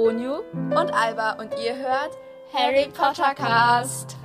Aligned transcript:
Onyu 0.00 0.36
und 0.54 0.94
Alba 0.94 1.32
und 1.32 1.52
ihr 1.62 1.76
hört 1.76 2.16
Harry 2.54 2.88
Potter 2.88 3.34
Cast. 3.34 4.16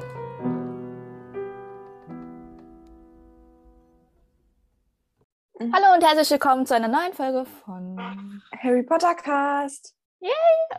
Hallo 5.60 5.94
und 5.94 6.02
herzlich 6.02 6.32
willkommen 6.32 6.66
zu 6.66 6.76
einer 6.76 6.88
neuen 6.88 7.12
Folge 7.12 7.44
von 7.44 8.42
Harry 8.58 8.84
Potter 8.84 9.16
Cast. 9.16 9.98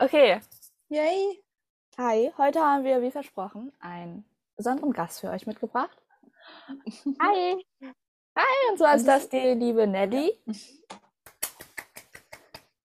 Okay. 0.00 0.40
Yay. 0.88 1.44
Hi, 1.98 2.32
heute 2.38 2.60
haben 2.60 2.84
wir 2.84 3.02
wie 3.02 3.10
versprochen 3.10 3.74
einen 3.80 4.24
besonderen 4.56 4.94
Gast 4.94 5.20
für 5.20 5.28
euch 5.28 5.46
mitgebracht. 5.46 6.02
Hi. 7.20 7.62
Und 8.70 8.78
zwar 8.78 8.94
ist 8.94 9.06
das 9.06 9.28
die 9.28 9.52
liebe 9.52 9.86
Nelly. 9.86 10.40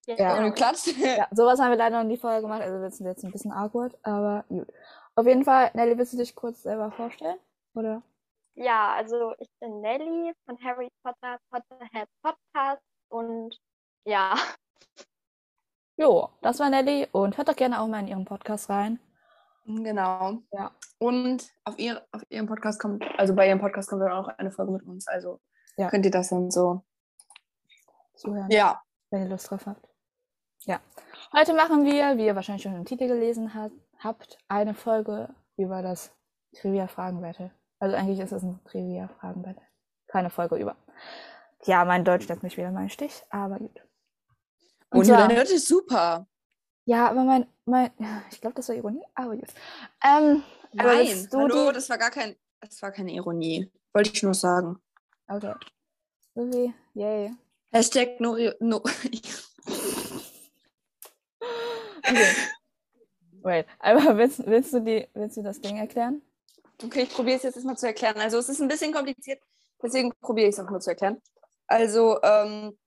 Ja. 0.06 0.38
Und 0.44 0.54
klatscht. 0.54 0.86
Ja, 0.98 1.28
sowas 1.30 1.60
haben 1.60 1.70
wir 1.70 1.76
leider 1.76 1.98
noch 2.02 2.08
nie 2.08 2.16
vorher 2.16 2.40
gemacht, 2.40 2.62
also 2.62 2.80
wird 2.80 2.92
es 2.92 2.98
jetzt 2.98 3.24
ein 3.24 3.32
bisschen 3.32 3.52
awkward, 3.52 3.96
aber 4.02 4.44
gut. 4.48 4.68
Auf 5.14 5.26
jeden 5.26 5.44
Fall, 5.44 5.70
Nelly, 5.74 5.96
willst 5.98 6.12
du 6.14 6.16
dich 6.16 6.34
kurz 6.34 6.62
selber 6.62 6.90
vorstellen? 6.90 7.38
Oder? 7.74 8.02
Ja, 8.54 8.92
also 8.94 9.34
ich 9.38 9.48
bin 9.60 9.80
Nelly 9.80 10.32
von 10.46 10.58
Harry 10.64 10.88
Potter 11.02 11.38
Potterhead 11.50 12.08
Podcast 12.22 12.82
und 13.08 13.58
ja, 14.04 14.34
Jo, 15.96 16.30
das 16.40 16.58
war 16.58 16.70
Nelly 16.70 17.06
und 17.12 17.36
hört 17.36 17.48
doch 17.48 17.56
gerne 17.56 17.80
auch 17.80 17.86
mal 17.86 18.00
in 18.00 18.08
ihren 18.08 18.24
Podcast 18.24 18.68
rein. 18.70 18.98
Genau. 19.66 20.38
Ja. 20.50 20.72
Und 20.98 21.52
auf, 21.64 21.78
ihr, 21.78 22.04
auf 22.12 22.22
ihrem 22.30 22.46
Podcast 22.46 22.80
kommt, 22.80 23.04
also 23.18 23.34
bei 23.34 23.46
ihrem 23.46 23.60
Podcast 23.60 23.88
kommt 23.90 24.02
dann 24.02 24.10
auch 24.12 24.26
eine 24.26 24.50
Folge 24.50 24.72
mit 24.72 24.82
uns. 24.84 25.06
Also 25.06 25.38
Ja. 25.76 25.88
könnt 25.88 26.04
ihr 26.04 26.10
das 26.10 26.30
dann 26.30 26.50
so. 26.50 26.82
Zuhören, 28.14 28.50
Ja. 28.50 28.82
wenn 29.10 29.22
ihr 29.22 29.28
Lust 29.28 29.50
drauf 29.50 29.66
habt. 29.66 29.86
Ja. 30.66 30.80
Heute 31.32 31.54
machen 31.54 31.84
wir, 31.84 32.16
wie 32.16 32.26
ihr 32.26 32.34
wahrscheinlich 32.36 32.62
schon 32.62 32.74
im 32.76 32.84
Titel 32.84 33.08
gelesen 33.08 33.54
hat, 33.54 33.72
habt, 33.98 34.38
eine 34.48 34.74
Folge 34.74 35.34
über 35.56 35.82
das 35.82 36.12
Trivia-Fragen-Battle. 36.56 37.50
Also 37.78 37.96
eigentlich 37.96 38.20
ist 38.20 38.32
es 38.32 38.42
ein 38.42 38.60
Trivia-Fragen-Battle. 38.64 39.62
Keine 40.08 40.30
Folge 40.30 40.56
über. 40.56 40.76
Ja, 41.64 41.84
mein 41.84 42.04
Deutsch 42.04 42.28
lässt 42.28 42.42
mich 42.42 42.56
wieder 42.56 42.70
meinen 42.70 42.90
Stich, 42.90 43.22
aber 43.30 43.58
gut. 43.58 43.82
Und 44.90 45.04
zwar- 45.06 45.26
dein 45.28 45.36
Deutsch 45.36 45.50
ist 45.52 45.66
super. 45.68 46.26
Ja, 46.84 47.08
aber 47.08 47.24
mein, 47.24 47.46
mein, 47.64 47.90
ich 48.30 48.40
glaube, 48.40 48.54
das 48.56 48.68
war 48.68 48.76
Ironie, 48.76 49.04
aber 49.14 49.36
gut. 49.36 49.48
Ähm, 50.04 50.42
Nein, 50.72 51.28
du 51.30 51.38
hallo, 51.38 51.68
die- 51.68 51.74
das 51.74 51.88
war 51.90 51.98
gar 51.98 52.10
kein, 52.10 52.36
das 52.60 52.80
war 52.82 52.92
keine 52.92 53.12
Ironie. 53.12 53.70
Wollte 53.94 54.10
ich 54.12 54.22
nur 54.22 54.34
sagen. 54.34 54.78
Okay. 55.28 55.54
Sophie, 56.34 56.74
yay. 56.94 57.32
Hashtag 57.72 58.20
no, 58.20 58.36
no. 58.60 58.82
Okay. 62.12 62.34
Wait, 63.42 63.66
aber 63.80 64.16
willst, 64.16 64.46
willst, 64.46 64.72
du 64.72 64.80
die, 64.80 65.08
willst 65.14 65.36
du 65.36 65.42
das 65.42 65.60
Ding 65.60 65.76
erklären? 65.78 66.22
Okay, 66.82 67.02
ich 67.02 67.10
probiere 67.10 67.36
es 67.36 67.42
jetzt 67.42 67.56
erstmal 67.56 67.76
zu 67.76 67.86
erklären. 67.86 68.18
Also 68.18 68.38
es 68.38 68.48
ist 68.48 68.60
ein 68.60 68.68
bisschen 68.68 68.92
kompliziert, 68.92 69.40
deswegen 69.82 70.12
probiere 70.20 70.48
ich 70.48 70.54
es 70.54 70.60
auch 70.60 70.70
mal 70.70 70.80
zu 70.80 70.90
erklären. 70.90 71.20
Also, 71.66 72.20
ähm, 72.22 72.78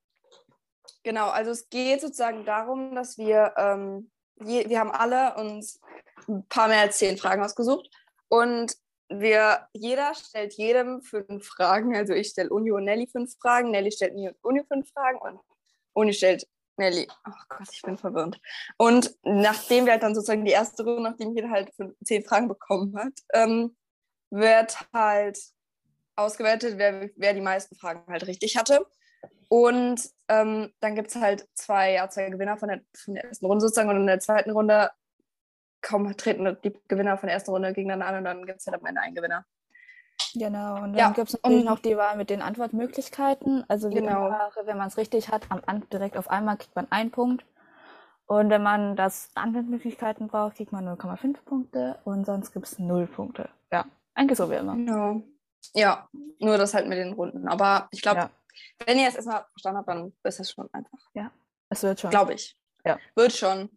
genau, 1.03 1.29
also 1.29 1.51
es 1.51 1.69
geht 1.69 2.01
sozusagen 2.01 2.45
darum, 2.45 2.95
dass 2.95 3.17
wir, 3.17 3.53
ähm, 3.57 4.11
je, 4.45 4.69
wir 4.69 4.79
haben 4.79 4.91
alle 4.91 5.35
uns 5.35 5.81
ein 6.27 6.45
paar 6.47 6.67
mehr 6.67 6.81
als 6.81 6.97
zehn 6.97 7.17
Fragen 7.17 7.43
ausgesucht 7.43 7.89
und 8.29 8.77
wir, 9.09 9.67
jeder 9.73 10.13
stellt 10.15 10.53
jedem 10.53 11.01
fünf 11.01 11.45
Fragen. 11.45 11.95
Also 11.95 12.13
ich 12.13 12.29
stelle 12.29 12.49
Uni 12.49 12.71
und 12.71 12.85
Nelly 12.85 13.07
fünf 13.07 13.37
Fragen, 13.39 13.71
Nelly 13.71 13.91
stellt 13.91 14.15
mir 14.15 14.29
und 14.29 14.37
Uni 14.43 14.63
fünf 14.67 14.89
Fragen 14.91 15.19
und 15.19 15.39
Uni 15.93 16.13
stellt 16.13 16.47
Nelly. 16.77 17.07
Oh 17.27 17.31
Gott, 17.49 17.67
ich 17.71 17.81
bin 17.81 17.97
verwirrt. 17.97 18.39
Und 18.77 19.15
nachdem 19.23 19.85
wir 19.85 19.93
halt 19.93 20.03
dann 20.03 20.15
sozusagen 20.15 20.45
die 20.45 20.51
erste 20.51 20.83
Runde, 20.83 21.03
nachdem 21.03 21.35
jeder 21.35 21.49
halt 21.49 21.71
zehn 22.03 22.23
Fragen 22.23 22.47
bekommen 22.47 22.97
hat, 22.97 23.13
ähm, 23.33 23.75
wird 24.29 24.77
halt 24.93 25.39
ausgewertet, 26.15 26.77
wer, 26.77 27.09
wer 27.15 27.33
die 27.33 27.41
meisten 27.41 27.75
Fragen 27.75 28.11
halt 28.11 28.27
richtig 28.27 28.57
hatte. 28.57 28.85
Und 29.47 30.01
ähm, 30.27 30.73
dann 30.79 30.95
gibt 30.95 31.09
es 31.09 31.15
halt 31.15 31.47
zwei, 31.53 31.93
ja, 31.93 32.09
zwei 32.09 32.29
Gewinner 32.29 32.57
von 32.57 32.69
der, 32.69 32.81
von 32.95 33.15
der 33.15 33.25
ersten 33.25 33.45
Runde 33.45 33.61
sozusagen 33.61 33.89
und 33.89 33.97
in 33.97 34.07
der 34.07 34.19
zweiten 34.19 34.51
Runde 34.51 34.91
kaum 35.81 36.15
treten 36.17 36.57
die 36.63 36.73
Gewinner 36.87 37.17
von 37.17 37.27
der 37.27 37.35
ersten 37.35 37.51
Runde 37.51 37.71
gegeneinander 37.73 38.07
an 38.07 38.17
und 38.17 38.23
dann 38.25 38.45
gibt 38.45 38.59
es 38.59 38.65
halt 38.65 38.79
am 38.79 38.85
Ende 38.85 39.01
einen 39.01 39.15
Gewinner. 39.15 39.45
Genau, 40.33 40.75
und 40.75 40.93
dann 40.93 40.95
Ja, 40.95 41.09
gibt 41.11 41.29
es 41.29 41.33
natürlich 41.41 41.63
noch 41.63 41.79
die 41.79 41.95
Wahl 41.97 42.17
mit 42.17 42.29
den 42.29 42.41
Antwortmöglichkeiten. 42.41 43.63
Also 43.69 43.89
Genau. 43.89 44.27
immer, 44.27 44.51
wenn 44.65 44.77
man 44.77 44.87
es 44.87 44.97
richtig 44.97 45.29
hat, 45.29 45.47
am 45.49 45.89
direkt 45.89 46.17
auf 46.17 46.29
einmal 46.29 46.57
kriegt 46.57 46.75
man 46.75 46.87
einen 46.91 47.11
Punkt. 47.11 47.45
Und 48.27 48.49
wenn 48.49 48.63
man 48.63 48.95
das 48.95 49.29
Antwortmöglichkeiten 49.35 50.27
braucht, 50.27 50.57
kriegt 50.57 50.71
man 50.71 50.83
0,5 50.85 51.43
Punkte 51.45 51.99
und 52.05 52.25
sonst 52.25 52.53
gibt 52.53 52.65
es 52.65 52.79
0 52.79 53.07
Punkte. 53.07 53.49
Ja, 53.71 53.85
eigentlich 54.13 54.37
so 54.37 54.49
wie 54.49 54.55
immer. 54.55 54.75
Genau. 54.75 55.21
Ja, 55.73 56.09
nur 56.39 56.57
das 56.57 56.73
halt 56.73 56.87
mit 56.87 56.97
den 56.97 57.13
Runden. 57.13 57.47
Aber 57.47 57.87
ich 57.91 58.01
glaube, 58.01 58.19
Ja. 58.21 58.29
wenn 58.85 58.97
ihr 58.99 59.07
es 59.07 59.15
erstmal 59.15 59.45
verstanden 59.51 59.77
habt, 59.77 59.89
dann 59.89 60.13
ist 60.23 60.39
es 60.39 60.51
schon 60.51 60.69
einfach. 60.73 60.99
Es 61.69 61.83
wird 61.83 61.99
schon. 61.99 62.11
Glaube 62.11 62.33
ich. 62.33 62.57
Ja. 62.85 62.99
Wird 63.15 63.33
schon. 63.33 63.69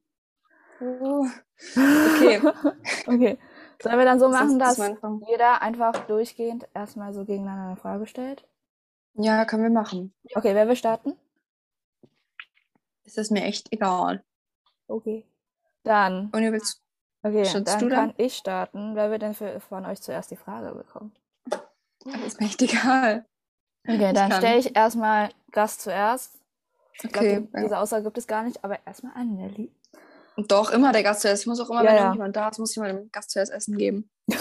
Okay. 1.77 2.41
Okay. 3.07 3.39
Sollen 3.81 3.99
wir 3.99 4.05
dann 4.05 4.19
so 4.19 4.29
machen, 4.29 4.61
ist 4.61 4.79
dass 4.79 4.91
jeder 5.29 5.63
einfach 5.63 6.07
durchgehend 6.07 6.69
erstmal 6.75 7.13
so 7.13 7.25
gegeneinander 7.25 7.69
eine 7.69 7.77
Frage 7.77 8.07
stellt? 8.07 8.45
Ja, 9.15 9.45
können 9.45 9.63
wir 9.65 9.71
machen. 9.71 10.15
Okay, 10.35 10.55
wer 10.55 10.69
will 10.69 10.77
starten? 10.77 11.15
Es 13.05 13.17
ist 13.17 13.31
mir 13.31 13.43
echt 13.45 13.73
egal. 13.73 14.23
Okay. 14.89 15.25
Dann, 15.85 16.31
Und 16.33 16.43
ihr 16.43 16.53
willst. 16.53 16.83
okay, 17.23 17.45
dann 17.65 17.81
du 17.81 17.89
dann? 17.89 18.09
kann 18.09 18.15
ich 18.17 18.37
starten. 18.37 18.95
Wer 18.95 19.11
wird 19.11 19.23
denn 19.23 19.35
für, 19.35 19.61
von 19.61 19.87
euch 19.87 20.01
zuerst 20.03 20.31
die 20.31 20.37
Frage 20.37 20.75
bekommen? 20.75 21.13
Es 22.07 22.27
ist 22.27 22.41
mir 22.41 22.47
echt 22.47 22.63
egal. 22.63 23.27
Okay, 23.87 24.09
Ich 24.09 24.13
dann 24.13 24.33
stelle 24.33 24.59
ich 24.59 24.77
erstmal 24.77 25.31
Gast 25.53 25.81
zuerst. 25.83 26.35
Ich 27.03 27.07
Okay. 27.07 27.41
die, 27.41 27.61
diese 27.63 27.79
Aussage 27.79 28.05
gibt 28.05 28.19
es 28.19 28.27
gar 28.27 28.43
nicht, 28.43 28.63
aber 28.65 28.79
erstmal 28.87 29.15
an 29.15 29.35
Nelly. 29.37 29.71
Doch, 30.47 30.71
immer 30.71 30.93
der 30.93 31.03
Gast 31.03 31.23
zuerst. 31.23 31.43
Ich 31.43 31.47
muss 31.49 31.59
auch 31.61 31.69
immer, 31.71 31.83
Ja, 31.83 31.89
wenn 31.91 31.97
ja. 31.97 32.03
irgendjemand 32.03 32.37
da 32.37 32.49
ist, 32.49 32.59
muss 32.59 32.71
ich 32.71 32.77
mal 32.79 32.93
dem 32.93 33.11
Gast 33.11 33.31
zuerst 33.31 33.53
Essen 33.53 33.77
geben. 33.77 34.09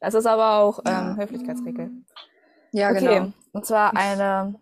Das 0.00 0.14
ist 0.14 0.26
aber 0.26 0.58
auch 0.58 0.80
ähm, 0.86 1.16
Höflichkeitsregel. 1.16 1.90
Ja, 2.72 2.90
okay, 2.90 3.00
genau. 3.00 3.32
und 3.52 3.66
zwar 3.66 3.96
eine 3.96 4.54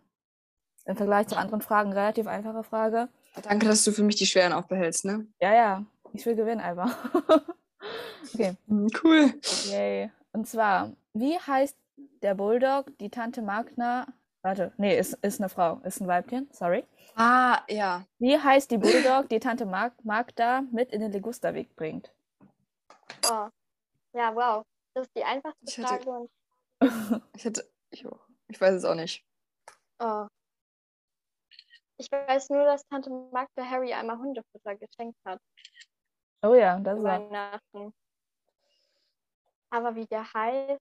im 0.87 0.97
Vergleich 0.97 1.27
zu 1.29 1.37
anderen 1.37 1.61
Fragen 1.61 1.93
relativ 1.93 2.27
einfache 2.27 2.63
Frage. 2.63 3.09
Danke, 3.43 3.67
dass 3.67 3.85
du 3.85 3.93
für 3.93 4.03
mich 4.03 4.17
die 4.17 4.27
schweren 4.27 4.53
aufbehältst, 4.53 5.05
ne? 5.05 5.27
Ja, 5.41 5.53
ja, 5.55 5.85
ich 6.13 6.25
will 6.25 6.37
gewinnen, 6.37 6.61
Alba. 6.61 6.91
okay, 8.35 8.55
Hm, 8.69 8.89
Cool. 9.03 9.35
yay. 9.71 10.11
Und 10.33 10.47
zwar, 10.49 10.93
wie 11.13 11.39
heißt 11.39 11.77
der 12.23 12.35
Bulldog, 12.35 12.97
die 12.99 13.11
Tante 13.11 13.43
Magna, 13.43 14.07
warte, 14.43 14.73
nee, 14.79 14.99
ist, 14.99 15.15
ist 15.23 15.41
eine 15.41 15.49
Frau, 15.49 15.81
ist 15.85 16.01
ein 16.01 16.07
Weibchen, 16.09 16.49
sorry. 16.53 16.85
Ah, 17.19 17.63
ja. 17.69 18.05
Wie 18.19 18.39
heißt 18.39 18.71
die 18.71 18.77
Bulldog, 18.79 19.29
die 19.31 19.41
Tante 19.41 19.65
Mag 19.65 19.93
Magda 20.05 20.61
mit 20.71 20.93
in 20.93 21.01
den 21.01 21.13
Ligusterweg 21.13 21.75
bringt? 21.75 22.13
oh. 23.31 23.49
ja, 24.13 24.35
wow. 24.35 24.65
Das 24.95 25.07
ist 25.07 25.17
die 25.17 25.25
einfachste 25.25 25.59
Ich 25.67 25.79
hätte- 25.79 25.89
Frage 25.89 26.11
und 26.11 26.31
Ich 27.35 27.45
hätte. 27.45 27.71
Ich, 27.91 28.05
ich 28.49 28.61
weiß 28.61 28.75
es 28.75 28.85
auch 28.85 28.95
nicht. 28.95 29.25
oh. 30.01 30.27
Ich 31.99 32.13
weiß 32.13 32.51
nur, 32.51 32.65
dass 32.65 32.87
Tante 32.89 33.09
Magda 33.09 33.65
Harry 33.65 33.95
einmal 33.95 34.19
Hundefutter 34.19 34.77
geschenkt 34.77 35.19
hat 35.25 35.41
Oh 36.43 36.55
ja, 36.55 36.79
das 36.79 36.99
er. 36.99 37.05
Weihnachten. 37.05 37.95
Aber 39.71 39.95
wie 39.95 40.05
der 40.07 40.31
heißt, 40.35 40.81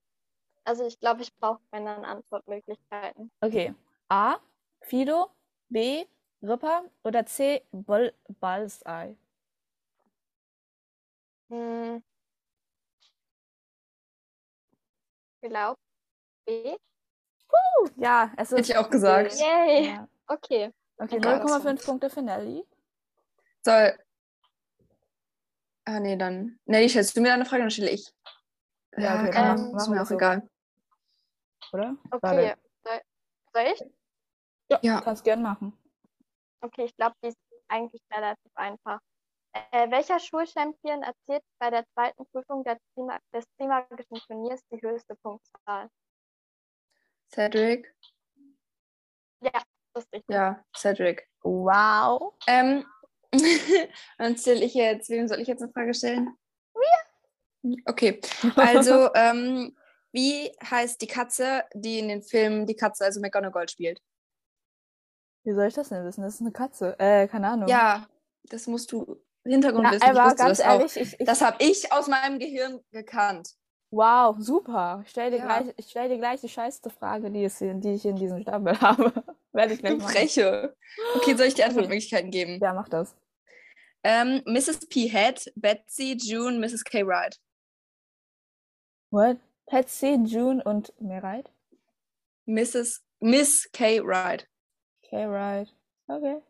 also 0.64 0.84
ich 0.84 0.98
glaube, 1.00 1.22
ich 1.22 1.34
brauche 1.36 1.60
dann 1.70 1.86
Antwortmöglichkeiten. 1.86 3.30
Okay. 3.40 3.74
A. 4.10 4.36
Fido. 4.82 5.30
B. 5.70 6.04
Ripper. 6.48 6.84
Oder 7.04 7.26
C. 7.26 7.62
Bull 7.72 8.12
Bullseye. 8.40 9.16
Hm. 11.48 12.02
Ich 15.40 15.48
glaube, 15.50 15.78
B. 16.44 16.76
Ja, 17.96 18.32
es 18.36 18.50
ist. 18.52 18.58
Hätte 18.58 18.72
ich 18.72 18.78
auch 18.78 18.90
gesagt. 18.90 19.30
B. 19.30 19.36
Yay. 19.38 19.86
Ja. 19.90 20.08
Okay. 20.26 20.72
Okay, 20.98 21.20
Ja, 21.22 21.38
das 21.38 21.50
0,5 21.50 21.84
Punkte 21.84 22.10
für 22.10 22.22
Nelly. 22.22 22.64
Soll. 23.64 23.98
Ah, 25.84 26.00
nee, 26.00 26.16
dann. 26.16 26.58
Nelly, 26.64 26.88
stellst 26.88 27.16
du 27.16 27.20
mir 27.20 27.32
eine 27.34 27.44
Frage, 27.44 27.62
dann 27.62 27.70
stelle 27.70 27.90
ich. 27.90 28.12
Ja, 28.96 29.20
okay, 29.22 29.32
man- 29.32 29.72
machen 29.72 29.76
ist 29.76 29.88
mir 29.88 30.02
auch 30.02 30.06
so. 30.06 30.14
egal. 30.14 30.48
Oder? 31.72 31.96
Okay. 32.10 32.54
Soll, 32.82 33.00
soll 33.52 33.62
ich? 33.74 33.84
Ja, 34.70 34.78
Ja. 34.82 35.00
kannst 35.02 35.22
gern 35.22 35.42
machen. 35.42 35.76
Okay, 36.66 36.86
ich 36.86 36.96
glaube, 36.96 37.14
die 37.22 37.28
ist 37.28 37.38
eigentlich 37.68 38.02
relativ 38.12 38.50
einfach. 38.56 38.98
Äh, 39.52 39.88
welcher 39.90 40.18
Schulchampion 40.18 41.02
erzielt 41.02 41.42
bei 41.60 41.70
der 41.70 41.86
zweiten 41.94 42.26
Prüfung 42.26 42.64
der 42.64 42.78
Trima 42.94 43.18
des 43.32 43.44
Trimagischen 43.56 44.18
Turniers 44.26 44.60
die 44.72 44.80
höchste 44.82 45.14
Punktzahl? 45.22 45.88
Cedric? 47.32 47.94
Ja, 49.40 49.62
das 49.94 50.04
ist 50.04 50.12
richtig. 50.12 50.34
Ja, 50.34 50.64
Cedric. 50.74 51.28
Wow. 51.42 52.34
Ähm, 52.48 52.84
Dann 54.18 54.36
stelle 54.36 54.64
ich 54.64 54.74
jetzt, 54.74 55.08
wem 55.08 55.28
soll 55.28 55.40
ich 55.40 55.48
jetzt 55.48 55.62
eine 55.62 55.72
Frage 55.72 55.94
stellen? 55.94 56.36
Mir. 57.62 57.76
Okay, 57.86 58.20
also 58.56 59.10
ähm, 59.14 59.76
wie 60.12 60.50
heißt 60.68 61.00
die 61.00 61.06
Katze, 61.06 61.64
die 61.74 62.00
in 62.00 62.08
den 62.08 62.22
Filmen 62.22 62.66
die 62.66 62.76
Katze, 62.76 63.04
also 63.04 63.20
McGonagall 63.20 63.68
spielt? 63.68 64.00
Wie 65.46 65.54
soll 65.54 65.68
ich 65.68 65.74
das 65.74 65.88
denn 65.90 66.04
wissen? 66.04 66.22
Das 66.22 66.34
ist 66.34 66.40
eine 66.40 66.50
Katze. 66.50 66.98
Äh, 66.98 67.28
keine 67.28 67.46
Ahnung. 67.48 67.68
Ja, 67.68 68.06
das 68.50 68.66
musst 68.66 68.90
du 68.90 69.16
Hintergrund 69.44 69.88
wissen. 69.92 70.02
Aber 70.02 70.34
ganz 70.34 70.58
ehrlich, 70.58 70.96
ich, 70.96 71.20
ich, 71.20 71.26
Das 71.26 71.40
habe 71.40 71.56
ich 71.60 71.92
aus 71.92 72.08
meinem 72.08 72.38
Gehirn 72.40 72.80
gekannt. 72.90 73.50
wow, 73.92 74.34
super. 74.40 75.00
Ich 75.04 75.10
stell 75.10 75.30
dir, 75.30 75.38
Ja. 75.38 75.44
gleich, 75.60 75.72
ich 75.76 75.86
stell 75.88 76.08
dir 76.08 76.18
gleich 76.18 76.40
die 76.40 76.48
scheißeste 76.48 76.90
Frage, 76.90 77.30
die, 77.30 77.48
hier- 77.48 77.74
die 77.74 77.92
ich 77.94 78.04
in 78.04 78.16
diesem 78.16 78.40
Stapel 78.42 78.78
habe. 78.80 79.12
Werde 79.52 79.74
ich 79.74 79.82
Du. 79.82 80.00
Freche. 80.00 80.74
Okay, 81.14 81.36
soll 81.36 81.46
ich 81.46 81.54
die 81.54 81.62
Okay. 81.62 81.70
Antwortmöglichkeiten 81.70 82.30
geben? 82.32 82.58
Ja, 82.60 82.74
mach 82.74 82.88
das. 82.88 83.14
Ähm, 84.02 84.42
Mrs. 84.46 84.88
P. 84.88 85.06
Head, 85.08 85.52
Betsy, 85.54 86.16
June, 86.20 86.58
Mrs. 86.58 86.82
K. 86.84 87.06
Wright. 87.06 87.38
What? 89.10 89.38
Patsy, 89.66 90.18
June 90.24 90.62
und 90.64 90.92
Merite? 91.00 91.50
Mrs. 92.46 93.02
Miss 93.20 93.68
K. 93.72 94.00
Wright. 94.04 94.48
Okay, 95.06 95.24
right. 95.26 95.68
Okay. 96.08 96.42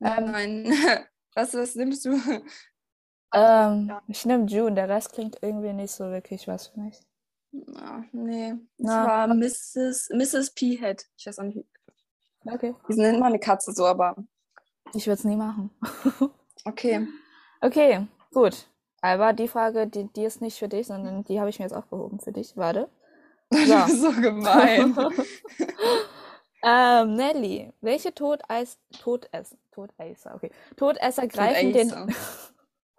Ähm, 0.00 0.30
Nein. 0.30 0.72
Was, 1.34 1.54
was 1.54 1.74
nimmst 1.76 2.04
du? 2.04 2.20
Ähm, 3.32 3.90
ich 4.06 4.26
nehme 4.26 4.44
June, 4.44 4.74
der 4.74 4.86
Rest 4.90 5.12
klingt 5.14 5.38
irgendwie 5.40 5.72
nicht 5.72 5.90
so 5.92 6.04
wirklich 6.10 6.46
was 6.46 6.66
für 6.68 6.80
mich. 6.80 7.00
Ah, 7.76 8.02
nee. 8.12 8.52
Na, 8.76 9.06
war 9.06 9.28
was- 9.30 9.36
Mrs. 9.74 10.10
Mrs. 10.12 10.50
P. 10.54 10.76
Head. 10.76 11.06
Ich 11.16 11.24
weiß 11.26 11.38
auch 11.38 11.44
nicht. 11.44 11.64
Okay. 12.44 12.74
Die 12.88 12.96
nennt 12.96 13.18
man 13.20 13.28
eine 13.28 13.38
Katze 13.38 13.72
so, 13.72 13.86
aber 13.86 14.14
Ich 14.92 15.06
würde 15.06 15.14
es 15.20 15.24
nie 15.24 15.36
machen. 15.36 15.70
okay. 16.66 17.06
Okay, 17.62 18.06
gut. 18.34 18.66
Aber 19.00 19.32
die 19.32 19.48
Frage, 19.48 19.86
die, 19.86 20.12
die 20.12 20.24
ist 20.24 20.42
nicht 20.42 20.58
für 20.58 20.68
dich, 20.68 20.88
sondern 20.88 21.24
die 21.24 21.40
habe 21.40 21.48
ich 21.48 21.58
mir 21.58 21.64
jetzt 21.64 21.72
aufgehoben 21.74 22.20
für 22.20 22.32
dich. 22.32 22.56
Warte. 22.58 22.90
Du 23.50 23.56
Ja. 23.64 23.86
bist 23.86 24.02
so 24.02 24.12
gemein. 24.12 24.94
Ähm, 26.62 27.14
Nelly, 27.14 27.72
welche 27.80 28.14
Todeis 28.14 28.78
Todesser, 28.98 29.56
Todesser, 29.70 30.34
okay. 30.34 30.50
Todesser 30.76 31.26
greifen 31.26 31.72
den. 31.72 31.88
Todesser. 31.88 32.06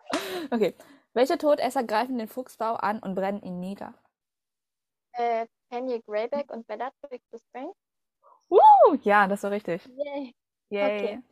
okay. 0.52 0.76
Welche 1.14 1.38
Todesser 1.38 1.84
greifen 1.84 2.18
den 2.18 2.28
Fuchsbau 2.28 2.74
an 2.76 3.00
und 3.00 3.16
brennen 3.16 3.42
ihn 3.42 3.60
nieder? 3.60 3.94
Äh, 5.14 5.46
Penny 5.70 6.02
Greyback 6.06 6.52
und 6.52 6.66
Bellatrix 6.68 7.24
Lestrange. 7.32 7.74
Uh, 8.50 8.96
ja, 9.04 9.28
das 9.28 9.44
war 9.44 9.52
richtig. 9.52 9.86
Yay. 9.86 10.36
Yay. 10.70 10.98
Okay. 10.98 11.24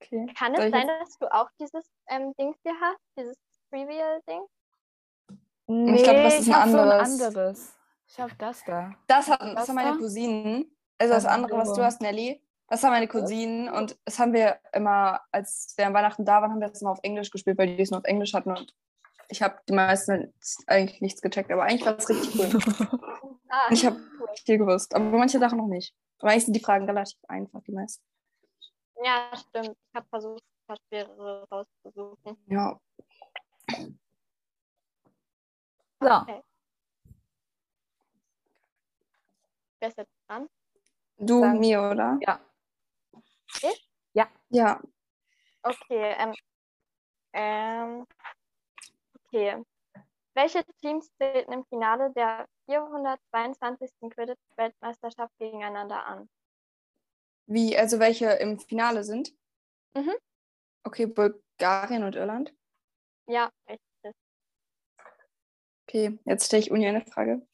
Okay. 0.00 0.34
Kann 0.34 0.54
Soll 0.54 0.64
es 0.66 0.70
sein, 0.70 0.88
jetzt- 0.88 1.00
dass 1.00 1.18
du 1.18 1.34
auch 1.34 1.50
dieses 1.60 1.84
ähm, 2.08 2.34
Dings 2.38 2.56
hier 2.62 2.74
hast? 2.80 3.00
Dieses 3.18 3.36
Trivial-Ding? 3.70 4.42
Nee, 5.66 5.96
Ich 5.96 6.02
glaub, 6.02 6.16
das 6.16 6.40
ist 6.40 6.48
ein 6.48 6.54
hab 6.56 6.68
so 6.68 6.78
ein 6.78 6.90
anderes. 6.90 7.78
Ich 8.14 8.20
habe 8.20 8.34
das 8.38 8.62
da. 8.64 8.92
Das, 9.08 9.28
hat, 9.28 9.40
das 9.42 9.54
Was 9.56 9.68
haben 9.68 9.74
meine 9.74 9.90
da? 9.92 9.96
Cousinen. 9.98 10.70
Also 10.98 11.14
das 11.14 11.26
Ah, 11.26 11.34
andere, 11.34 11.58
was 11.58 11.72
du 11.74 11.82
hast, 11.82 12.00
Nelly. 12.00 12.40
Das 12.68 12.82
haben 12.84 12.92
meine 12.92 13.08
Cousinen 13.08 13.68
und 13.68 13.98
das 14.04 14.18
haben 14.18 14.32
wir 14.32 14.58
immer, 14.72 15.20
als 15.32 15.74
wir 15.76 15.86
an 15.86 15.94
Weihnachten 15.94 16.24
da 16.24 16.40
waren, 16.40 16.52
haben 16.52 16.60
wir 16.60 16.68
das 16.68 16.80
immer 16.80 16.92
auf 16.92 17.00
Englisch 17.02 17.30
gespielt, 17.30 17.58
weil 17.58 17.76
die 17.76 17.82
es 17.82 17.90
nur 17.90 17.98
auf 17.98 18.04
Englisch 18.06 18.32
hatten 18.32 18.50
und 18.50 18.74
ich 19.28 19.42
habe 19.42 19.58
die 19.68 19.72
meisten 19.72 20.32
eigentlich 20.66 21.00
nichts 21.00 21.20
gecheckt, 21.20 21.50
aber 21.50 21.64
eigentlich 21.64 21.84
war 21.84 21.96
es 21.98 22.08
richtig 22.08 22.38
cool. 22.38 23.00
Ah, 23.48 23.68
Ich 23.70 23.84
habe 23.86 23.96
cool. 24.20 24.28
viel 24.44 24.58
gewusst, 24.58 24.94
aber 24.94 25.04
manche 25.04 25.38
Sachen 25.38 25.58
noch 25.58 25.66
nicht. 25.68 25.94
Aber 26.18 26.30
eigentlich 26.30 26.44
sind 26.46 26.54
die 26.56 26.60
Fragen 26.60 26.86
relativ 26.86 27.18
einfach, 27.28 27.60
die 27.62 27.72
meisten. 27.72 28.02
Ja, 29.04 29.30
stimmt. 29.36 29.76
Ich 29.90 29.94
habe 29.94 30.06
versucht, 30.08 30.42
ein 30.42 30.66
paar 30.66 30.76
schwerere 30.88 31.46
rauszusuchen. 31.50 32.36
Ja. 32.46 32.80
So, 36.00 36.26
Wer 39.84 39.88
ist 39.90 39.98
jetzt 39.98 40.16
dran? 40.26 40.48
Du, 41.18 41.40
Sagen- 41.40 41.60
mir, 41.60 41.78
oder? 41.82 42.18
ja. 42.22 42.40
Ja. 44.48 44.80
Okay, 45.62 46.14
ähm, 46.18 46.34
ähm, 47.34 48.06
okay. 49.26 49.62
Welche 50.32 50.64
Teams 50.80 51.10
treten 51.18 51.52
im 51.52 51.66
Finale 51.66 52.12
der 52.14 52.48
422. 52.66 53.90
Quidditch-Weltmeisterschaft 54.08 55.36
gegeneinander 55.38 56.06
an? 56.06 56.30
Wie, 57.46 57.76
also 57.76 57.98
welche 57.98 58.30
im 58.30 58.58
Finale 58.58 59.04
sind? 59.04 59.34
Mhm. 59.94 60.14
Okay, 60.84 61.06
Bulgarien 61.06 62.04
und 62.04 62.16
Irland. 62.16 62.54
Ja, 63.26 63.50
richtig. 63.68 64.14
Okay, 65.86 66.18
jetzt 66.24 66.46
stelle 66.46 66.62
ich 66.62 66.70
Uni 66.70 66.86
eine 66.86 67.02
Frage. 67.04 67.46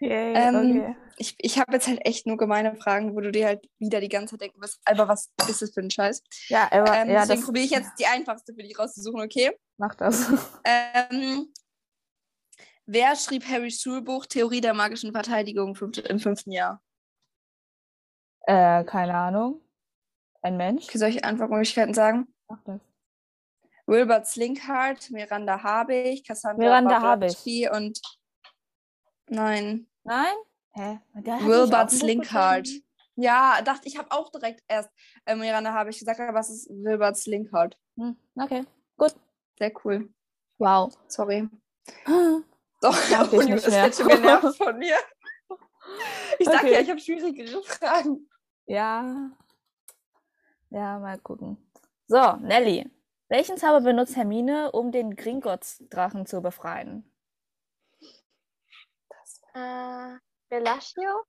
Yay, 0.00 0.34
Ähm, 0.36 0.76
okay. 0.76 0.96
Ich, 1.18 1.34
ich 1.38 1.58
habe 1.58 1.74
jetzt 1.74 1.86
halt 1.86 2.00
echt 2.06 2.26
nur 2.26 2.38
gemeine 2.38 2.74
Fragen, 2.76 3.14
wo 3.14 3.20
du 3.20 3.30
dir 3.30 3.46
halt 3.46 3.68
wieder 3.78 4.00
die 4.00 4.08
ganze 4.08 4.32
Zeit 4.32 4.40
denken 4.42 4.60
wirst, 4.62 4.80
aber 4.86 5.06
was 5.06 5.28
ist 5.48 5.60
das 5.60 5.72
für 5.72 5.80
ein 5.80 5.90
Scheiß? 5.90 6.22
Ja, 6.48 6.68
aber, 6.72 6.96
Ähm, 6.96 7.10
ja, 7.10 7.20
deswegen 7.20 7.42
probiere 7.42 7.64
ich 7.66 7.70
jetzt 7.70 7.90
die 7.98 8.06
einfachste 8.06 8.54
für 8.54 8.62
dich 8.62 8.78
rauszusuchen, 8.78 9.20
okay? 9.20 9.52
macht 9.76 10.00
das. 10.00 10.30
Ähm, 10.64 11.52
wer 12.86 13.16
schrieb 13.16 13.46
Harrys 13.46 13.82
Schulbuch 13.82 14.26
Theorie 14.26 14.60
der 14.62 14.72
magischen 14.72 15.12
Verteidigung 15.12 15.76
im 16.08 16.18
fünften 16.20 16.52
Jahr? 16.52 16.82
äh, 18.46 18.84
keine 18.84 19.14
Ahnung. 19.14 19.60
Ein 20.42 20.56
Mensch? 20.56 20.84
Okay, 20.84 20.98
soll 20.98 21.08
ich 21.10 21.24
Antwortmöglichkeiten 21.24 21.92
sagen? 21.92 22.26
Macht 22.48 22.66
das. 22.66 22.80
Wilbert 23.86 24.26
Slinkhart, 24.26 25.10
Miranda 25.10 25.62
Habich, 25.62 26.24
Cassandra 26.24 26.64
Miranda 26.64 26.98
Bartolacci 27.00 27.68
und 27.68 28.00
nein, 29.28 29.89
Nein? 30.10 30.34
Hä? 30.72 30.98
Ich 31.14 31.46
Wilbert 31.46 31.92
Slinkhart. 31.92 32.68
Ja, 33.14 33.62
dachte 33.62 33.86
ich, 33.86 33.96
habe 33.96 34.10
auch 34.10 34.28
direkt 34.32 34.64
erst 34.66 34.90
äh, 35.24 35.36
Miranda 35.36 35.72
Habich 35.72 36.00
gesagt, 36.00 36.18
aber 36.18 36.40
es 36.40 36.50
ist 36.50 36.68
Wilbert 36.68 37.16
Slinkhart. 37.16 37.78
Hm, 37.96 38.16
okay, 38.34 38.64
gut. 38.96 39.14
Sehr 39.56 39.72
cool. 39.84 40.12
Wow. 40.58 40.92
Sorry. 41.06 41.48
Doch, 42.80 42.96
ich 43.08 43.32
Uni 43.32 43.50
jetzt 43.52 44.00
schon 44.00 44.08
genervt 44.08 44.56
von 44.56 44.78
mir. 44.78 44.96
Ich 46.40 46.46
dachte 46.46 46.66
Okay. 46.66 46.74
ja, 46.74 46.80
ich 46.80 46.90
habe 46.90 46.98
schwierigere 46.98 47.62
Fragen. 47.62 48.28
Ja. 48.66 49.30
Ja, 50.70 50.98
mal 50.98 51.18
gucken. 51.18 51.56
So, 52.08 52.32
Nelly. 52.40 52.90
Welchen 53.28 53.58
Zauber 53.58 53.82
benutzt 53.82 54.16
Hermine, 54.16 54.72
um 54.72 54.90
den 54.90 55.14
Gringotts-Drachen 55.14 56.26
zu 56.26 56.40
befreien? 56.42 57.08
Äh, 59.54 60.18
Bellagio? 60.48 61.24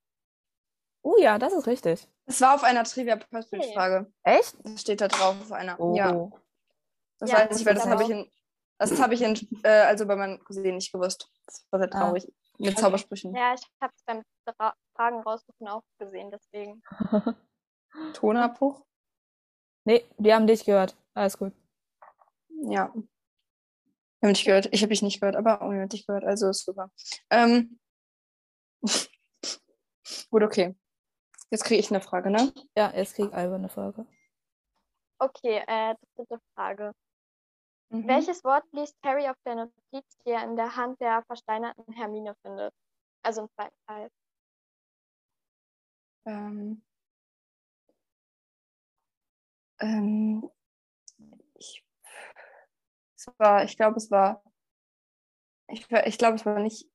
Uh, 1.04 1.18
ja, 1.18 1.38
das 1.38 1.52
ist 1.52 1.66
richtig. 1.66 2.08
Das 2.26 2.40
war 2.40 2.54
auf 2.54 2.62
einer 2.62 2.84
Trivia 2.84 3.16
Pursuit 3.16 3.64
Frage. 3.74 4.12
Echt? 4.22 4.54
Das 4.62 4.80
steht 4.80 5.00
da 5.00 5.08
drauf 5.08 5.36
auf 5.40 5.52
einer. 5.52 5.78
Oh. 5.80 5.96
Ja, 5.96 6.30
das 7.18 7.30
Ja, 7.30 7.38
weiß 7.38 7.60
ich, 7.60 7.66
weil 7.66 7.74
das 7.74 7.86
habe 7.86 8.02
ich 8.04 8.10
in, 8.10 8.30
das 8.78 9.00
habe 9.00 9.14
ich 9.14 9.22
in, 9.22 9.36
äh, 9.64 9.68
also 9.68 10.06
bei 10.06 10.14
meinen 10.16 10.42
Cousinen 10.44 10.76
nicht 10.76 10.92
gewusst. 10.92 11.28
Das 11.46 11.66
war 11.70 11.80
sehr 11.80 11.92
Ah. 11.94 11.98
traurig. 12.00 12.32
Mit 12.58 12.78
Zaubersprüchen. 12.78 13.34
Ja, 13.34 13.54
ich 13.54 13.62
habe 13.80 13.92
es 13.96 14.02
beim 14.04 14.22
Dra 14.44 14.74
Fragen 14.94 15.20
raussuchen 15.22 15.66
auch 15.68 15.82
gesehen, 15.98 16.30
deswegen. 16.30 16.82
Tonabbruch? 18.14 18.84
Nee, 19.84 20.06
die 20.18 20.32
haben 20.32 20.46
dich 20.46 20.64
gehört. 20.64 20.96
Alles 21.14 21.38
gut. 21.38 21.52
Ja. 22.48 22.92
Ich 22.94 24.22
habe 24.22 24.32
dich 24.34 24.44
gehört. 24.44 24.68
Ich 24.70 24.82
habe 24.82 24.90
dich 24.90 25.02
nicht 25.02 25.20
gehört, 25.20 25.34
aber 25.34 25.62
Uni 25.62 25.80
hat 25.80 25.92
dich 25.92 26.06
gehört, 26.06 26.22
also 26.24 26.48
ist 26.50 26.64
super. 26.64 26.92
Ähm. 27.30 27.80
Gut, 30.30 30.42
okay. 30.42 30.74
Jetzt 31.50 31.64
kriege 31.64 31.80
ich 31.80 31.90
eine 31.90 32.00
Frage, 32.00 32.30
ne? 32.30 32.52
Ja, 32.76 32.92
jetzt 32.94 33.14
krieg 33.14 33.32
Alba 33.32 33.56
eine 33.56 33.68
Frage. 33.68 34.06
Okay, 35.18 35.62
äh, 35.66 35.94
dritte 36.16 36.40
Frage. 36.54 36.92
Mhm. 37.90 38.08
Welches 38.08 38.42
Wort 38.42 38.64
liest 38.72 38.96
Harry 39.04 39.28
auf 39.28 39.36
der 39.44 39.54
Notiz, 39.56 40.18
die 40.24 40.30
er 40.30 40.44
in 40.44 40.56
der 40.56 40.74
Hand 40.76 41.00
der 41.00 41.22
versteinerten 41.26 41.92
Hermine 41.92 42.34
findet? 42.42 42.74
Also 43.22 43.42
im 43.42 43.48
zweiten 43.50 43.76
Teil. 43.86 44.10
Ähm, 46.24 46.82
ähm, 49.80 50.50
ich, 51.54 51.84
es 53.16 53.26
war, 53.38 53.64
ich 53.64 53.76
glaube, 53.76 53.96
es 53.96 54.10
war, 54.10 54.42
ich, 55.68 55.90
war- 55.90 56.06
ich 56.06 56.18
glaube, 56.18 56.36
es 56.36 56.46
war 56.46 56.58
nicht, 56.58 56.88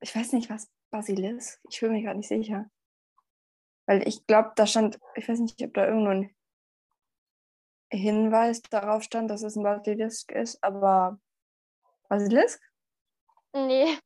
ich 0.00 0.14
weiß 0.14 0.32
nicht, 0.32 0.50
was 0.50 0.70
Basilisk, 0.90 1.60
ich 1.68 1.80
bin 1.80 1.92
mir 1.92 2.02
gerade 2.02 2.18
nicht 2.18 2.28
sicher. 2.28 2.70
Weil 3.86 4.06
ich 4.06 4.26
glaube, 4.26 4.52
da 4.56 4.66
stand, 4.66 4.98
ich 5.14 5.28
weiß 5.28 5.38
nicht, 5.40 5.60
ob 5.62 5.74
da 5.74 5.86
irgendwo 5.86 6.10
ein 6.10 6.34
Hinweis 7.92 8.62
darauf 8.62 9.02
stand, 9.02 9.30
dass 9.30 9.42
es 9.42 9.56
ein 9.56 9.62
Basilisk 9.64 10.30
ist, 10.32 10.62
aber 10.62 11.20
Basilisk? 12.08 12.60
Nee, 13.52 13.98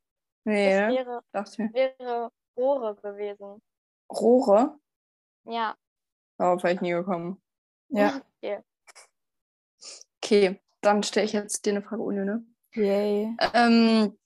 Nee, 0.44 0.72
es 0.72 0.80
ne? 0.80 0.94
wäre, 0.94 1.22
dachte 1.32 1.50
ich 1.52 1.58
mir. 1.58 1.72
wäre 1.72 2.30
Rohre 2.56 2.94
gewesen. 2.96 3.62
Rohre? 4.10 4.78
Ja, 5.44 5.76
Darauf 6.38 6.62
wäre 6.62 6.74
ich 6.74 6.80
nie 6.80 6.90
gekommen. 6.90 7.40
Ja. 7.88 8.20
Okay. 8.42 8.60
Okay, 10.22 10.60
dann 10.80 11.02
stelle 11.02 11.26
ich 11.26 11.32
jetzt 11.32 11.64
dir 11.64 11.70
eine 11.70 11.82
Frage 11.82 12.02
ohne, 12.02 12.24
ne? 12.24 12.46
Yay. 12.74 13.36
Ähm, 13.52 14.18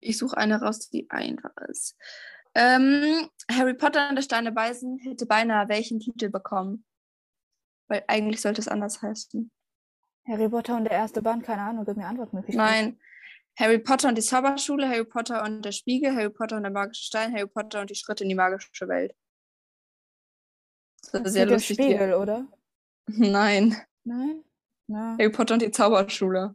ich 0.00 0.18
suche 0.18 0.36
eine 0.36 0.60
raus, 0.60 0.90
die 0.90 1.08
einfach 1.10 1.56
ist. 1.68 1.96
Ähm, 2.54 3.28
Harry 3.50 3.74
Potter 3.74 4.08
und 4.08 4.16
der 4.16 4.22
Stein 4.22 4.44
der 4.44 4.54
Weisen 4.54 4.98
hätte 4.98 5.26
beinahe 5.26 5.68
welchen 5.68 6.00
Titel 6.00 6.28
bekommen? 6.28 6.84
Weil 7.88 8.04
eigentlich 8.08 8.40
sollte 8.40 8.60
es 8.60 8.68
anders 8.68 9.02
heißen. 9.02 9.50
Harry 10.26 10.48
Potter 10.48 10.76
und 10.76 10.84
der 10.84 10.92
erste 10.92 11.22
Band, 11.22 11.44
keine 11.44 11.62
Ahnung, 11.62 11.84
gib 11.86 11.96
mir 11.96 12.06
Antwortmöglichkeiten. 12.06 12.90
Nein. 12.90 13.00
Harry 13.58 13.78
Potter 13.78 14.08
und 14.08 14.16
die 14.16 14.22
Zauberschule, 14.22 14.88
Harry 14.88 15.04
Potter 15.04 15.42
und 15.42 15.62
der 15.64 15.72
Spiegel, 15.72 16.14
Harry 16.14 16.30
Potter 16.30 16.56
und 16.56 16.62
der 16.62 16.70
magische 16.70 17.04
Stein, 17.04 17.32
Harry 17.34 17.48
Potter 17.48 17.80
und 17.80 17.90
die 17.90 17.96
Schritte 17.96 18.22
in 18.22 18.28
die 18.28 18.34
magische 18.36 18.86
Welt. 18.88 19.14
Das 21.02 21.22
Das 21.22 21.32
sehr 21.32 21.46
mit 21.46 21.50
dem 21.50 21.54
lustig. 21.54 21.76
Spiegel, 21.76 22.14
oder? 22.14 22.46
Nein. 23.06 23.76
Nein? 24.04 24.44
Na. 24.86 25.16
Harry 25.18 25.30
Potter 25.30 25.54
und 25.54 25.62
die 25.62 25.70
Zauberschule. 25.70 26.54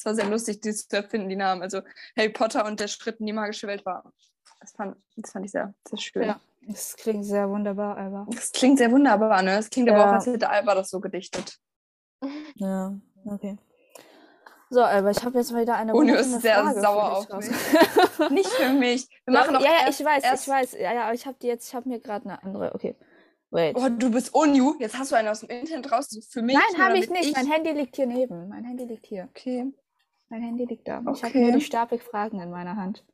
Es 0.00 0.06
war 0.06 0.14
sehr 0.14 0.30
lustig, 0.30 0.62
die 0.62 0.72
zu 0.72 0.96
erfinden, 0.96 1.28
die 1.28 1.36
Namen. 1.36 1.60
Also 1.60 1.82
Harry 2.16 2.30
Potter 2.30 2.64
und 2.64 2.80
der 2.80 2.88
Schritt 2.88 3.20
in 3.20 3.26
die 3.26 3.34
magische 3.34 3.66
Welt 3.66 3.84
war. 3.84 4.10
Das 4.58 4.72
fand, 4.72 4.96
das 5.14 5.30
fand 5.30 5.44
ich 5.44 5.50
sehr, 5.52 5.74
sehr 5.86 5.98
schön. 5.98 6.22
Ja, 6.22 6.40
das 6.62 6.96
klingt 6.96 7.26
sehr 7.26 7.50
wunderbar, 7.50 7.98
Alba. 7.98 8.26
Das 8.30 8.50
klingt 8.50 8.78
sehr 8.78 8.90
wunderbar, 8.90 9.42
ne? 9.42 9.58
Es 9.58 9.68
klingt 9.68 9.90
aber 9.90 9.98
Ja. 9.98 10.08
auch, 10.08 10.12
als 10.14 10.24
hätte 10.24 10.48
Alba 10.48 10.74
das 10.74 10.88
so 10.88 11.00
gedichtet. 11.00 11.58
Ja, 12.54 12.94
okay. 13.26 13.58
So, 14.70 14.82
Alba, 14.82 15.10
ich 15.10 15.22
habe 15.22 15.36
jetzt 15.38 15.52
mal 15.52 15.60
wieder 15.62 15.76
eine 15.76 15.92
wunderschöne 15.92 16.36
ist 16.36 16.42
sehr 16.42 16.62
Frage 16.62 16.80
sauer 16.80 17.12
auf 17.18 17.28
mich. 17.28 17.50
Nicht 18.30 18.48
für 18.48 18.70
mich. 18.70 19.06
Wir 19.26 19.34
machen 19.34 19.52
doch 19.52 19.60
ja, 19.60 19.70
ja, 19.70 19.86
erst, 19.86 20.00
ich 20.00 20.06
weiß, 20.06 20.24
erst, 20.24 20.46
ich 20.46 20.52
weiß. 20.52 20.72
Ja, 20.72 20.94
ja, 20.94 21.04
aber 21.04 21.14
ich 21.14 21.26
habe 21.26 21.36
die 21.42 21.46
jetzt, 21.46 21.68
ich 21.68 21.74
habe 21.74 21.88
mir 21.88 22.00
gerade 22.00 22.24
eine 22.24 22.42
andere. 22.42 22.74
Okay. 22.74 22.96
Wait. 23.50 23.76
Oh, 23.76 23.88
du 23.90 24.10
bist 24.10 24.34
Onyu. 24.34 24.76
Jetzt 24.78 24.96
hast 24.98 25.10
du 25.10 25.16
einen 25.16 25.28
aus 25.28 25.40
dem 25.40 25.50
Internet 25.50 25.92
raus. 25.92 26.08
Für 26.30 26.40
mich. 26.40 26.56
Nein, 26.56 26.82
habe 26.82 26.98
ich 26.98 27.10
nicht. 27.10 27.36
Mein 27.36 27.50
Handy 27.50 27.72
liegt 27.72 27.96
hier 27.96 28.06
neben. 28.06 28.48
Mein 28.48 28.64
Handy 28.64 28.84
liegt 28.84 29.06
hier. 29.06 29.28
Okay. 29.30 29.72
Mein 30.30 30.42
Handy 30.42 30.64
liegt 30.64 30.86
da. 30.88 31.00
Ich 31.12 31.22
habe 31.24 31.26
Okay. 31.26 31.42
nur 31.42 31.52
die 31.52 31.60
Stapel 31.64 31.98
Fragen 31.98 32.40
in 32.40 32.50
meiner 32.50 32.76
Hand. 32.76 33.04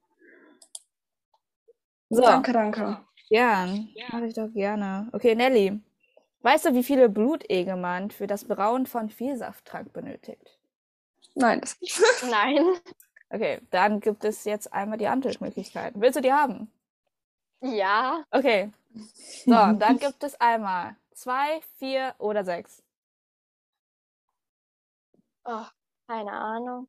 So, 2.10 2.22
Danke, 2.22 2.52
danke. 2.52 3.04
gern. 3.28 3.88
Mache 4.12 4.26
ich 4.26 4.34
doch 4.34 4.52
gerne. 4.52 5.08
Okay, 5.12 5.34
Nelly. 5.34 5.80
Weißt 6.42 6.66
du, 6.66 6.74
wie 6.74 6.84
viele 6.84 7.08
Blutegel 7.08 7.76
man 7.76 8.10
für 8.12 8.26
das 8.28 8.44
Brauen 8.46 8.86
von 8.86 9.10
Vielsafttrank 9.10 9.92
benötigt? 9.92 10.58
Nein, 11.34 11.60
das 11.60 11.80
nicht. 11.80 12.00
Nein. 12.30 12.64
Okay, 13.30 13.60
dann 13.70 13.98
gibt 14.00 14.24
es 14.24 14.44
jetzt 14.44 14.72
einmal 14.72 14.98
die 14.98 15.08
Antwortmöglichkeiten. 15.08 16.00
Willst 16.00 16.16
du 16.16 16.20
die 16.22 16.32
haben? 16.32 16.70
Ja. 17.62 18.24
Okay. 18.30 18.70
So, 19.46 19.50
dann 19.54 19.98
gibt 19.98 20.22
es 20.22 20.40
einmal 20.40 20.96
zwei, 21.12 21.60
vier 21.78 22.14
oder 22.18 22.44
sechs. 22.44 22.82
Oh, 25.44 25.66
keine 26.08 26.32
Ahnung. 26.32 26.88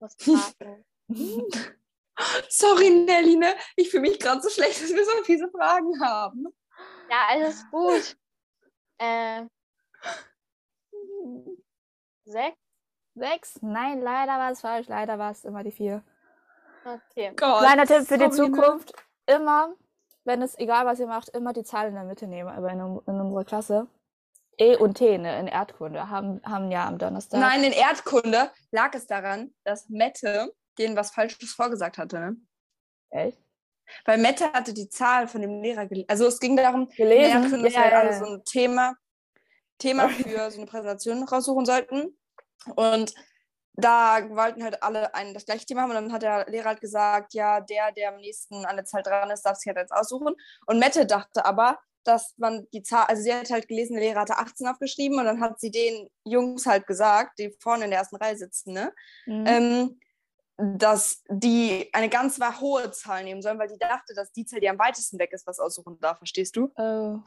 Muss 0.00 0.16
raten. 0.26 0.84
Sorry, 2.48 2.90
Nelly, 2.90 3.36
ne? 3.36 3.54
Ich 3.76 3.90
fühle 3.90 4.02
mich 4.02 4.18
gerade 4.18 4.40
so 4.40 4.48
schlecht, 4.48 4.82
dass 4.82 4.90
wir 4.90 5.04
so 5.04 5.22
viele 5.24 5.50
Fragen 5.50 6.00
haben. 6.00 6.46
ja, 7.10 7.26
alles 7.28 7.64
gut. 7.70 8.16
Äh, 8.98 9.44
sechs? 12.24 12.56
Sechs? 13.14 13.58
Nein, 13.62 14.00
leider 14.00 14.32
war 14.32 14.50
es 14.50 14.60
falsch. 14.60 14.88
Leider 14.88 15.18
war 15.18 15.30
es 15.30 15.44
immer 15.44 15.62
die 15.62 15.72
vier. 15.72 16.02
Okay. 16.84 17.32
Gott. 17.36 17.60
Kleiner 17.60 17.86
Tipp 17.86 18.06
für 18.06 18.18
die 18.18 18.26
ne? 18.26 18.30
Zukunft. 18.30 18.92
Immer, 19.26 19.74
wenn 20.24 20.42
es 20.42 20.58
egal 20.58 20.86
was 20.86 21.00
ihr 21.00 21.06
macht, 21.06 21.30
immer 21.30 21.52
die 21.52 21.64
Zahl 21.64 21.88
in 21.88 21.94
der 21.94 22.04
Mitte 22.04 22.26
nehmen. 22.26 22.50
Aber 22.50 22.70
in, 22.70 22.78
in 22.78 23.20
unserer 23.20 23.44
Klasse. 23.44 23.88
E 24.58 24.76
und 24.76 24.94
T 24.94 25.18
ne, 25.18 25.38
in 25.38 25.48
Erdkunde 25.48 26.08
haben, 26.08 26.40
haben 26.44 26.70
ja 26.70 26.86
am 26.86 26.98
Donnerstag. 26.98 27.40
Nein, 27.40 27.64
in 27.64 27.72
Erdkunde 27.72 28.50
lag 28.70 28.94
es 28.94 29.06
daran, 29.06 29.52
dass 29.64 29.88
Mette 29.88 30.52
denen 30.78 30.96
was 30.96 31.10
Falsches 31.10 31.52
vorgesagt 31.52 31.98
hatte. 31.98 32.18
Ne? 32.18 32.36
Echt? 33.10 33.38
Weil 34.04 34.18
Mette 34.18 34.52
hatte 34.52 34.74
die 34.74 34.88
Zahl 34.88 35.28
von 35.28 35.40
dem 35.40 35.62
Lehrer 35.62 35.86
gelesen. 35.86 36.08
Also 36.08 36.26
es 36.26 36.40
ging 36.40 36.56
darum, 36.56 36.88
Gelesen? 36.88 37.42
Erdkunde, 37.42 37.64
dass 37.64 37.74
Ja, 37.74 37.80
wir 37.80 37.84
halt 37.84 37.92
ja, 37.92 38.00
alle 38.00 38.10
ja. 38.10 38.18
so 38.18 38.24
ein 38.26 38.44
Thema, 38.44 38.94
Thema 39.78 40.08
für 40.08 40.50
so 40.50 40.58
eine 40.58 40.66
Präsentation 40.66 41.22
raussuchen 41.22 41.66
sollten. 41.66 42.16
Und 42.74 43.14
da 43.74 44.28
wollten 44.30 44.64
halt 44.64 44.82
alle 44.82 45.14
ein, 45.14 45.34
das 45.34 45.44
gleiche 45.44 45.66
Thema 45.66 45.82
haben. 45.82 45.90
Und 45.90 45.96
dann 45.96 46.12
hat 46.12 46.22
der 46.22 46.46
Lehrer 46.48 46.70
halt 46.70 46.80
gesagt, 46.80 47.34
ja, 47.34 47.60
der, 47.60 47.92
der 47.92 48.08
am 48.08 48.16
nächsten 48.16 48.64
an 48.64 48.76
der 48.76 48.86
Zahl 48.86 49.02
dran 49.02 49.30
ist, 49.30 49.42
darf 49.42 49.58
sich 49.58 49.68
halt 49.68 49.76
jetzt 49.76 49.92
aussuchen. 49.92 50.34
Und 50.66 50.78
Mette 50.78 51.06
dachte 51.06 51.44
aber, 51.44 51.78
dass 52.06 52.34
man 52.36 52.66
die 52.72 52.82
Zahl, 52.82 53.04
also 53.06 53.22
sie 53.22 53.32
hat 53.32 53.50
halt 53.50 53.68
gelesen, 53.68 53.94
der 53.94 54.02
Lehrer 54.02 54.20
hatte 54.20 54.38
18 54.38 54.66
aufgeschrieben 54.66 55.18
und 55.18 55.24
dann 55.24 55.40
hat 55.40 55.60
sie 55.60 55.70
den 55.70 56.08
Jungs 56.24 56.66
halt 56.66 56.86
gesagt, 56.86 57.38
die 57.38 57.54
vorne 57.60 57.84
in 57.84 57.90
der 57.90 58.00
ersten 58.00 58.16
Reihe 58.16 58.36
sitzen, 58.36 58.72
ne? 58.72 58.92
Mhm. 59.26 59.44
ähm, 59.46 60.00
dass 60.58 61.22
die 61.28 61.90
eine 61.92 62.08
ganz 62.08 62.40
hohe 62.60 62.90
Zahl 62.90 63.24
nehmen 63.24 63.42
sollen, 63.42 63.58
weil 63.58 63.68
die 63.68 63.78
dachte, 63.78 64.14
dass 64.14 64.32
die 64.32 64.46
Zahl, 64.46 64.60
die 64.60 64.70
am 64.70 64.78
weitesten 64.78 65.18
weg 65.18 65.32
ist, 65.32 65.46
was 65.46 65.60
aussuchen 65.60 65.98
darf, 66.00 66.18
verstehst 66.18 66.56
du? 66.56 66.72
oh. 66.76 67.18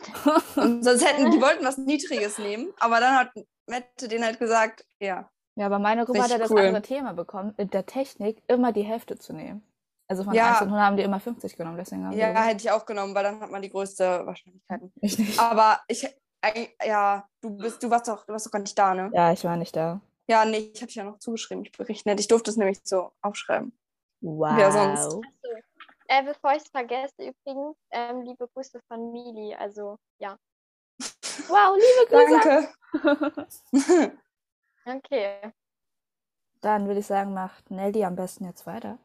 Und 0.55 0.83
sonst 0.83 1.05
hätten, 1.05 1.29
die 1.29 1.41
wollten 1.41 1.63
was 1.63 1.77
Niedriges 1.77 2.39
nehmen, 2.39 2.73
aber 2.79 2.99
dann 2.99 3.15
hat 3.15 3.31
Mette 3.67 4.07
denen 4.07 4.25
halt 4.25 4.39
gesagt, 4.39 4.83
ja. 4.99 5.29
ja, 5.55 5.65
aber 5.67 5.77
meine 5.77 6.05
Gruppe 6.05 6.23
hat 6.23 6.31
ja 6.31 6.39
das 6.39 6.49
cool. 6.49 6.59
andere 6.59 6.81
Thema 6.81 7.13
bekommen, 7.13 7.53
in 7.57 7.69
der 7.69 7.85
Technik 7.85 8.41
immer 8.47 8.71
die 8.71 8.81
Hälfte 8.81 9.19
zu 9.19 9.33
nehmen. 9.33 9.63
Also 10.09 10.23
von 10.23 10.33
Ja. 10.33 10.49
1 10.53 10.61
und 10.61 10.67
100 10.69 10.85
haben 10.85 10.97
die 10.97 11.03
immer 11.03 11.19
50 11.19 11.55
genommen, 11.55 11.77
deswegen 11.77 12.03
haben 12.05 12.17
Ja, 12.17 12.33
wir 12.33 12.41
hätte 12.41 12.63
ich 12.63 12.71
auch 12.71 12.85
genommen, 12.85 13.13
weil 13.13 13.23
dann 13.23 13.39
hat 13.39 13.51
man 13.51 13.61
die 13.61 13.69
größte 13.69 14.25
Wahrscheinlichkeiten. 14.25 14.91
ich 15.01 15.17
nicht. 15.19 15.39
Aber 15.39 15.79
ich, 15.87 16.03
äh, 16.41 16.67
ja, 16.83 17.27
du 17.41 17.55
bist, 17.55 17.83
du 17.83 17.89
warst 17.91 18.07
doch, 18.07 18.25
du 18.25 18.33
warst 18.33 18.47
doch 18.47 18.51
gar 18.51 18.59
nicht 18.59 18.77
da, 18.77 18.93
ne? 18.95 19.11
Ja, 19.13 19.31
ich 19.31 19.43
war 19.43 19.55
nicht 19.55 19.75
da. 19.75 20.01
Ja, 20.27 20.45
nee, 20.45 20.71
ich 20.73 20.81
habe 20.81 20.87
dich 20.87 20.95
ja 20.95 21.03
noch 21.03 21.19
zugeschrieben, 21.19 21.63
ich 21.63 21.71
berichte 21.71 22.09
nicht. 22.09 22.19
Ich 22.21 22.27
durfte 22.27 22.49
es 22.51 22.57
nämlich 22.57 22.79
so 22.83 23.11
aufschreiben. 23.21 23.71
Wow. 24.21 24.57
Wer 24.57 24.71
sonst? 24.71 24.99
Achso. 25.05 25.21
Äh, 26.07 26.23
bevor 26.23 26.51
ich 26.53 26.63
es 26.63 26.69
vergesse, 26.69 27.13
übrigens, 27.19 27.77
ähm, 27.91 28.23
liebe 28.23 28.47
Grüße 28.47 28.79
von 28.87 29.11
Mili. 29.11 29.53
Also, 29.55 29.97
ja. 30.19 30.37
Wow, 31.49 31.77
liebe 31.77 32.09
Grüße. 32.09 32.69
Danke. 33.71 34.17
Okay. 34.85 35.53
Dann 36.61 36.87
würde 36.87 36.99
ich 37.01 37.05
sagen, 37.05 37.33
macht 37.33 37.69
Nelly 37.69 38.03
am 38.05 38.15
besten 38.15 38.45
jetzt 38.45 38.65
weiter. 38.65 38.97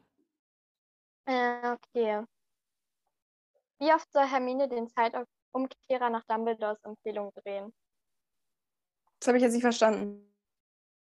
Äh, 1.25 1.73
okay. 1.73 2.23
Wie 3.79 3.93
oft 3.93 4.11
soll 4.11 4.25
Hermine 4.25 4.67
den 4.69 4.87
Zeitumkehrer 4.87 6.09
nach 6.09 6.23
Dumbledores 6.27 6.81
Empfehlung 6.83 7.31
drehen? 7.43 7.73
Das 9.19 9.27
habe 9.27 9.37
ich 9.37 9.43
jetzt 9.43 9.53
nicht 9.53 9.63
verstanden. 9.63 10.31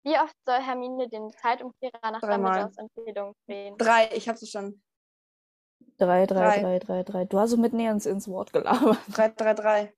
Wie 0.04 0.18
oft 0.18 0.36
soll 0.46 0.60
Hermine 0.60 1.08
den 1.08 1.30
Zeitumkehrer 1.32 2.12
nach 2.12 2.22
Dreimal. 2.22 2.62
Dumbledores 2.62 2.78
Empfehlung 2.78 3.36
drehen? 3.48 3.78
Drei, 3.78 4.10
ich 4.14 4.28
habe 4.28 4.36
es 4.36 4.42
verstanden. 4.42 4.84
Drei, 5.98 6.26
drei, 6.26 6.60
Drei. 6.60 6.62
drei, 6.62 6.80
drei, 6.80 7.04
drei. 7.04 7.26
Du 7.26 7.40
hast 7.40 7.52
so 7.52 7.58
mitten 7.58 7.80
ins, 7.80 8.06
ins 8.06 8.28
Wort 8.28 8.54
gelabert. 8.54 8.98
Drei, 9.10 9.30
drei, 9.30 9.54
drei. 9.54 9.94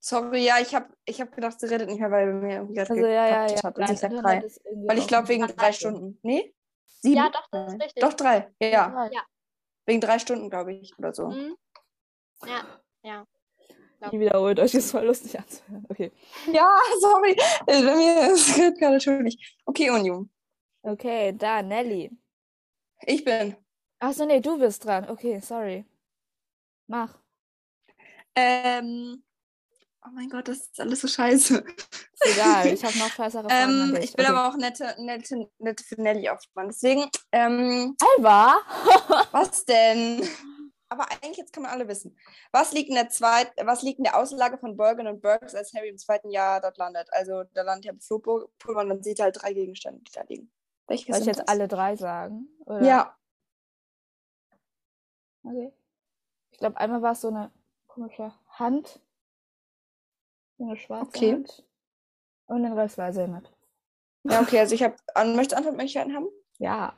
Sorry, 0.00 0.44
ja, 0.44 0.58
ich 0.60 0.74
habe 0.74 0.88
ich 1.04 1.20
hab 1.20 1.32
gedacht, 1.34 1.58
sie 1.60 1.66
redet 1.66 1.88
nicht 1.88 2.00
mehr, 2.00 2.10
weil 2.10 2.32
mir 2.32 2.56
irgendwie 2.56 2.74
gerade 2.74 2.90
Also 2.90 3.06
ja, 3.06 3.28
ja, 3.28 3.46
ja. 3.46 3.62
hat. 3.62 3.78
Und 3.78 3.88
sagt 3.88 4.02
Internet 4.04 4.24
drei. 4.24 4.48
Weil 4.86 4.98
ich 4.98 5.08
glaube, 5.08 5.28
wegen 5.28 5.46
Drei. 5.46 5.52
drei 5.52 5.72
Stunden. 5.72 6.18
Nee? 6.22 6.54
Sieben? 7.00 7.16
Ja, 7.16 7.30
doch, 7.30 7.46
das 7.50 7.74
ist 7.74 7.82
richtig. 7.82 8.02
Doch, 8.02 8.12
drei. 8.14 8.52
Ja, 8.60 8.68
ja. 8.68 9.10
Ja. 9.12 9.22
Wegen 9.86 10.00
drei 10.00 10.18
Stunden, 10.18 10.50
glaube 10.50 10.72
ich, 10.74 10.98
oder 10.98 11.14
so. 11.14 11.28
Mhm. 11.28 11.56
Ja. 13.02 13.26
Ihr 14.12 14.20
wiederholt 14.20 14.60
euch, 14.60 14.74
ist 14.74 14.90
voll 14.92 15.04
lustig 15.06 15.38
anzuhören. 15.38 15.84
Okay. 15.88 16.12
Ja, 16.52 16.68
sorry. 17.00 17.32
Äh, 17.66 17.82
Bei 17.82 17.96
mir 17.96 18.32
ist 18.32 18.56
es 18.58 18.78
gerade 18.78 19.00
schuldig. 19.00 19.56
Okay, 19.64 19.90
Unium. 19.90 20.30
Okay, 20.82 21.32
da, 21.36 21.62
Nelly. 21.62 22.10
Ich 23.02 23.24
bin. 23.24 23.56
Achso, 23.98 24.24
nee, 24.24 24.40
du 24.40 24.58
bist 24.58 24.84
dran. 24.84 25.08
Okay, 25.08 25.40
sorry. 25.40 25.84
Mach. 26.86 27.18
Ähm, 28.34 29.24
oh 30.08 30.14
mein 30.14 30.28
Gott, 30.28 30.48
das 30.48 30.58
ist 30.58 30.80
alles 30.80 31.00
so 31.00 31.08
scheiße. 31.08 31.58
Ist 31.58 32.36
egal, 32.36 32.66
ich 32.66 32.84
habe 32.84 32.98
noch 32.98 33.10
bessere 33.16 33.48
Fragen 33.48 33.94
ähm, 33.94 33.98
ich 34.00 34.16
will 34.16 34.24
okay. 34.24 34.34
aber 34.34 34.48
auch 34.48 34.56
nette, 34.56 34.94
nette, 34.98 35.48
nette 35.58 35.84
für 35.84 36.00
Nelly 36.00 36.28
aufspannen. 36.28 36.70
Deswegen, 36.70 37.08
ähm, 37.32 37.96
Alba? 38.16 38.58
Was 39.32 39.64
denn? 39.64 40.26
Aber 40.88 41.06
eigentlich 41.10 41.36
jetzt 41.36 41.52
kann 41.52 41.64
man 41.64 41.72
alle 41.72 41.86
wissen. 41.86 42.16
Was 42.50 42.72
liegt 42.72 42.88
in 42.88 42.94
der 42.94 43.10
zweit, 43.10 43.52
was 43.62 43.82
liegt 43.82 43.98
in 43.98 44.04
der 44.04 44.16
Auslage 44.16 44.56
von 44.56 44.74
Bergen 44.74 45.06
und 45.06 45.20
Burks, 45.20 45.54
als 45.54 45.74
Harry 45.74 45.90
im 45.90 45.98
zweiten 45.98 46.30
Jahr 46.30 46.62
dort 46.62 46.78
landet? 46.78 47.08
Also 47.12 47.44
da 47.52 47.60
landet 47.60 47.84
ja 47.84 47.92
Flohpulver 48.00 48.80
und 48.80 48.88
dann 48.88 49.02
sieht 49.02 49.18
er 49.18 49.24
halt 49.24 49.42
drei 49.42 49.52
Gegenstände, 49.52 50.00
die 50.00 50.12
da 50.12 50.22
liegen. 50.22 50.50
Welche 50.86 51.12
Soll 51.12 51.20
ich 51.20 51.26
jetzt 51.26 51.40
das? 51.40 51.48
alle 51.48 51.68
drei 51.68 51.94
sagen? 51.96 52.48
Oder? 52.64 52.82
Ja. 52.82 53.16
Okay. 55.42 55.72
Ich 56.52 56.58
glaube, 56.58 56.78
einmal 56.78 57.02
war 57.02 57.12
es 57.12 57.20
so 57.20 57.28
eine 57.28 57.52
komische 57.86 58.32
Hand. 58.48 59.02
Eine 60.60 60.76
schwarze 60.76 61.06
Okay. 61.08 61.32
Hand. 61.32 61.64
Und 62.46 62.62
den 62.62 62.72
Rest 62.72 62.98
weiß 62.98 63.16
ich 63.18 63.28
nicht. 63.28 63.52
Ja, 64.24 64.40
okay, 64.40 64.58
also 64.58 64.74
ich 64.74 64.82
habe, 64.82 64.96
an, 65.14 65.36
möchtest 65.36 65.52
du 65.52 65.56
Antwortmöglichkeiten 65.58 66.14
haben? 66.14 66.28
Ja. 66.58 66.94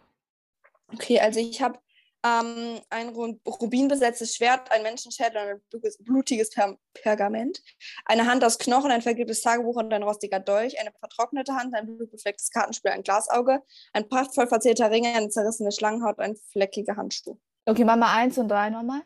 Okay, 0.93 1.21
also 1.21 1.39
ich 1.39 1.61
habe 1.61 1.79
ähm, 2.25 2.81
ein 2.91 3.11
ru- 3.15 3.39
rubinbesetztes 3.47 4.35
Schwert, 4.37 4.71
ein 4.73 4.83
Menschenschädel 4.83 5.37
und 5.43 5.49
ein 5.49 5.61
blutiges- 5.71 6.03
blutiges 6.03 6.51
per 6.51 6.77
Pergament, 6.95 7.63
eine 8.05 8.27
Hand 8.27 8.45
aus 8.45 8.59
Knochen, 8.59 8.91
ein 8.91 9.03
vergilbtes 9.03 9.43
Tagebuch 9.43 9.77
und 9.77 9.93
ein 9.93 10.03
rostiger 10.03 10.41
Dolch, 10.41 10.79
eine 10.81 10.93
vertrocknete 10.99 11.55
Hand, 11.55 11.75
ein 11.75 11.87
blutbeflecktes 11.87 12.51
Kartenspiel, 12.51 12.91
ein 12.91 13.03
Glasauge, 13.03 13.63
ein 13.93 14.09
prachtvoll 14.09 14.47
verzierter 14.49 14.91
Ring, 14.91 15.07
eine 15.07 15.29
zerrissene 15.29 15.73
Schlangenhaut, 15.73 16.19
ein 16.19 16.37
fleckiger 16.37 16.97
Handschuh. 16.97 17.39
Okay, 17.67 17.85
mach 17.85 17.97
mal 17.97 18.15
eins 18.15 18.37
und 18.39 18.49
drei 18.49 18.71
nochmal. 18.71 19.03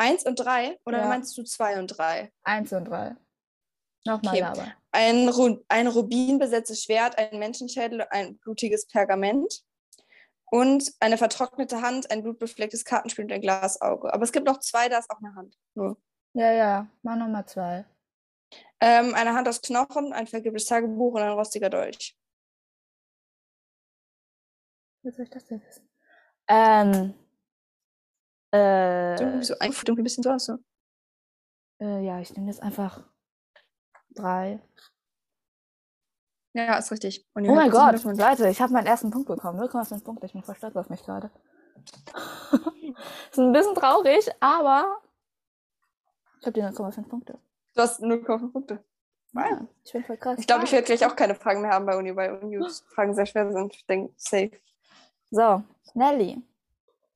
Eins 0.00 0.24
und 0.24 0.36
drei? 0.36 0.78
Oder 0.86 1.00
Ja. 1.00 1.08
meinst 1.08 1.36
du 1.36 1.42
zwei 1.42 1.78
und 1.78 1.88
drei? 1.88 2.32
Eins 2.42 2.72
und 2.72 2.86
drei. 2.86 3.16
Nochmal 4.06 4.34
Okay. 4.34 4.42
aber. 4.42 4.72
Ein, 4.92 5.28
Ru 5.28 5.62
ein 5.68 5.86
rubinbesetztes 5.88 6.82
Schwert, 6.84 7.18
ein 7.18 7.38
Menschenschädel, 7.38 8.06
ein 8.10 8.38
blutiges 8.38 8.86
Pergament 8.86 9.62
und 10.46 10.90
eine 11.00 11.18
vertrocknete 11.18 11.82
Hand, 11.82 12.10
ein 12.10 12.22
blutbeflecktes 12.22 12.86
Kartenspiel 12.86 13.26
und 13.26 13.32
ein 13.32 13.42
Glasauge. 13.42 14.12
Aber 14.12 14.24
es 14.24 14.32
gibt 14.32 14.46
noch 14.46 14.58
zwei, 14.60 14.88
da 14.88 14.98
ist 14.98 15.10
auch 15.10 15.18
eine 15.18 15.34
Hand. 15.34 15.54
Nur. 15.74 16.00
Ja, 16.32 16.50
ja, 16.50 16.88
mach 17.02 17.16
nochmal 17.16 17.46
zwei. 17.46 17.84
Ähm, 18.80 19.14
eine 19.14 19.34
Hand 19.34 19.48
aus 19.48 19.60
Knochen, 19.60 20.14
ein 20.14 20.26
vergilbtes 20.26 20.64
Tagebuch 20.64 21.12
und 21.12 21.20
ein 21.20 21.32
rostiger 21.32 21.68
Dolch. 21.68 22.16
Wie 25.02 25.10
soll 25.10 25.24
ich 25.24 25.30
das 25.30 25.44
denn 25.44 25.62
wissen? 25.62 25.86
Ähm. 26.48 27.14
Äh, 28.52 29.14
Irgendwie 29.20 29.44
so 29.44 29.54
ein, 29.58 29.70
irgendwie 29.72 30.00
ein 30.00 30.04
bisschen 30.04 30.22
so 30.22 30.30
aus. 30.30 30.44
So. 30.46 30.58
äh, 31.80 32.04
ja, 32.04 32.18
ich 32.20 32.34
nehme 32.36 32.48
jetzt 32.48 32.62
einfach 32.62 33.02
drei. 34.10 34.60
Ja, 36.52 36.76
ist 36.78 36.90
richtig. 36.90 37.24
Oh 37.34 37.40
mein 37.40 37.70
Gott, 37.70 37.94
davon- 37.94 38.16
Leute, 38.16 38.48
ich 38.48 38.60
habe 38.60 38.72
meinen 38.72 38.86
ersten 38.86 39.10
Punkt 39.10 39.28
bekommen. 39.28 39.60
0,5 39.60 40.02
Punkte. 40.02 40.26
Ich 40.26 40.32
bin 40.32 40.42
voll 40.42 40.56
stolz 40.56 40.74
auf 40.76 40.90
mich 40.90 41.02
gerade. 41.04 41.30
ist 43.30 43.38
ein 43.38 43.52
bisschen 43.52 43.74
traurig, 43.76 44.28
aber 44.40 44.98
ich 46.40 46.46
habe 46.46 46.52
die 46.52 46.62
0,5 46.62 47.08
Punkte. 47.08 47.38
Du 47.74 47.82
hast 47.82 48.00
0,5 48.02 48.52
Punkte. 48.52 48.84
Ja, 49.32 49.64
ich 49.84 49.92
bin 49.92 50.02
voll 50.04 50.16
krass. 50.16 50.38
Ich 50.40 50.46
glaube, 50.48 50.64
ich 50.64 50.72
werde 50.72 50.84
gleich 50.86 51.06
auch 51.06 51.14
keine 51.14 51.36
Fragen 51.36 51.62
mehr 51.62 51.70
haben 51.70 51.86
bei 51.86 51.96
Uni, 51.96 52.14
weil 52.16 52.32
Uni-Fragen 52.42 53.14
sehr 53.14 53.26
schwer 53.26 53.50
sind. 53.52 53.72
Ich 53.76 53.86
denke, 53.86 54.12
safe. 54.16 54.50
So, 55.30 55.62
Nelly. 55.94 56.42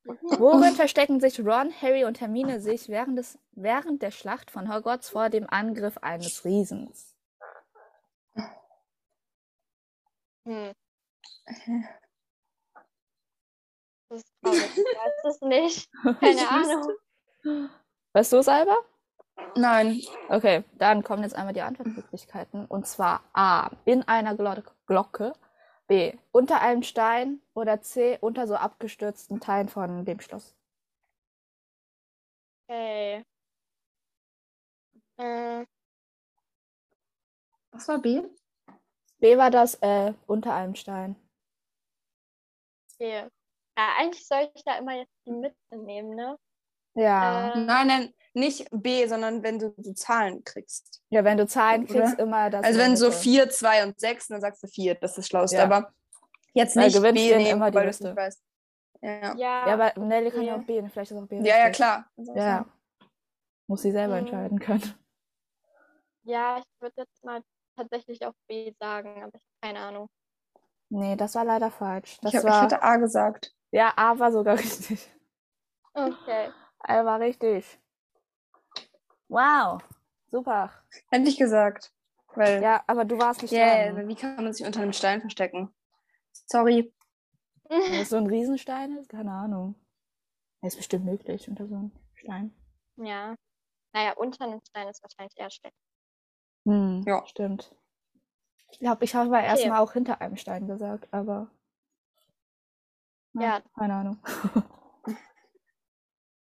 Worin 0.04 0.74
verstecken 0.74 1.20
sich 1.20 1.40
Ron, 1.40 1.72
Harry 1.80 2.04
und 2.04 2.20
Hermine 2.20 2.60
sich 2.60 2.88
während, 2.88 3.18
des, 3.18 3.38
während 3.52 4.02
der 4.02 4.10
Schlacht 4.10 4.50
von 4.50 4.72
Hogwarts 4.72 5.08
vor 5.08 5.30
dem 5.30 5.48
Angriff 5.48 5.98
eines 5.98 6.44
Riesens? 6.44 7.14
Hm. 10.46 10.72
Das 14.10 14.20
ist 14.20 14.32
traurig. 14.42 14.70
Ich 14.76 14.84
weiß 14.84 15.34
es 15.34 15.40
nicht. 15.40 15.90
Keine 16.20 16.48
Ahnung. 16.48 16.92
Weißt 18.12 18.32
du 18.32 18.36
es, 18.36 18.48
Alba? 18.48 18.76
Nein. 19.56 20.00
Okay, 20.28 20.64
dann 20.78 21.02
kommen 21.02 21.22
jetzt 21.22 21.34
einmal 21.34 21.54
die 21.54 21.62
Antwortmöglichkeiten. 21.62 22.66
Und 22.66 22.86
zwar 22.86 23.22
A. 23.32 23.70
In 23.84 24.06
einer 24.06 24.36
Glo 24.36 24.54
Glocke. 24.86 25.32
B. 25.86 26.12
Unter 26.32 26.60
einem 26.60 26.82
Stein. 26.82 27.40
Oder 27.54 27.80
C. 27.80 28.18
Unter 28.20 28.46
so 28.46 28.54
abgestürzten 28.56 29.40
Teilen 29.40 29.68
von 29.68 30.04
dem 30.04 30.20
Schloss. 30.20 30.54
Okay. 32.68 33.24
Äh, 35.18 35.64
Was 37.72 37.88
war 37.88 37.98
B? 38.00 38.22
B 39.18 39.36
war 39.36 39.50
das 39.50 39.74
äh, 39.82 40.14
unter 40.26 40.54
einem 40.54 40.74
Stein. 40.76 41.16
okay. 42.94 43.28
Ja, 43.76 43.96
eigentlich 43.98 44.26
soll 44.26 44.50
ich 44.54 44.62
da 44.64 44.78
immer 44.78 44.96
jetzt 44.96 45.12
die 45.26 45.32
Mitte 45.32 45.56
nehmen, 45.76 46.14
ne? 46.14 46.38
Ja. 46.94 47.52
Äh, 47.52 47.58
Nein, 47.60 47.86
nein, 47.86 48.14
nicht 48.34 48.68
B, 48.72 49.06
sondern 49.06 49.42
wenn 49.42 49.58
du 49.58 49.74
so 49.78 49.92
Zahlen 49.92 50.42
kriegst. 50.44 51.02
Ja, 51.10 51.24
wenn 51.24 51.36
du 51.36 51.46
Zahlen 51.46 51.84
Oder? 51.84 51.92
kriegst, 52.02 52.18
immer 52.18 52.50
das. 52.50 52.64
Also 52.64 52.78
wenn 52.80 52.96
so 52.96 53.06
Mitte. 53.06 53.18
4, 53.18 53.50
2 53.50 53.84
und 53.84 53.98
6, 54.00 54.28
dann 54.28 54.40
sagst 54.40 54.62
du 54.62 54.66
4, 54.68 54.94
das 54.96 55.12
ist 55.12 55.18
das 55.18 55.26
Schlauste. 55.28 55.56
Ja. 55.56 55.64
Aber 55.64 55.92
jetzt 56.52 56.76
nicht 56.76 56.94
B 57.00 57.00
du 57.00 57.12
nehmen, 57.12 57.46
immer 57.46 57.70
die 57.70 57.76
weil 57.76 57.84
du 57.84 57.90
es 57.90 57.98
Liste. 58.00 58.04
nicht 58.08 58.16
weißt. 58.16 58.42
Ja, 59.02 59.34
ja, 59.36 59.66
Ja, 59.68 59.74
aber 59.74 60.00
Nelly 60.00 60.30
kann 60.30 60.42
ja 60.42 60.56
auch 60.56 60.62
B, 60.64 60.82
vielleicht 60.88 61.10
ist 61.10 61.16
auch 61.18 61.26
B. 61.26 61.36
ja, 61.38 61.44
ja 61.44 61.54
richtig. 61.66 61.76
klar. 61.76 62.06
Ja. 62.16 62.66
Muss 63.66 63.82
sie 63.82 63.92
selber 63.92 64.14
Mhm. 64.14 64.20
entscheiden 64.26 64.58
können. 64.58 64.94
ja, 66.24 66.58
ich 66.58 66.64
würde 66.80 66.94
jetzt 66.98 67.24
mal 67.24 67.42
tatsächlich 67.76 68.24
auch 68.26 68.34
B 68.48 68.72
sagen, 68.80 69.08
aber 69.22 69.36
ich 69.36 69.42
habe 69.42 69.42
keine 69.62 69.80
Ahnung. 69.80 70.08
Nee, 70.90 71.16
das 71.16 71.34
war 71.34 71.44
leider 71.44 71.70
falsch. 71.70 72.18
Das 72.22 72.32
Ich, 72.32 72.38
hab, 72.38 72.44
ich 72.44 72.50
war. 72.50 72.62
hätte 72.64 72.82
A 72.82 72.96
gesagt. 72.96 73.52
ja, 73.72 73.92
A 73.96 74.18
war 74.18 74.32
sogar 74.32 74.56
richtig. 74.58 75.10
Okay. 75.92 76.50
A 76.86 77.04
war 77.04 77.20
richtig. 77.20 77.78
Wow. 79.28 79.80
Super. 80.30 80.70
Hätte 81.10 81.28
ich 81.28 81.38
gesagt. 81.38 81.92
Weil, 82.34 82.62
Ja, 82.62 82.82
aber 82.86 83.04
du 83.04 83.18
warst 83.18 83.42
nicht 83.42 83.52
yeah, 83.52 83.92
dran. 83.92 84.08
wie 84.08 84.14
kann 84.16 84.36
man 84.36 84.52
sich 84.52 84.66
unter 84.66 84.80
einem 84.82 84.92
Stein 84.92 85.20
verstecken? 85.20 85.72
Sorry. 86.46 86.92
Wenn 87.68 87.94
es 88.00 88.10
so 88.10 88.16
ein 88.16 88.26
Riesenstein 88.26 88.96
ist, 88.98 89.08
keine 89.08 89.30
Ahnung. 89.32 89.74
Ja, 90.60 90.68
Ist 90.68 90.76
bestimmt 90.76 91.04
möglich 91.04 91.48
unter 91.48 91.66
so 91.66 91.74
einem 91.76 91.92
Stein. 92.14 92.54
Ja. 92.96 93.34
Naja, 93.92 94.12
unter 94.16 94.44
einem 94.44 94.60
Stein 94.68 94.88
ist 94.88 95.02
wahrscheinlich 95.02 95.38
eher 95.38 95.50
schlecht. 95.50 95.76
Hm, 96.66 97.02
Ja. 97.06 97.24
Stimmt. 97.26 97.74
Ich 98.72 98.80
glaube, 98.80 99.04
ich 99.04 99.14
habe 99.14 99.30
mal 99.30 99.38
Okay. 99.40 99.48
erstmal 99.50 99.80
auch 99.80 99.92
hinter 99.92 100.20
einem 100.20 100.36
Stein 100.36 100.66
gesagt, 100.66 101.08
aber. 101.12 101.48
Ja. 103.34 103.62
Keine 103.78 103.94
Ahnung. 103.94 104.18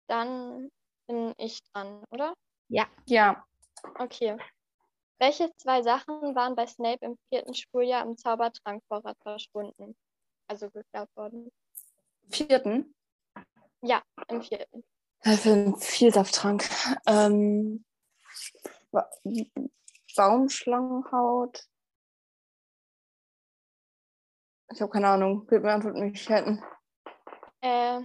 Dann 0.09 0.71
bin 1.07 1.35
ich 1.39 1.63
dran, 1.73 2.05
oder? 2.11 2.35
Ja. 2.69 2.87
Okay. 3.99 4.37
Welche 5.19 5.51
zwei 5.57 5.83
Sachen 5.83 6.35
waren 6.35 6.55
bei 6.57 6.67
Snape 6.67 7.05
im 7.05 7.17
vierten 7.29 7.55
Schuljahr 7.55 8.05
im 8.05 8.17
Zaubertrankvorrat 8.17 9.17
verschwunden? 9.23 9.97
Also 10.49 10.71
geklaut 10.71 11.09
worden. 11.17 11.51
Vierten. 12.29 12.95
Im 14.29 14.43
vierten. 14.43 14.85
Für 15.21 15.53
einen 15.53 15.77
Vielsafttrank. 15.77 16.69
Ähm, 17.07 17.85
Ba- 18.91 19.11
Baumschlangenhaut. 20.17 21.65
Ich 24.73 24.81
habe 24.81 24.91
keine 24.91 25.09
Ahnung. 25.09 25.47
Gib 25.49 25.63
mir 25.63 25.73
Antwortmöglichkeiten. 25.73 26.63
Äh, 27.61 28.03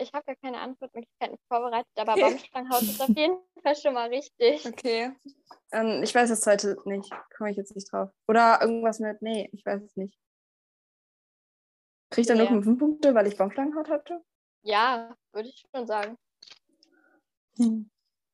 ich 0.00 0.12
habe 0.12 0.24
gar 0.26 0.36
keine 0.36 0.58
Antwortmöglichkeiten 0.60 1.38
vorbereitet, 1.48 1.90
aber 1.96 2.12
Okay. 2.12 2.22
Baumschlangenhaus 2.22 2.82
ist 2.82 3.00
auf 3.00 3.08
jeden 3.08 3.38
Fall 3.62 3.76
schon 3.76 3.94
mal 3.94 4.08
richtig. 4.08 4.66
Okay. 4.66 5.12
Ähm, 5.72 6.02
ich 6.02 6.14
weiß 6.14 6.28
das 6.28 6.40
zweite 6.40 6.76
nicht. 6.84 7.12
Komme 7.36 7.50
ich 7.50 7.56
jetzt 7.56 7.74
nicht 7.74 7.92
drauf. 7.92 8.10
Oder 8.28 8.60
irgendwas 8.60 8.98
mit. 9.00 9.20
Nee, 9.22 9.48
ich 9.52 9.64
weiß 9.64 9.82
es 9.82 9.96
nicht. 9.96 10.18
Kriege 12.10 12.22
ich 12.22 12.26
dann 12.26 12.38
Nee. 12.38 12.48
0,5 12.48 12.78
Punkte, 12.78 13.14
weil 13.14 13.26
ich 13.26 13.36
Baumschlangenhaut 13.36 13.88
hatte? 13.88 14.20
Ja, 14.62 15.14
würde 15.32 15.48
ich 15.48 15.64
schon 15.74 15.86
sagen. 15.86 16.16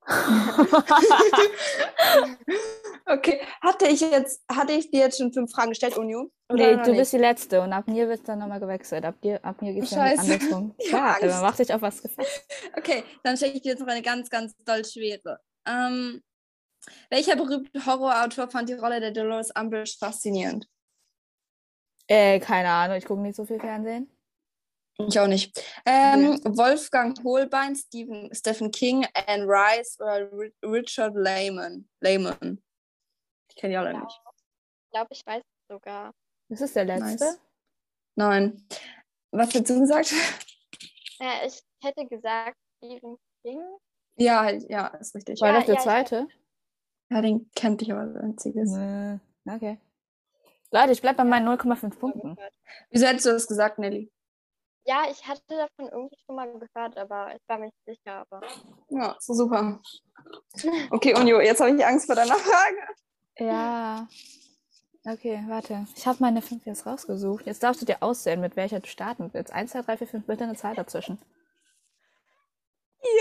okay. 3.06 3.40
Hatte 3.60 3.88
ich 3.88 4.00
jetzt, 4.00 4.44
hatte 4.50 4.72
ich 4.72 4.90
dir 4.90 5.00
jetzt 5.00 5.18
schon 5.18 5.32
fünf 5.32 5.50
Fragen 5.50 5.70
gestellt, 5.70 5.98
Unio? 5.98 6.30
Nee, 6.52 6.76
du 6.76 6.90
nicht? 6.90 6.98
bist 6.98 7.12
die 7.12 7.18
Letzte 7.18 7.60
und 7.60 7.72
ab 7.72 7.88
mir 7.88 8.08
wird 8.08 8.20
es 8.20 8.24
dann 8.24 8.38
nochmal 8.38 8.60
gewechselt. 8.60 9.04
Ab, 9.04 9.20
dir, 9.20 9.44
ab 9.44 9.60
mir 9.60 9.74
geht 9.74 9.82
es 9.82 9.90
dann 9.90 10.16
andersrum. 10.18 10.76
Ja, 10.90 11.14
hab 11.14 11.22
man 11.22 11.40
macht 11.40 11.56
sich 11.56 11.74
auf 11.74 11.82
was 11.82 12.00
gefasst. 12.02 12.46
Okay, 12.76 13.02
dann 13.24 13.36
stelle 13.36 13.54
ich 13.54 13.62
dir 13.62 13.70
jetzt 13.70 13.80
noch 13.80 13.88
eine 13.88 14.02
ganz, 14.02 14.30
ganz 14.30 14.54
doll 14.64 14.84
schwere. 14.84 15.40
Ähm, 15.66 16.22
welcher 17.10 17.34
berühmte 17.34 17.84
Horrorautor 17.84 18.48
fand 18.48 18.68
die 18.68 18.74
Rolle 18.74 19.00
der 19.00 19.10
Dolores 19.10 19.50
Umbridge 19.58 19.96
faszinierend? 19.98 20.68
Äh, 22.06 22.38
keine 22.38 22.68
Ahnung, 22.68 22.96
ich 22.96 23.04
gucke 23.04 23.22
nicht 23.22 23.34
so 23.34 23.44
viel 23.44 23.58
Fernsehen. 23.58 24.08
Ich 24.98 25.20
auch 25.20 25.26
nicht. 25.26 25.62
Ähm, 25.84 26.40
Wolfgang 26.44 27.22
Holbein, 27.22 27.76
Stephen, 27.76 28.34
Stephen 28.34 28.70
King, 28.70 29.06
Anne 29.26 29.44
Rice 29.46 30.00
oder 30.00 30.32
Ri- 30.32 30.54
Richard 30.64 31.14
Lehman. 31.14 31.86
Lehman. 32.00 32.62
Ich 33.50 33.56
kenne 33.56 33.72
die 33.74 33.76
alle 33.76 33.92
Ja. 33.92 34.00
nicht. 34.00 34.20
Ich 34.84 34.90
glaube, 34.90 35.08
ich 35.10 35.26
weiß 35.26 35.42
es 35.42 35.68
sogar. 35.74 36.14
Das 36.48 36.60
ist 36.62 36.74
der 36.76 36.84
letzte. 36.86 37.24
Nice. 37.24 37.40
Nein. 38.14 38.66
Was 39.32 39.54
hast 39.54 39.68
du 39.70 39.80
gesagt? 39.80 40.12
Äh, 41.18 41.46
ich 41.46 41.62
hätte 41.82 42.04
gesagt 42.06 42.58
Stephen 42.76 43.16
King. 43.42 43.58
Ja, 44.16 44.42
halt, 44.44 44.68
ja, 44.68 44.88
ist 44.88 45.14
richtig. 45.14 45.40
War 45.40 45.48
Ja, 45.48 45.54
das 45.54 45.64
der 45.64 45.74
ja, 45.76 45.80
ich 45.80 45.84
zweite? 45.84 46.28
Ja, 47.10 47.22
den 47.22 47.50
kennt 47.54 47.80
ich 47.80 47.90
aber 47.90 48.02
als 48.02 48.16
einziges. 48.16 48.70
Nee. 48.72 49.18
Okay. 49.48 49.80
Leute, 50.72 50.92
ich 50.92 51.00
bleib 51.00 51.16
bei 51.16 51.24
meinen 51.24 51.48
0,5 51.48 51.64
mal 51.64 51.90
Punkten. 51.98 52.36
Wieso 52.90 53.06
hättest 53.06 53.24
du 53.24 53.30
das 53.30 53.46
gesagt, 53.48 53.78
Nelly? 53.78 54.12
Ja, 54.88 55.06
ich 55.10 55.26
hatte 55.26 55.42
davon 55.48 55.90
irgendwie 55.90 56.16
schon 56.24 56.36
mal 56.36 56.46
gehört, 56.46 56.96
aber 56.96 57.34
ich 57.34 57.42
war 57.48 57.58
mir 57.58 57.66
nicht 57.66 57.84
sicher. 57.84 58.24
Aber 58.30 58.40
Ja, 58.88 59.16
so 59.18 59.34
super. 59.34 59.80
Okay, 60.90 61.12
Unio, 61.18 61.40
jetzt 61.40 61.60
habe 61.60 61.76
ich 61.76 61.84
Angst 61.84 62.06
vor 62.06 62.14
deiner 62.14 62.36
Frage. 62.36 62.76
Ja. 63.38 64.06
Okay, 65.04 65.44
warte. 65.48 65.86
Ich 65.96 66.06
habe 66.06 66.18
meine 66.20 66.40
fünf 66.40 66.64
jetzt 66.66 66.86
rausgesucht. 66.86 67.46
Jetzt 67.46 67.62
darfst 67.62 67.82
du 67.82 67.86
dir 67.86 68.02
aussehen, 68.02 68.40
mit 68.40 68.56
welcher 68.56 68.80
du 68.80 68.88
starten 68.88 69.30
willst. 69.32 69.52
Eins, 69.52 69.72
zwei, 69.72 69.82
drei, 69.82 69.96
vier, 69.96 70.06
fünf, 70.06 70.26
bitte 70.26 70.44
eine 70.44 70.54
Zahl 70.54 70.74
dazwischen. 70.74 71.18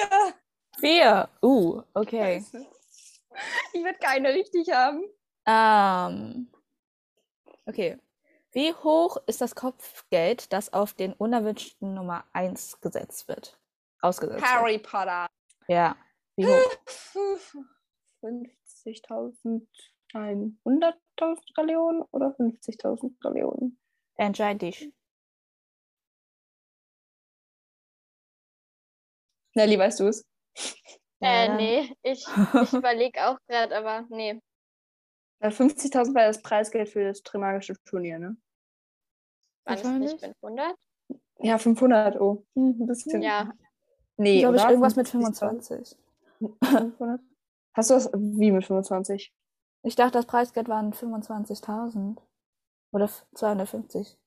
Ja. 0.02 0.34
Vier. 0.80 1.30
Uh, 1.42 1.82
okay. 1.94 2.44
Ich 3.74 3.84
würde 3.84 4.00
keine 4.00 4.34
richtig 4.34 4.72
haben. 4.72 5.04
Ähm, 5.46 6.52
okay. 7.66 8.00
Wie 8.56 8.74
hoch 8.74 9.18
ist 9.28 9.42
das 9.42 9.54
Kopfgeld, 9.54 10.54
das 10.54 10.72
auf 10.72 10.94
den 10.94 11.12
unerwünschten 11.12 11.94
Nummer 11.94 12.24
1 12.32 12.80
gesetzt 12.80 13.28
wird? 13.28 13.60
Ausgesetzt 14.00 14.40
wird? 14.40 14.50
Harry 14.50 14.80
Potter. 14.80 15.28
Ja. 15.68 15.98
Wie 16.38 16.48
hoch? 16.48 16.72
50.000, 18.24 19.68
nein, 20.14 20.58
100.000 20.64 21.54
Gallionen 21.54 22.04
oder 22.12 22.28
50.000 22.28 23.20
Gallionen? 23.20 23.78
Entscheid 24.16 24.62
dich. 24.62 24.90
Nelly, 29.54 29.78
weißt 29.78 30.00
du 30.00 30.08
es? 30.08 30.26
Äh, 31.20 31.50
nee, 31.58 31.94
ich, 32.04 32.26
ich 32.26 32.26
überlege 32.74 33.28
auch 33.28 33.38
gerade, 33.50 33.76
aber 33.76 34.06
nee. 34.10 34.40
Ja, 35.42 35.50
50.000 35.50 36.16
war 36.16 36.28
das 36.28 36.42
Preisgeld 36.42 36.88
für 36.88 37.04
das 37.04 37.22
Trimagische 37.22 37.76
Turnier, 37.84 38.18
ne? 38.18 38.38
Waren 39.66 39.78
es 39.78 39.84
nicht 39.84 40.22
Wahrscheinlich. 40.22 40.22
500? 40.22 40.76
Ja, 41.40 41.58
500, 41.58 42.20
oh. 42.22 42.46
Hm, 42.56 42.78
ein 42.82 42.86
bisschen. 42.88 43.22
Ja, 43.22 43.52
Nee, 44.18 44.40
Glaube 44.40 44.56
ich, 44.56 44.64
irgendwas 44.64 44.96
mit 44.96 45.08
50.000? 45.08 45.12
25. 45.12 45.98
500? 46.64 47.22
Hast 47.74 47.90
du 47.90 47.94
das 47.96 48.10
wie 48.14 48.52
mit 48.52 48.64
25? 48.66 49.34
Ich 49.84 49.96
dachte, 49.98 50.14
das 50.14 50.26
Preisgeld 50.26 50.70
waren 50.70 50.94
25.000. 50.94 52.18
Oder 52.94 53.06
f- 53.06 53.26
250. 53.36 54.18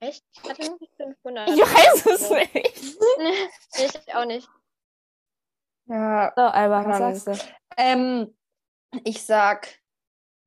echt? 0.00 0.22
Ich 0.32 0.42
hatte 0.42 0.62
irgendwie 0.62 0.90
500. 0.96 1.48
Ich 1.48 1.58
weiß 1.60 2.06
es 2.06 2.30
nicht. 2.30 2.98
nee, 3.18 3.86
ich 3.86 4.14
auch 4.14 4.26
nicht. 4.26 4.48
Ja, 5.86 6.32
So, 6.36 6.42
Alba, 6.42 6.84
was 6.86 6.98
sagst 7.24 7.26
du? 7.28 7.52
ähm, 7.78 8.36
ich 9.04 9.24
sag 9.24 9.80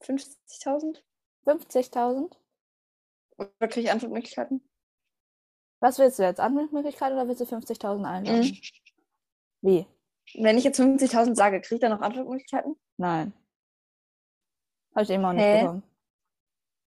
50.000? 0.04 1.02
50.000? 1.46 2.32
Oder 3.38 3.67
kriege 3.67 3.82
ich 3.82 3.91
Antwortmöglichkeiten? 3.91 4.67
Was 5.82 6.00
willst 6.00 6.19
du 6.19 6.24
jetzt? 6.24 6.39
Antwortmöglichkeit 6.39 7.12
oder 7.12 7.28
willst 7.28 7.41
du 7.41 7.45
50.000 7.45 8.06
einloggen? 8.06 8.41
Mhm. 8.41 8.62
Wie? 9.62 9.88
Wenn 10.36 10.58
ich 10.58 10.63
jetzt 10.63 10.80
50.000 10.80 11.36
sage, 11.36 11.62
kriege 11.62 11.76
ich 11.76 11.82
dann 11.82 11.91
noch 11.91 12.02
Antwortmöglichkeiten? 12.02 12.76
Nein. 12.98 13.34
Habe 14.93 15.04
ich 15.04 15.10
eben 15.10 15.26
auch 15.26 15.34
nicht 15.34 15.43
Hä? 15.43 15.60
bekommen. 15.60 15.84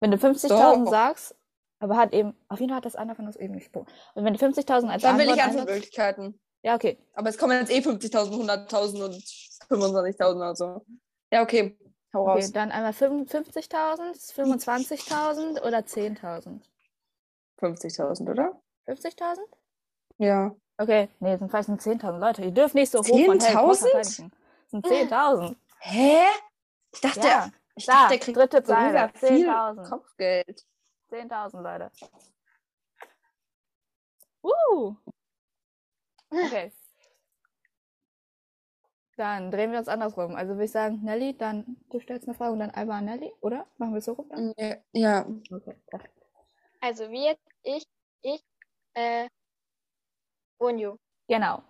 Wenn 0.01 0.11
du 0.13 0.17
50.000 0.17 0.85
Doch. 0.85 0.91
sagst, 0.91 1.35
aber 1.81 1.97
hat 1.97 2.13
eben, 2.13 2.35
auf 2.49 2.61
jeden 2.61 2.71
Fall 2.71 2.79
hat 2.79 2.85
das 2.85 2.97
einer 2.97 3.15
von 3.15 3.27
uns 3.27 3.37
eben 3.37 3.59
bekommen. 3.59 3.87
Und 4.15 4.25
wenn 4.25 4.35
du 4.35 4.45
50.000 4.45 4.89
als 4.89 5.03
Dann 5.03 5.19
will 5.19 5.27
ich 5.27 5.31
Antwort 5.33 5.49
Antwortmöglichkeiten. 5.49 6.41
Ja, 6.63 6.75
okay. 6.75 6.99
Aber 7.15 7.29
es 7.29 7.39
kommen 7.39 7.59
jetzt 7.59 7.71
eh 7.71 7.81
50.000, 7.81 8.69
100.000 8.69 9.05
und 9.05 9.15
25.000 9.15 10.37
oder 10.37 10.57
so. 10.57 10.87
Ja, 11.33 11.43
okay. 11.43 11.79
Hau 12.15 12.23
Okay, 12.23 12.41
raus. 12.41 12.53
dann 12.53 12.71
einmal 12.71 12.93
55.000, 12.93 14.33
25.000 14.35 15.61
oder 15.63 15.79
10.000? 15.81 16.61
50.000, 17.61 18.31
oder? 18.31 18.61
50.000? 18.87 19.39
Ja. 20.19 20.55
Okay, 20.79 21.09
nee, 21.21 21.37
sind 21.37 21.51
vielleicht 21.51 21.69
nur 21.69 21.79
10.000 21.79 22.19
Leute. 22.19 22.43
Ihr 22.45 22.53
dürft 22.53 22.75
nicht 22.75 22.91
so 22.91 23.01
hoch 23.01 23.25
von 23.27 23.41
Harry 23.41 23.55
Potter 23.67 23.87
10.000? 23.87 23.93
denken. 23.93 24.33
Das 24.63 24.71
sind 24.71 24.87
10.000. 24.87 25.57
Hä? 25.81 26.25
Ich 26.93 27.01
dachte, 27.01 27.21
Ja, 27.21 27.51
ich 27.75 27.85
da, 27.87 27.93
dachte, 27.93 28.09
der 28.11 28.19
kriegt 28.19 28.37
dritte 28.39 28.63
Zeile. 28.63 29.11
viel 29.15 29.49
10.000. 29.51 29.89
Kopfgeld. 29.89 30.67
10.000 31.11 31.61
Leute. 31.63 31.91
Uh. 34.43 34.95
Okay. 36.31 36.73
Dann 39.19 39.51
drehen 39.51 39.73
wir 39.73 39.81
uns 39.81 39.89
andersrum. 39.89 40.37
Also 40.37 40.53
würde 40.53 40.67
ich 40.67 40.71
sagen, 40.71 41.01
Nelly, 41.03 41.37
dann 41.37 41.77
du 41.91 41.99
stellst 41.99 42.29
eine 42.29 42.37
Frage 42.37 42.53
und 42.53 42.61
dann 42.61 42.71
Alba 42.71 42.99
an 42.99 43.07
Nelly, 43.07 43.33
oder? 43.41 43.67
Machen 43.77 43.93
wir 43.95 43.99
es 43.99 44.05
so 44.05 44.13
rum 44.13 44.29
dann? 44.29 44.55
Ja. 44.57 44.77
ja. 44.93 45.27
Okay, 45.51 45.75
perfekt. 45.89 46.23
Also 46.81 47.03
jetzt 47.07 47.43
ich, 47.65 47.85
ich, 48.23 48.45
äh, 48.95 49.29
Onyu. 50.61 50.99
Genau. 51.27 51.65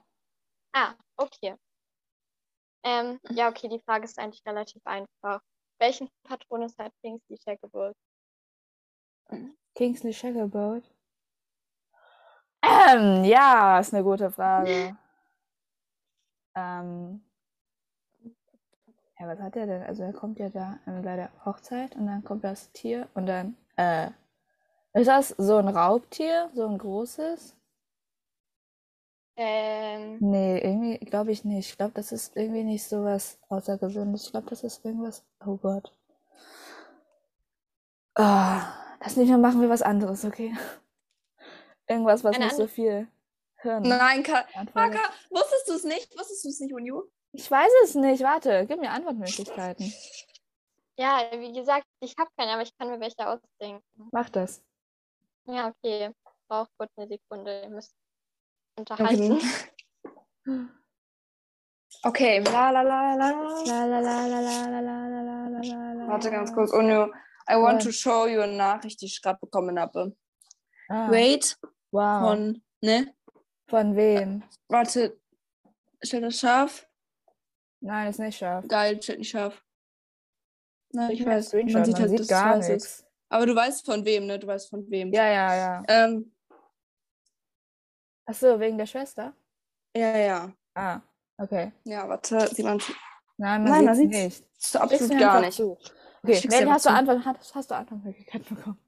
Ah, 0.75 0.95
okay. 1.17 1.57
Ähm, 2.85 3.19
ja, 3.31 3.49
okay, 3.49 3.69
die 3.69 3.81
Frage 3.81 4.05
ist 4.05 4.19
eigentlich 4.19 4.45
relativ 4.45 4.87
einfach. 4.87 5.41
Welchen 5.79 6.11
Patronus 6.25 6.77
hat 6.77 6.93
Kingsley 7.01 7.39
Shacklebolt? 7.39 7.97
Kingsley 9.75 10.13
Shacklebolt. 10.13 10.85
Ähm, 12.61 13.25
ja, 13.25 13.81
ist 13.81 13.95
eine 13.95 14.05
gute 14.05 14.31
Frage. 14.31 14.99
ähm, 16.55 17.25
ja, 19.19 19.27
was 19.27 19.41
hat 19.41 19.57
er 19.57 19.67
denn? 19.67 19.83
Also 19.83 20.03
er 20.03 20.13
kommt 20.13 20.39
ja 20.39 20.49
da 20.49 20.79
bei 20.87 21.17
der 21.17 21.31
Hochzeit 21.45 21.97
und 21.97 22.07
dann 22.07 22.25
kommt 22.25 22.45
das 22.45 22.71
Tier 22.73 23.09
und 23.15 23.27
dann, 23.27 23.57
äh, 23.77 24.11
ist 24.95 25.09
das 25.09 25.29
so 25.37 25.57
ein 25.57 25.69
Raubtier? 25.69 26.51
So 26.55 26.67
ein 26.67 26.79
großes? 26.79 27.57
Ähm, 29.37 30.19
Nee, 30.21 30.59
irgendwie 30.59 30.99
glaube 30.99 31.31
ich 31.31 31.45
nicht. 31.45 31.71
Ich 31.71 31.77
glaube, 31.77 31.93
das 31.95 32.11
ist 32.11 32.37
irgendwie 32.37 32.65
nicht 32.65 32.85
so 32.85 33.05
was 33.05 33.39
Außergewöhnliches. 33.49 34.27
Ich 34.27 34.31
glaube, 34.33 34.51
das 34.51 34.65
ist 34.65 34.85
irgendwas. 34.85 35.25
Oh 35.47 35.57
Gott. 35.57 35.95
Ah, 38.15 38.75
das 39.01 39.17
nicht 39.17 39.29
mehr 39.29 39.39
machen 39.39 39.61
wir 39.61 39.69
was 39.69 39.83
anderes, 39.83 40.25
okay? 40.25 40.57
Irgendwas, 41.87 42.25
was 42.25 42.35
Eine 42.35 42.47
nicht 42.47 42.57
so 42.57 42.67
viel 42.67 43.07
Hirn 43.63 43.83
Nein, 43.83 44.23
Ka. 44.23 44.45
Kaka, 44.75 45.13
wusstest 45.31 45.69
du 45.69 45.75
es 45.75 45.85
nicht? 45.85 46.19
Wusstest 46.19 46.45
du 46.45 46.49
es 46.49 46.61
nicht, 46.61 46.75
Unju? 46.75 47.05
Ich 47.33 47.51
weiß 47.51 47.71
es 47.85 47.95
nicht. 47.95 48.23
Warte, 48.23 48.67
gib 48.67 48.81
mir 48.81 48.91
Antwortmöglichkeiten. 48.91 49.93
ja, 50.99 51.29
wie 51.33 51.53
gesagt, 51.53 51.87
ich 52.01 52.15
habe 52.19 52.31
keine, 52.37 52.53
aber 52.53 52.63
ich 52.63 52.77
kann 52.77 52.89
mir 52.89 53.01
welche 53.01 53.27
ausdenken. 53.29 53.83
Mach 54.13 54.29
das. 54.31 54.63
Ja, 55.47 55.69
okay. 55.69 56.11
Braucht 56.49 56.71
kurz 56.79 56.91
eine 56.97 57.09
Sekunde. 57.09 57.63
Ihr 57.63 57.71
müsst 57.71 57.95
unterhalten. 58.77 59.41
Okay. 60.45 60.67
Okay, 62.05 62.39
la 62.41 62.71
la 62.71 62.83
la 62.83 63.15
la. 63.15 63.31
La 63.67 63.85
la 63.87 64.01
la 64.01 64.27
la 64.27 64.39
la 64.41 64.67
la 64.67 64.81
la 64.81 64.81
la 64.81 65.23
la 65.23 65.47
la 65.47 65.61
la 65.63 65.93
la. 65.95 66.09
Warte 66.09 66.31
ganz 66.31 66.53
kurz, 66.55 66.73
Unju. 66.73 67.13
I 67.51 67.57
want 67.57 67.83
to 67.83 67.91
show 67.93 68.27
you 68.27 68.41
eine 68.41 68.57
Nachricht, 68.57 69.01
die 69.01 69.07
ich 69.07 69.21
gerade 69.21 69.39
bekommen 69.41 69.79
habe. 69.79 70.15
Ah, 70.89 71.11
Wait, 71.11 71.57
wow. 71.91 72.21
von, 72.29 72.63
ne? 72.83 73.15
Von 73.69 73.97
wem? 73.97 74.43
Warte, 74.69 75.19
stellt 76.03 76.25
das 76.25 76.39
scharf? 76.39 76.88
Nein, 77.81 78.09
ist 78.11 78.19
nicht 78.19 78.39
scharf. 78.39 78.67
Geil, 78.69 79.01
stellt 79.03 79.19
nicht 79.21 79.31
scharf. 79.31 79.63
Nein, 80.93 81.11
Ich 81.13 81.25
weiß. 81.25 81.53
Man 81.53 81.85
sieht 81.85 81.93
man 81.93 81.95
halt, 81.95 82.19
sieht 82.19 82.29
gar 82.29 82.57
nichts. 82.57 83.05
Aber 83.29 83.47
du 83.47 83.55
weißt 83.55 83.85
von 83.85 84.05
wem, 84.05 84.27
ne? 84.27 84.39
Du 84.39 84.47
weißt 84.47 84.71
von 84.71 84.91
wem. 84.91 85.13
Ja, 85.13 85.29
ja, 85.29 85.55
ja. 85.55 85.83
Ähm, 85.89 86.33
Ach 88.27 88.35
so, 88.35 88.61
wegen 88.61 88.77
der 88.77 88.87
Schwester? 88.87 89.35
ja, 89.97 90.17
ja. 90.17 90.53
Ah, 90.75 91.01
okay. 91.39 91.73
Ja, 91.85 92.09
warte, 92.09 92.47
sieht 92.49 92.65
man 92.65 92.79
Nein, 93.39 93.63
man 93.63 93.73
Nein, 93.73 93.85
man 93.85 93.95
sieht 93.95 94.11
nicht. 94.11 94.45
so 94.59 94.79
absolut 94.81 95.19
gar 95.19 95.41
nicht. 95.41 95.55
zu. 95.55 95.79
Okay, 96.23 96.63
aber 96.63 96.73
hast 96.73 96.85
du. 96.87 96.91
Antwort, 96.91 97.25
hast, 97.25 97.55
hast 97.55 97.71
du 97.71 97.75
Antwortmöglichkeiten 97.77 98.57
bekommen? 98.57 98.79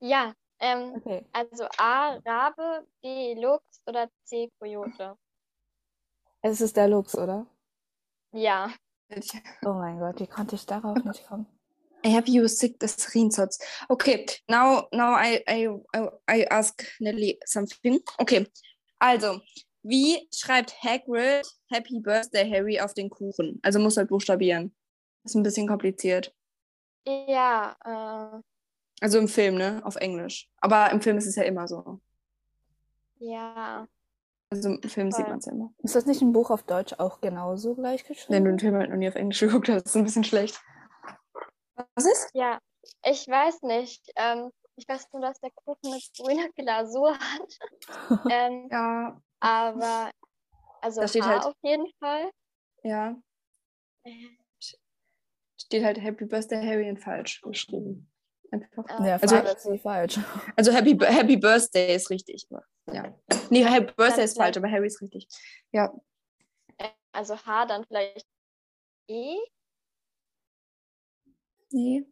Ja, 0.00 0.34
ähm, 0.60 0.94
Okay. 0.96 1.24
also 1.32 1.64
A, 1.78 2.16
Rabe, 2.24 2.86
B, 3.02 3.34
Luchs 3.34 3.82
oder 3.86 4.08
C, 4.24 4.50
Kojote. 4.58 5.16
Es 6.40 6.60
ist 6.60 6.76
der 6.76 6.88
Lux, 6.88 7.16
oder? 7.16 7.46
Ja. 8.32 8.72
Oh 9.64 9.74
mein 9.74 9.98
Gott, 9.98 10.20
wie 10.20 10.26
konnte 10.26 10.54
ich 10.54 10.64
darauf 10.66 10.96
nicht 11.04 11.26
kommen? 11.26 11.46
I 12.04 12.08
have 12.14 12.28
you 12.28 12.48
sick 12.48 12.76
the 12.80 12.88
screenshots. 12.88 13.58
Okay, 13.88 14.26
now 14.48 14.88
now 14.92 15.14
I, 15.14 15.42
I, 15.48 15.68
I, 16.28 16.46
ask 16.50 16.84
Nelly 16.98 17.38
something. 17.44 18.00
Okay, 18.18 18.46
also, 18.98 19.40
wie 19.82 20.28
schreibt 20.34 20.74
Hagrid 20.82 21.46
Happy 21.70 22.00
Birthday 22.00 22.48
Harry 22.50 22.80
auf 22.80 22.94
den 22.94 23.10
Kuchen? 23.10 23.60
Also 23.62 23.78
muss 23.78 23.96
halt 23.96 24.08
buchstabieren. 24.08 24.74
Ist 25.24 25.34
ein 25.34 25.42
bisschen 25.42 25.68
kompliziert. 25.68 26.34
Ja, 27.06 27.76
äh, 27.84 28.40
Also 29.00 29.18
im 29.18 29.28
Film, 29.28 29.56
ne? 29.56 29.82
Auf 29.84 29.96
Englisch. 29.96 30.48
Aber 30.58 30.90
im 30.90 31.00
Film 31.00 31.18
ist 31.18 31.26
es 31.26 31.36
ja 31.36 31.42
immer 31.42 31.66
so. 31.68 32.00
ja. 33.18 33.86
Also 34.52 34.68
im 34.68 34.82
Film 34.82 35.10
sieht 35.10 35.22
Voll. 35.24 35.30
man 35.30 35.38
es 35.38 35.46
ja 35.46 35.52
immer. 35.52 35.72
Ist 35.78 35.94
das 35.96 36.04
nicht 36.06 36.20
ein 36.20 36.32
Buch 36.32 36.50
auf 36.50 36.62
Deutsch 36.64 36.94
auch 36.98 37.20
genauso 37.20 37.74
gleich 37.74 38.02
Wenn 38.02 38.08
du 38.08 38.14
geschrieben? 38.14 38.44
den 38.44 38.58
Film 38.58 38.74
halt 38.76 38.90
noch 38.90 38.96
nie 38.98 39.08
auf 39.08 39.14
Englisch 39.14 39.40
geguckt 39.40 39.68
hast, 39.68 39.86
ist 39.86 39.90
es 39.90 39.96
ein 39.96 40.04
bisschen 40.04 40.24
schlecht. 40.24 40.60
Was 41.94 42.04
ist? 42.04 42.30
Ja, 42.34 42.58
ich 43.04 43.26
weiß 43.26 43.62
nicht. 43.62 44.12
Ähm, 44.16 44.50
ich 44.76 44.86
weiß 44.86 45.06
nur, 45.12 45.22
dass 45.22 45.40
der 45.40 45.50
Kuchen 45.52 45.78
eine 45.92 46.00
grüne 46.18 46.50
Glasur 46.54 47.16
hat. 47.18 47.58
ähm, 48.30 48.68
Ja, 48.70 49.20
aber, 49.40 50.10
also 50.82 51.00
Da 51.00 51.08
steht 51.08 51.24
halt- 51.24 51.44
auf 51.46 51.56
jeden 51.62 51.86
Fall. 51.98 52.30
ja. 52.82 53.16
Steht 55.58 55.84
halt 55.84 55.98
Happy 56.00 56.26
Birthday 56.26 56.62
Harry 56.66 56.88
in 56.88 56.98
falsch 56.98 57.40
geschrieben. 57.40 58.11
Einfach. 58.52 58.84
Ah, 58.88 59.06
Ja, 59.06 59.16
Also- 59.16 59.36
also, 59.36 59.76
falsch. 59.78 60.18
Also 60.56 60.72
Happy, 60.72 60.96
Happy 61.00 61.36
Birthday 61.36 61.96
ist 61.96 62.10
richtig. 62.10 62.46
Ja. 62.92 63.14
Nee, 63.50 63.64
Happy 63.64 63.92
Birthday 63.96 64.24
ist 64.24 64.36
falsch, 64.36 64.56
aber 64.56 64.70
Harry 64.70 64.86
ist 64.86 65.00
richtig. 65.00 65.26
Ja. 65.72 65.92
Also 67.12 67.36
H 67.36 67.66
dann 67.66 67.84
vielleicht 67.84 68.26
E? 69.08 69.36
Nee. 71.70 72.04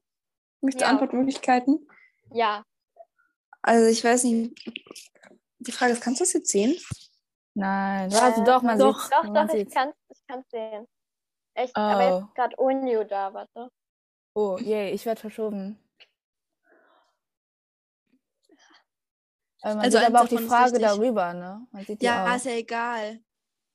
Möchtest 0.60 0.80
du 0.82 0.84
Ja. 0.86 0.90
Antwortmöglichkeiten? 0.90 1.86
Ja. 2.32 2.64
Also 3.62 3.86
ich 3.86 4.02
weiß 4.04 4.24
nicht. 4.24 4.54
Die 5.58 5.72
Frage 5.72 5.92
ist, 5.92 6.00
kannst 6.02 6.20
du 6.20 6.24
das 6.24 6.32
jetzt 6.32 6.50
sehen? 6.50 6.76
Nein, 7.54 8.10
Äh, 8.10 8.44
doch, 8.44 8.62
man 8.62 8.78
doch, 8.78 8.98
sieht's. 8.98 9.10
Doch, 9.10 9.34
doch, 9.34 9.44
ich 9.46 9.50
sieht's. 9.52 9.74
kann 9.74 9.88
es 9.90 10.16
ich 10.18 10.26
kann's 10.26 10.46
sehen. 10.50 10.86
Echt, 11.54 11.76
aber 11.76 12.02
jetzt 12.02 12.12
Oh. 12.22 12.26
ist 12.28 12.34
gerade 12.34 12.56
Unio 12.56 13.04
da, 13.04 13.34
warte. 13.34 13.68
Oh, 14.34 14.56
yay, 14.58 14.92
ich 14.92 15.04
werde 15.04 15.20
verschoben. 15.20 15.78
Man 19.62 19.78
Also 19.80 19.98
aber 19.98 20.22
auch 20.22 20.28
die 20.28 20.36
ist 20.36 20.48
Frage 20.48 20.78
darüber, 20.78 21.34
ne? 21.34 21.66
Man 21.72 21.84
sieht 21.84 22.00
die 22.02 22.08
auch. 22.08 22.44
ja 22.44 22.52
egal. 22.52 23.20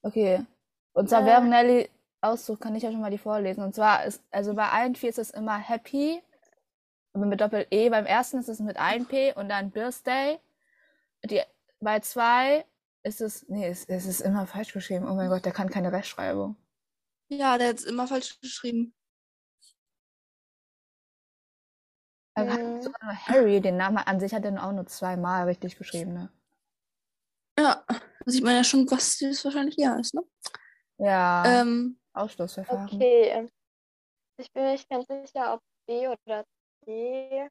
Okay. 0.02 0.46
Und 0.94 1.10
zwar 1.10 1.22
Äh. 1.24 1.26
während 1.26 1.50
Nelly 1.50 1.90
aussucht, 2.22 2.62
kann 2.62 2.76
ich 2.76 2.84
ja 2.84 2.92
schon 2.92 3.02
mal 3.02 3.12
die 3.12 3.18
vorlesen. 3.18 3.64
Und 3.64 3.76
zwar 3.76 4.04
ist, 4.06 4.22
also 4.32 4.54
bei 4.56 4.68
allen 4.70 4.96
vier 4.96 5.10
ist 5.10 5.20
es 5.20 5.32
immer 5.32 5.58
Happy, 5.58 6.22
aber 7.14 7.26
mit 7.26 7.40
Doppel-E. 7.42 7.90
Beim 7.90 8.06
ersten 8.06 8.40
ist 8.40 8.50
es 8.50 8.60
mit 8.60 8.78
ein 8.78 9.06
P 9.06 9.34
und 9.34 9.50
dann 9.50 9.72
Birthday. 9.72 10.40
Die, 11.24 11.42
bei 11.80 12.00
zwei 12.00 12.66
ist 13.04 13.22
es, 13.22 13.46
nee, 13.48 13.68
es, 13.68 13.86
es 13.86 14.06
ist 14.06 14.22
immer 14.22 14.48
falsch 14.48 14.74
geschrieben. 14.74 15.08
Oh 15.10 15.14
mein 15.14 15.30
Gott, 15.30 15.46
der 15.46 15.52
kann 15.54 15.70
keine 15.70 15.92
Rechtschreibung. 15.92 16.56
Ja, 17.30 17.58
der 17.58 17.70
hat 17.70 17.78
es 17.78 17.84
immer 17.86 18.08
falsch 18.08 18.40
geschrieben. 18.42 18.94
Hat 22.36 22.48
Mhm. 22.62 22.82
sogar 22.82 23.04
nur 23.04 23.16
Harry, 23.16 23.62
den 23.62 23.78
Namen 23.78 23.98
an 23.98 24.20
sich 24.20 24.34
hat 24.34 24.44
er 24.46 24.64
auch 24.64 24.72
nur 24.74 24.86
zweimal 24.88 25.46
richtig 25.46 25.78
geschrieben, 25.78 26.14
ne? 26.14 26.30
Ja, 27.58 27.84
da 27.88 27.96
sieht 28.26 28.44
man 28.44 28.56
ja 28.56 28.64
schon, 28.64 28.90
was 28.92 29.18
das 29.20 29.46
wahrscheinlich 29.46 29.78
ja 29.78 29.96
ist, 29.98 30.14
ne? 30.14 30.24
Ja, 30.98 31.62
Ähm, 31.62 31.98
Ausschlussverfahren. 32.14 32.88
Okay. 32.88 33.30
ähm, 33.30 33.50
Ich 34.38 34.52
bin 34.52 34.66
nicht 34.66 34.90
ganz 34.90 35.08
sicher, 35.08 35.54
ob 35.54 35.62
B 35.88 36.08
oder 36.08 36.46
C. 36.84 37.48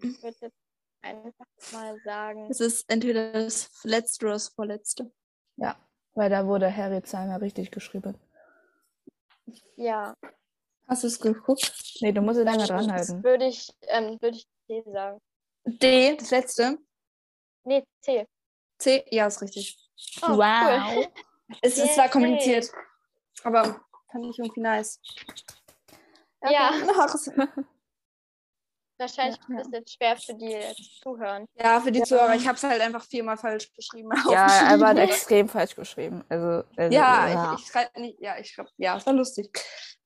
Ich 0.00 0.22
würde 0.22 0.36
jetzt 0.40 0.56
einfach 1.02 1.46
mal 1.72 2.00
sagen. 2.00 2.50
es 2.50 2.60
ist 2.60 2.90
entweder 2.90 3.32
das 3.32 3.70
letzte 3.84 4.26
oder 4.26 4.34
das 4.34 4.48
vorletzte. 4.48 5.12
Ja, 5.56 5.76
weil 6.14 6.30
da 6.30 6.46
wurde 6.46 6.74
Harry 6.74 7.02
zweimal 7.02 7.38
richtig 7.38 7.70
geschrieben. 7.70 8.16
Ja. 9.76 10.14
Hast 10.88 11.02
du 11.02 11.06
es 11.08 11.20
geguckt? 11.20 11.72
Nee, 12.00 12.12
du 12.12 12.20
musst 12.22 12.38
es 12.38 12.44
länger 12.44 12.66
dann 12.66 12.86
dranhalten. 12.86 13.22
Würde 13.22 13.46
ich, 13.46 13.68
ähm, 13.88 14.16
würde 14.20 14.38
ich 14.38 14.46
C 14.66 14.82
sagen. 14.90 15.18
D, 15.66 16.16
das 16.16 16.30
letzte. 16.30 16.78
Nee, 17.64 17.84
C. 18.00 18.26
C, 18.78 19.04
ja, 19.10 19.26
ist 19.26 19.42
richtig. 19.42 19.76
Oh, 20.22 20.28
Cool. 20.28 20.38
wow. 20.38 21.06
Es 21.62 21.76
ist 21.78 21.94
zwar 21.94 22.08
kompliziert, 22.08 22.70
aber 23.42 23.80
fand 24.10 24.26
ich 24.30 24.38
irgendwie 24.38 24.60
nice. 24.60 25.00
Ja, 26.48 26.70
Ach, 26.96 27.14
es- 27.14 27.30
wahrscheinlich 28.98 29.38
Ja. 29.48 29.58
ist 29.60 29.66
es 29.66 29.72
jetzt 29.72 29.94
schwer 29.94 30.16
für 30.16 30.34
die 30.34 30.46
jetzt 30.46 31.00
zuhören. 31.02 31.46
ja, 31.54 31.80
für 31.80 31.90
die 31.92 32.02
Zuhörer, 32.02 32.34
ich 32.34 32.46
habe 32.46 32.56
es 32.56 32.62
halt 32.62 32.80
einfach 32.80 33.04
viermal 33.04 33.36
falsch 33.36 33.72
geschrieben. 33.74 34.10
Ja, 34.30 34.46
er 34.72 34.78
hat 34.80 34.98
extrem 34.98 35.48
falsch 35.48 35.74
geschrieben. 35.74 36.24
Also, 36.28 36.64
also 36.76 36.94
Ja, 36.96 37.54
ich, 37.54 37.60
ich 37.60 37.66
schreibe 37.70 38.00
nicht, 38.00 38.20
ja, 38.20 38.38
ich 38.38 38.50
schreibe, 38.50 38.70
ja, 38.76 38.96
es 38.96 39.06
war 39.06 39.12
lustig. 39.14 39.50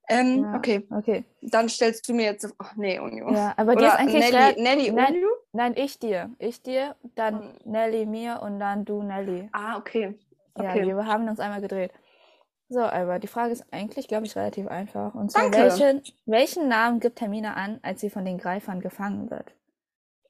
Ähm, 0.08 0.42
Ja. 0.42 0.56
okay, 0.56 0.86
Okay. 0.90 1.24
dann 1.42 1.68
stellst 1.68 2.08
du 2.08 2.14
mir 2.14 2.24
jetzt, 2.24 2.46
oh, 2.58 2.66
nee, 2.76 2.98
Union. 2.98 3.34
Ja, 3.34 3.54
aber 3.56 3.72
Oder 3.72 3.86
ist 3.88 3.94
eigentlich 3.96 4.30
Nelly, 4.30 4.60
Nelly 4.60 4.90
Nein. 4.92 5.14
Unio? 5.14 5.28
Nein, 5.52 5.74
ich 5.76 5.98
dir. 5.98 6.30
Ich 6.38 6.62
dir, 6.62 6.96
dann 7.14 7.40
Hm. 7.40 7.58
Nelly 7.72 8.06
mir 8.06 8.40
und 8.42 8.58
dann 8.58 8.84
du 8.84 9.02
Nelly. 9.02 9.48
Ah, 9.52 9.76
okay. 9.76 10.18
Ja, 10.58 10.70
Okay. 10.70 10.86
wir 10.86 11.06
haben 11.06 11.28
uns 11.28 11.40
einmal 11.40 11.60
gedreht. 11.60 11.92
So, 12.68 12.80
aber 12.80 13.18
die 13.18 13.26
Frage 13.28 13.52
ist 13.52 13.64
eigentlich, 13.70 14.08
glaube 14.08 14.24
ich, 14.26 14.34
relativ 14.34 14.66
einfach. 14.66 15.14
Und 15.14 15.30
zwar, 15.30 15.42
Danke. 15.50 15.58
welchen, 15.58 16.02
welchen 16.24 16.68
Namen 16.68 17.00
gibt 17.00 17.20
Hermine 17.20 17.54
an, 17.54 17.78
als 17.82 18.00
sie 18.00 18.08
von 18.10 18.24
den 18.24 18.38
Greifern 18.38 18.80
gefangen 18.80 19.30
wird? 19.30 19.54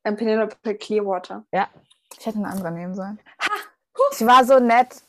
Ähm, 0.04 0.16
Penelope 0.16 0.74
Clearwater. 0.74 1.44
Ich 2.18 2.26
hätte 2.26 2.38
eine 2.38 2.48
andere 2.48 2.72
nehmen 2.72 2.94
sollen. 2.94 3.20
Ich 4.12 4.26
war 4.26 4.44
so 4.44 4.58
nett. 4.58 5.02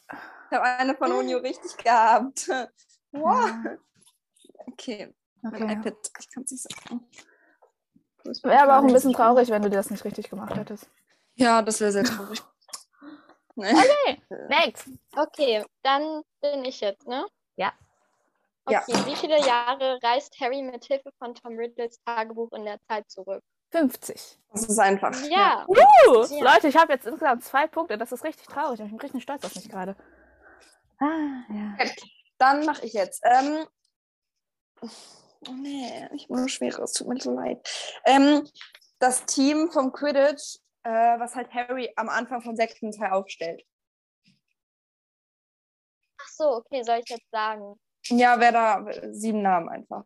Ich 0.51 0.57
habe 0.57 0.63
eine 0.63 0.93
von 0.95 1.11
Unio 1.11 1.37
richtig 1.43 1.75
gehabt. 1.77 2.47
Wow. 3.11 3.35
Ja, 3.65 3.77
Okay, 4.67 5.13
mein 5.41 5.53
okay. 5.53 5.73
iPad, 5.73 5.95
ich 6.19 6.31
kann 6.31 6.43
es 6.43 6.51
nicht 6.51 6.63
sagen. 6.63 7.07
Wäre 8.43 8.61
aber 8.61 8.79
auch 8.79 8.83
ein 8.83 8.93
bisschen 8.93 9.13
traurig, 9.13 9.49
wenn 9.49 9.61
du 9.61 9.69
das 9.69 9.89
nicht 9.89 10.05
richtig 10.05 10.29
gemacht 10.29 10.55
hättest. 10.55 10.89
Ja, 11.35 11.61
das 11.61 11.81
wäre 11.81 11.91
sehr 11.91 12.03
traurig. 12.03 12.41
Nee. 13.55 14.19
Next. 14.49 14.89
Okay, 15.15 15.63
dann 15.83 16.23
bin 16.41 16.65
ich 16.65 16.81
jetzt, 16.81 17.07
ne? 17.07 17.23
Ja. 17.55 17.71
Ja. 18.67 18.81
Okay, 18.81 19.05
wie 19.05 19.15
viele 19.15 19.39
Jahre 19.45 19.99
reist 20.01 20.39
Harry 20.39 20.63
mit 20.63 20.85
Hilfe 20.85 21.11
von 21.19 21.35
Tom 21.35 21.55
Riddles 21.57 22.01
Tagebuch 22.03 22.51
in 22.53 22.65
der 22.65 22.79
Zeit 22.87 23.09
zurück? 23.11 23.43
50. 23.71 24.39
Das 24.51 24.65
ist 24.65 24.79
einfach. 24.79 25.13
Ja. 25.29 25.65
Uh, 25.67 25.75
Ja. 26.29 26.53
Leute, 26.53 26.67
ich 26.67 26.77
habe 26.77 26.93
jetzt 26.93 27.05
insgesamt 27.05 27.43
zwei 27.43 27.67
Punkte. 27.67 27.97
Das 27.97 28.11
ist 28.11 28.23
richtig 28.23 28.47
traurig. 28.47 28.79
Ich 28.79 28.89
bin 28.89 28.99
richtig 28.99 29.23
stolz 29.23 29.43
auf 29.45 29.55
mich 29.55 29.69
gerade. 29.69 29.95
Ah, 30.99 31.43
ja. 31.49 31.75
Dann 32.37 32.65
mache 32.65 32.85
ich 32.85 32.93
jetzt. 32.93 33.21
Ähm, 33.23 33.65
nee, 35.51 36.07
ich 36.13 36.27
bin 36.27 36.37
nur 36.37 36.49
schwerer, 36.49 36.83
es 36.83 36.93
tut 36.93 37.07
mir 37.07 37.19
so 37.19 37.33
leid. 37.33 37.67
Ähm, 38.05 38.47
das 38.99 39.25
Team 39.25 39.71
vom 39.71 39.91
Quidditch, 39.91 40.59
äh, 40.83 41.19
was 41.19 41.35
halt 41.35 41.53
Harry 41.53 41.91
am 41.95 42.09
Anfang 42.09 42.41
vom 42.41 42.55
sechsten 42.55 42.91
Teil 42.91 43.11
aufstellt. 43.11 43.63
Ach 46.19 46.27
so, 46.29 46.45
okay, 46.55 46.83
soll 46.83 46.99
ich 46.99 47.09
jetzt 47.09 47.29
sagen? 47.31 47.75
Ja, 48.05 48.39
wer 48.39 48.51
da 48.51 48.85
sieben 49.11 49.41
Namen 49.41 49.69
einfach. 49.69 50.05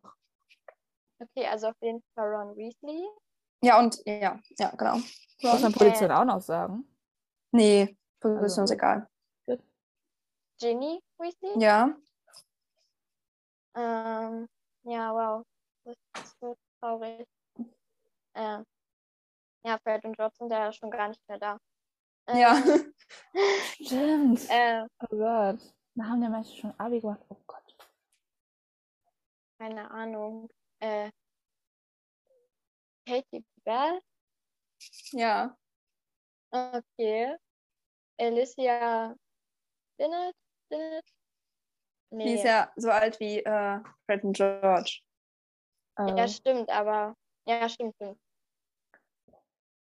Okay, 1.20 1.48
also 1.48 1.68
auf 1.68 1.76
jeden 1.82 2.04
Fall 2.14 2.28
Ron 2.28 2.56
Weasley. 2.56 3.08
Ja, 3.62 3.80
und 3.80 4.00
ja, 4.06 4.40
ja, 4.60 4.70
genau. 4.76 4.98
Muss 5.42 5.62
man 5.62 5.74
Position 5.74 6.12
auch 6.12 6.26
noch 6.26 6.42
sagen? 6.42 6.88
Nee, 7.52 7.98
Position 8.20 8.62
Also. 8.62 8.64
ist 8.64 8.72
egal. 8.72 9.10
Ginny 10.60 11.00
Weasley. 11.18 11.62
Ja. 11.62 11.96
Ähm, 13.76 14.48
ja, 14.88 15.14
wow. 15.14 15.44
Das 15.86 15.96
ist 16.24 16.40
so 16.40 16.56
traurig. 16.80 17.28
Ähm, 18.36 18.66
ja, 19.66 19.78
Fred 19.80 20.04
und 20.06 20.16
George 20.16 20.36
sind 20.38 20.52
ja 20.52 20.72
schon 20.72 20.92
gar 20.92 21.08
nicht 21.10 21.22
mehr 21.28 21.40
da. 21.40 21.60
Ähm, 22.28 22.38
Ja. 22.38 22.56
Stimmt. 23.82 24.50
Äh, 24.50 24.86
Oh 25.00 25.08
Gott. 25.18 25.60
Da 25.96 26.04
haben 26.04 26.22
die 26.22 26.30
Menschen 26.30 26.56
schon 26.58 26.80
Abi 26.80 27.00
gemacht. 27.00 27.22
Oh 27.30 27.38
Gott. 27.48 27.76
keine 29.60 29.90
Ahnung. 29.90 30.50
Äh, 30.80 31.10
Katie 33.08 33.44
Bell? 33.64 34.00
Ja. 35.12 35.58
Okay. 36.52 37.36
Alicia 38.20 39.16
Bennett? 39.98 40.36
Bennett? 42.10 42.26
Die 42.26 42.30
Nee. 42.30 42.36
ist 42.36 42.44
ja 42.46 42.72
so 42.76 42.90
alt 42.90 43.20
wie 43.20 43.40
äh, 43.40 43.80
Fred 44.06 44.24
und 44.24 44.36
George. 44.36 45.00
Ja, 46.00 46.28
stimmt, 46.28 46.70
aber. 46.70 47.16
Ja, 47.48 47.68
stimmt, 47.70 47.96
stimmt. 47.96 48.20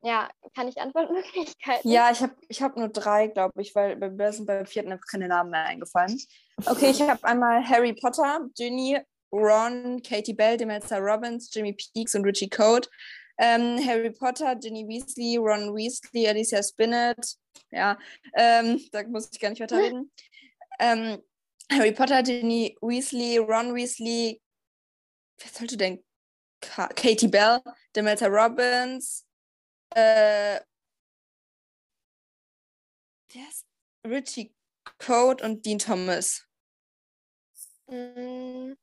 Ja, 0.05 0.29
kann 0.57 0.66
ich 0.66 0.81
Antwortmöglichkeiten? 0.81 1.88
Ja, 1.88 2.11
ich 2.11 2.20
habe 2.20 2.35
ich 2.48 2.61
hab 2.61 2.77
nur 2.77 2.88
drei, 2.88 3.29
glaube 3.29 3.62
ich, 3.62 3.72
weil 3.77 3.94
bei 3.96 4.11
mir 4.11 4.33
sind 4.33 4.46
beim 4.46 4.66
vierten 4.66 4.90
einfach 4.90 5.07
keine 5.07 5.29
Namen 5.29 5.51
mehr 5.51 5.64
eingefallen. 5.64 6.20
Okay, 6.66 6.90
ich 6.90 7.01
habe 7.03 7.22
einmal 7.22 7.64
Harry 7.68 7.92
Potter, 7.94 8.48
Ginny, 8.57 8.98
Ron, 9.33 10.03
Katie 10.03 10.35
Bell, 10.35 10.57
Demelza 10.57 10.98
Robbins, 10.98 11.55
Jimmy 11.55 11.75
Peaks 11.75 12.16
und 12.16 12.25
Richie 12.25 12.51
Code. 12.51 12.88
Ähm, 13.38 13.79
Harry 13.87 14.11
Potter, 14.11 14.57
Ginny 14.57 14.87
Weasley, 14.88 15.37
Ron 15.37 15.72
Weasley, 15.75 16.27
Alicia 16.29 16.62
Spinnet. 16.64 17.37
Ja, 17.70 17.96
ähm, 18.35 18.81
da 18.90 19.05
muss 19.05 19.31
ich 19.33 19.38
gar 19.38 19.51
nicht 19.51 19.62
weiterreden. 19.62 20.11
ähm, 20.81 21.22
Harry 21.70 21.92
Potter, 21.92 22.22
Ginny 22.22 22.77
Weasley, 22.81 23.38
Ron 23.38 23.75
Weasley. 23.75 24.40
Wer 25.38 25.51
sollte 25.51 25.77
denn? 25.77 26.05
Ka 26.61 26.88
Katie 26.88 27.29
Bell, 27.29 27.61
Demelza 27.96 28.27
Robbins, 28.29 29.27
äh, 29.90 30.61
der 33.35 33.48
ist 33.48 33.66
Richie 34.07 34.55
Code 34.98 35.44
und 35.44 35.64
Dean 35.66 35.79
Thomas. 35.79 36.46
Mm, 37.88 38.75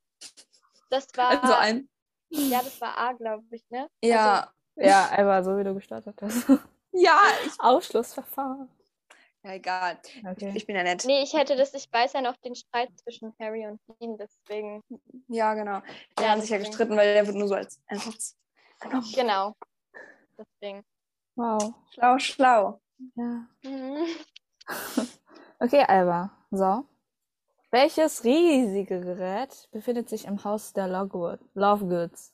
Das 0.89 1.07
war. 1.15 1.41
Also 1.41 1.53
ein. 1.53 1.89
Ja, 2.29 2.61
das 2.61 2.79
war 2.81 2.97
A, 2.97 3.13
glaube 3.13 3.43
ich, 3.55 3.63
ne? 3.69 3.89
Ja, 4.03 4.53
ja, 4.75 5.09
einfach 5.09 5.43
so, 5.43 5.57
wie 5.57 5.63
du 5.63 5.73
gestartet 5.73 6.21
hast. 6.21 6.47
ja, 6.91 7.19
ich, 7.45 7.53
Ausschlussverfahren. 7.59 8.69
Ja, 9.43 9.53
egal. 9.53 9.97
Okay. 10.31 10.51
Ich 10.55 10.65
bin 10.65 10.75
ja 10.75 10.83
nett. 10.83 11.05
Nee, 11.05 11.23
ich 11.23 11.33
hätte 11.33 11.55
das, 11.55 11.73
ich 11.73 11.91
weiß 11.91 12.13
ja 12.13 12.21
noch 12.21 12.35
den 12.37 12.55
Streit 12.55 12.89
zwischen 12.99 13.33
Harry 13.39 13.65
und 13.65 13.79
Dean, 13.99 14.17
deswegen. 14.17 14.83
Ja, 15.27 15.53
genau. 15.53 15.81
Die 16.17 16.23
Ja, 16.23 16.29
haben 16.29 16.41
sich 16.41 16.49
ja 16.49 16.57
gestritten, 16.57 16.97
weil 16.97 17.13
der 17.13 17.25
wird 17.25 17.37
nur 17.37 17.47
so 17.47 17.55
als 17.55 17.79
Ersatz 17.87 18.35
genommen. 18.81 19.11
Genau. 19.15 19.55
Deswegen. 20.37 20.83
Wow. 21.35 21.73
Schlau, 21.93 22.19
schlau. 22.19 22.81
Ja. 23.15 23.47
Mhm. 23.63 24.05
Okay, 25.61 25.83
Alba. 25.83 26.31
So. 26.51 26.85
Welches 27.69 28.23
riesige 28.23 29.01
Gerät 29.01 29.67
befindet 29.73 30.07
sich 30.07 30.23
im 30.23 30.41
Haus 30.45 30.71
der 30.71 30.87
Lovegood 30.87 31.41
Lovegoods? 31.53 32.33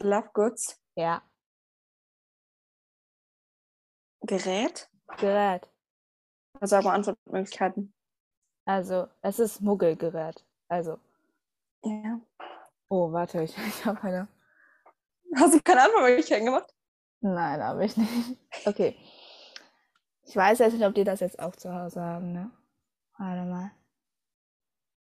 Love 0.00 0.30
Goods. 0.32 0.80
Ja, 0.96 1.22
Gerät? 4.26 4.88
Gerät. 5.18 5.68
Sagen 6.60 6.84
wir 6.84 6.92
Antwortmöglichkeiten? 6.92 7.92
Also, 8.64 9.08
es 9.22 9.38
ist 9.38 9.60
Muggelgerät. 9.60 10.44
Also, 10.68 10.98
Ja. 11.82 12.20
oh, 12.88 13.12
warte, 13.12 13.42
ich, 13.42 13.56
ich 13.58 13.84
habe 13.84 14.02
eine. 14.02 14.28
Hast 15.36 15.54
du 15.54 15.60
keine 15.62 15.82
Antwortmöglichkeiten 15.82 16.46
gemacht? 16.46 16.72
Nein, 17.20 17.62
habe 17.62 17.84
ich 17.84 17.96
nicht. 17.96 18.38
Okay. 18.66 18.96
Ich 20.26 20.34
weiß 20.36 20.58
jetzt 20.60 20.72
nicht, 20.74 20.86
ob 20.86 20.94
die 20.94 21.04
das 21.04 21.20
jetzt 21.20 21.38
auch 21.38 21.54
zu 21.56 21.74
Hause 21.74 22.00
haben, 22.00 22.32
ne? 22.32 22.50
Warte 23.18 23.42
mal. 23.42 23.70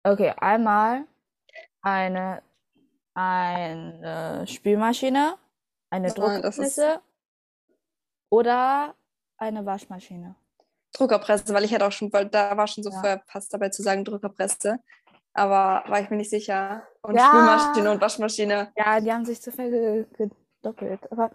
Okay, 0.05 0.33
einmal 0.37 1.05
eine, 1.83 2.42
eine 3.14 4.44
Spülmaschine, 4.46 5.38
eine 5.90 6.12
Druckpresse 6.12 7.01
oder 8.31 8.94
eine 9.38 9.64
Waschmaschine. 9.66 10.37
Druckerpresse, 10.96 11.52
weil 11.52 11.64
ich 11.64 11.74
hatte 11.74 11.87
auch 11.87 11.92
schon, 11.92 12.12
weil 12.12 12.26
da 12.26 12.56
war 12.56 12.66
schon 12.66 12.82
so 12.85 12.90
Ja. 12.90 13.00
verpasst 13.00 13.52
dabei 13.52 13.68
zu 13.68 13.82
sagen 13.82 14.04
Druckerpresse. 14.04 14.78
Aber 15.35 15.85
war 15.90 16.00
ich 16.00 16.09
mir 16.09 16.16
nicht 16.16 16.30
sicher. 16.30 16.82
Und 17.02 17.16
Ja. 17.16 17.26
Spülmaschine 17.28 17.90
und 17.90 18.00
Waschmaschine. 18.00 18.72
Ja, 18.76 19.00
die 19.00 19.12
haben 19.12 19.24
sich 19.26 19.42
zu 19.42 19.52
viel 19.52 19.70
ge- 19.70 20.06
gedoppelt. 20.62 21.00
Aber 21.12 21.30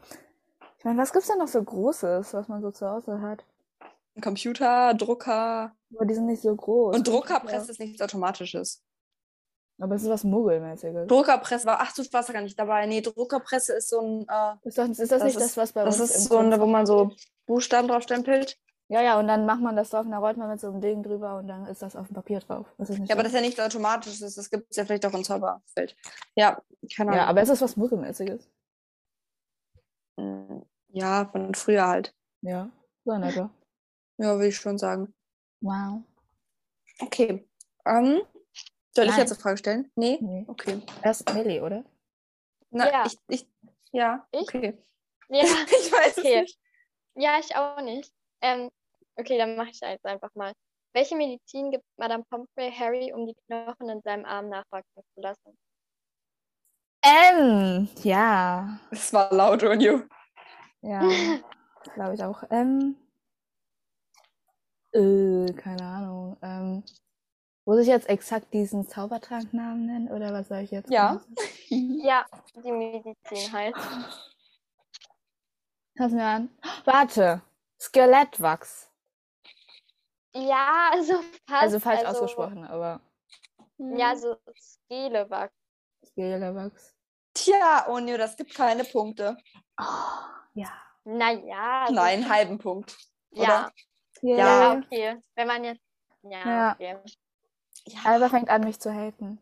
ich 0.80 0.84
meine, 0.86 1.00
was 1.00 1.14
gibt's 1.14 1.28
denn 1.28 1.38
noch 1.38 1.48
so 1.48 1.62
Großes, 1.64 2.34
was 2.34 2.48
man 2.48 2.62
so 2.62 2.72
zu 2.72 2.88
Hause 2.90 3.22
hat? 3.22 3.46
Ein 4.16 4.22
Computer, 4.22 4.94
Drucker. 4.96 5.72
Aber 5.96 6.06
die 6.06 6.16
sind 6.16 6.26
nicht 6.26 6.42
so 6.42 6.56
groß. 6.56 6.96
Und 6.96 7.08
Druckerpresse 7.08 7.72
ist 7.72 7.80
nichts 7.80 8.02
Automatisches. 8.02 8.82
Aber 9.80 9.96
es 9.96 10.04
ist 10.04 10.10
was 10.10 10.24
Muggelmäßiges. 10.24 11.08
Druckerpresse 11.08 11.66
war, 11.66 11.78
ach, 11.82 11.94
du 11.94 12.04
warst 12.12 12.30
da 12.30 12.34
gar 12.34 12.42
nicht 12.42 12.58
dabei. 12.60 12.86
Nee, 12.88 13.02
Druckerpresse 13.02 13.74
ist 13.74 13.90
so 13.90 14.00
ein, 14.00 14.26
äh, 14.28 14.68
Ist, 14.68 14.78
doch, 14.78 14.88
ist 14.88 15.00
das, 15.00 15.10
Das 15.10 15.24
nicht 15.24 15.36
ist- 15.38 15.42
das, 15.44 15.58
was 15.58 15.72
bei 15.74 15.84
das 15.84 16.00
uns 16.00 16.10
ist 16.12 16.18
im 16.18 16.28
so 16.32 16.38
eine, 16.40 16.60
wo 16.60 16.66
man 16.66 16.86
so 16.86 17.12
Buchstaben 17.46 17.88
drauf 17.88 18.04
stempelt. 18.04 18.58
Ja, 18.92 19.02
ja, 19.02 19.18
und 19.18 19.28
dann 19.30 19.46
macht 19.46 19.62
man 19.62 19.78
das 19.78 19.90
drauf 19.90 20.04
und 20.06 20.12
dann 20.12 20.20
rollt 20.22 20.36
man 20.36 20.50
mit 20.50 20.60
so 20.60 20.68
einem 20.68 20.82
Ding 20.82 21.02
drüber 21.02 21.38
und 21.38 21.48
dann 21.48 21.66
ist 21.66 21.82
das 21.82 21.96
auf 21.96 22.08
dem 22.08 22.14
Papier 22.16 22.40
drauf. 22.42 22.68
Das 22.78 22.90
ist 22.90 23.00
nicht 23.00 23.10
Ja, 23.10 23.16
aber 23.16 23.22
so. 23.22 23.24
das 23.24 23.32
ist 23.34 23.40
ja 23.40 23.46
nichts 23.46 23.60
Automatisches. 23.62 24.36
Das 24.36 24.50
gibt 24.50 24.70
es 24.70 24.76
ja 24.76 24.84
vielleicht 24.84 25.06
auch 25.06 25.14
im 25.14 25.24
Zauberfeld. 25.24 25.96
Ja, 26.36 26.62
keine 26.94 27.12
ja, 27.12 27.18
Ahnung. 27.20 27.30
aber 27.30 27.42
es 27.42 27.48
ist 27.50 27.62
was 27.62 27.78
Muggelmäßiges. 27.78 28.50
Mm, 30.18 30.62
Ja, 30.90 31.26
von 31.32 31.54
früher 31.56 31.88
halt. 31.88 32.14
Ja, 32.42 32.70
so 33.06 33.14
in 33.14 33.24
etwa. 33.24 33.50
Ja, 34.18 34.36
würde 34.36 34.48
ich 34.48 34.58
schon 34.58 34.78
sagen. 34.78 35.14
Wow. 35.62 36.02
Okay. 37.00 37.48
Ähm, 37.86 38.22
soll 38.94 39.06
ich 39.06 39.12
Nein. 39.12 39.20
jetzt 39.20 39.32
eine 39.32 39.40
Frage 39.40 39.58
stellen? 39.58 39.92
Nee? 39.96 40.18
Nee. 40.22 40.46
Okay. 40.50 40.82
Erst 41.02 41.34
Millie, 41.34 41.64
oder? 41.64 41.86
Na, 42.72 42.90
Ja. 42.92 43.06
ich, 43.06 43.18
ich, 43.30 43.48
ja, 43.94 44.28
Ich? 44.32 44.42
okay. 44.42 44.78
Ja, 45.30 45.44
Ich 45.68 45.92
weiß 45.94 46.18
Okay. 46.18 46.34
es 46.36 46.42
nicht. 46.42 46.60
ja, 47.16 47.40
ich 47.40 47.56
auch 47.56 47.82
nicht. 47.82 48.12
Ähm, 48.42 48.70
okay, 49.16 49.38
dann 49.38 49.56
mache 49.56 49.70
ich 49.70 49.80
da 49.80 49.90
jetzt 49.90 50.06
einfach 50.06 50.34
mal. 50.36 50.54
Welche 50.94 51.16
Medizin 51.16 51.72
gibt 51.72 51.86
Madame 51.98 52.24
Pomfrey 52.30 52.72
Harry, 52.72 53.14
um 53.14 53.26
die 53.26 53.36
Knochen 53.48 53.90
in 53.90 54.02
seinem 54.02 54.26
Arm 54.26 54.50
nachwachsen 54.50 55.04
zu 55.14 55.22
lassen? 55.22 55.58
Ähm, 57.04 57.88
ja. 58.04 58.80
Es 58.92 59.14
war 59.14 59.34
laut, 59.34 59.64
Unju. 59.64 60.02
Ja, 60.82 61.02
glaube 61.96 62.16
ich 62.16 62.24
auch. 62.24 62.44
Ähm, 62.52 62.96
äh, 64.94 65.54
keine 65.54 65.84
Ahnung. 65.84 66.38
Ähm, 66.42 66.84
muss 67.66 67.80
ich 67.80 67.88
jetzt 67.88 68.10
exakt 68.10 68.54
diesen 68.54 68.88
Zaubertranknamen 68.88 69.86
nennen 69.86 70.08
oder 70.10 70.34
was 70.34 70.50
soll 70.50 70.60
ich 70.60 70.72
jetzt? 70.72 70.92
Ja. 70.92 71.14
machen? 71.14 71.36
Ja, 72.04 72.26
die 72.56 72.72
Medizin 72.72 73.54
halt. 73.54 73.76
Pass 75.96 76.12
mir 76.12 76.26
an. 76.26 76.50
Warte. 76.86 77.42
Skelettwachs. 77.80 78.91
Ja, 80.34 80.92
also 80.94 81.14
fast. 81.48 81.64
Also 81.64 81.80
falsch 81.80 82.00
also, 82.06 82.22
ausgesprochen, 82.24 82.66
aber 82.66 83.02
Ja, 83.78 84.16
so 84.16 84.36
Skelewachs. 84.60 85.54
Skelettwachs. 86.06 86.96
Tja, 87.34 87.86
Unju, 87.88 88.18
das 88.18 88.36
gibt 88.36 88.54
keine 88.54 88.84
Punkte. 88.84 89.38
Oh, 89.80 89.84
ja. 90.54 90.70
Naja. 91.04 91.82
also- 91.84 91.94
Nein, 91.94 92.30
halben 92.30 92.58
Punkt. 92.58 92.96
Ja. 93.32 93.72
Yay. 94.22 94.38
Ja, 94.38 94.74
okay. 94.74 95.22
Wenn 95.36 95.48
man 95.48 95.64
jetzt. 95.64 95.82
Ja, 96.24 96.46
Ja. 96.46 96.72
okay. 96.74 96.98
Ja. 97.86 98.00
Alba 98.04 98.30
fängt 98.30 98.50
an, 98.50 98.64
mich 98.64 98.80
zu 98.80 98.94
haten. 98.94 99.40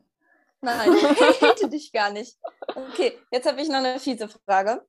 Nein, 0.61 0.93
ich 0.93 1.03
hate 1.41 1.69
dich 1.69 1.91
gar 1.91 2.11
nicht. 2.11 2.37
Okay, 2.75 3.17
jetzt 3.31 3.47
habe 3.47 3.61
ich 3.61 3.67
noch 3.67 3.77
eine 3.77 3.99
fiese 3.99 4.29
Frage. 4.29 4.85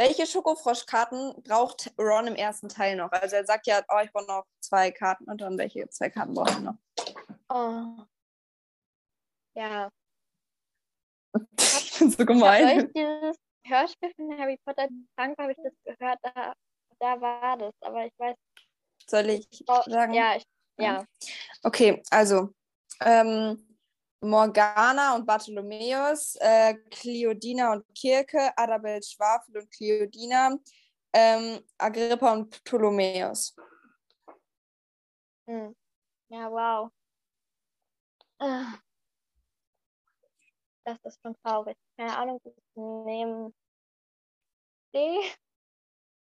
Welche 0.00 0.26
Schokofroschkarten 0.26 1.42
braucht 1.42 1.92
Ron 1.98 2.26
im 2.28 2.34
ersten 2.34 2.70
Teil 2.70 2.96
noch? 2.96 3.12
Also 3.12 3.36
er 3.36 3.44
sagt 3.44 3.66
ja, 3.66 3.82
oh, 3.90 3.98
ich 4.02 4.10
brauche 4.10 4.26
noch 4.26 4.46
zwei 4.60 4.90
Karten 4.90 5.24
und 5.24 5.42
dann 5.42 5.58
welche 5.58 5.90
zwei 5.90 6.08
Karten 6.08 6.32
braucht 6.32 6.52
er 6.52 6.60
noch? 6.60 6.76
Oh. 7.50 8.02
Ja. 9.54 9.90
Ich 11.58 11.92
bin 11.98 12.10
so 12.10 12.22
Ich 12.22 12.26
gemein. 12.26 12.78
euch 12.80 12.92
dieses 12.94 13.36
Hörspiel 13.66 14.10
von 14.16 14.38
Harry 14.38 14.58
Potter 14.64 14.88
krank 15.18 15.36
habe 15.38 15.52
ich 15.52 15.58
das 15.62 15.74
gehört, 15.84 16.18
da, 16.22 16.54
da 16.98 17.20
war 17.20 17.58
das, 17.58 17.74
aber 17.82 18.06
ich 18.06 18.14
weiß. 18.18 18.36
Soll 19.06 19.28
ich 19.28 19.46
Oh, 19.68 19.82
sagen? 19.84 20.14
ja, 20.14 20.36
ich, 20.36 20.44
ja. 20.78 21.04
Okay, 21.62 22.02
also 22.08 22.54
ähm, 23.02 23.69
Morgana 24.22 25.14
und 25.14 25.26
Bartholomäus, 25.26 26.36
äh, 26.40 26.74
Cleodina 26.90 27.72
und 27.72 27.84
Kirke, 27.94 28.50
Adabel 28.56 29.02
Schwafel 29.02 29.58
und 29.58 29.70
Cleodina, 29.70 30.56
ähm, 31.12 31.60
Agrippa 31.78 32.32
und 32.32 32.50
Ptolomäus. 32.50 33.54
Hm. 35.48 35.74
Ja, 36.30 36.50
wow. 36.50 36.90
Ah. 38.40 38.80
Das 40.84 40.98
ist 41.04 41.20
schon 41.22 41.36
traurig. 41.42 41.76
Keine 41.96 42.16
Ahnung, 42.16 42.40
wie 42.44 42.50
ich 42.50 42.76
nehmen. 42.76 43.54
D? 44.94 45.20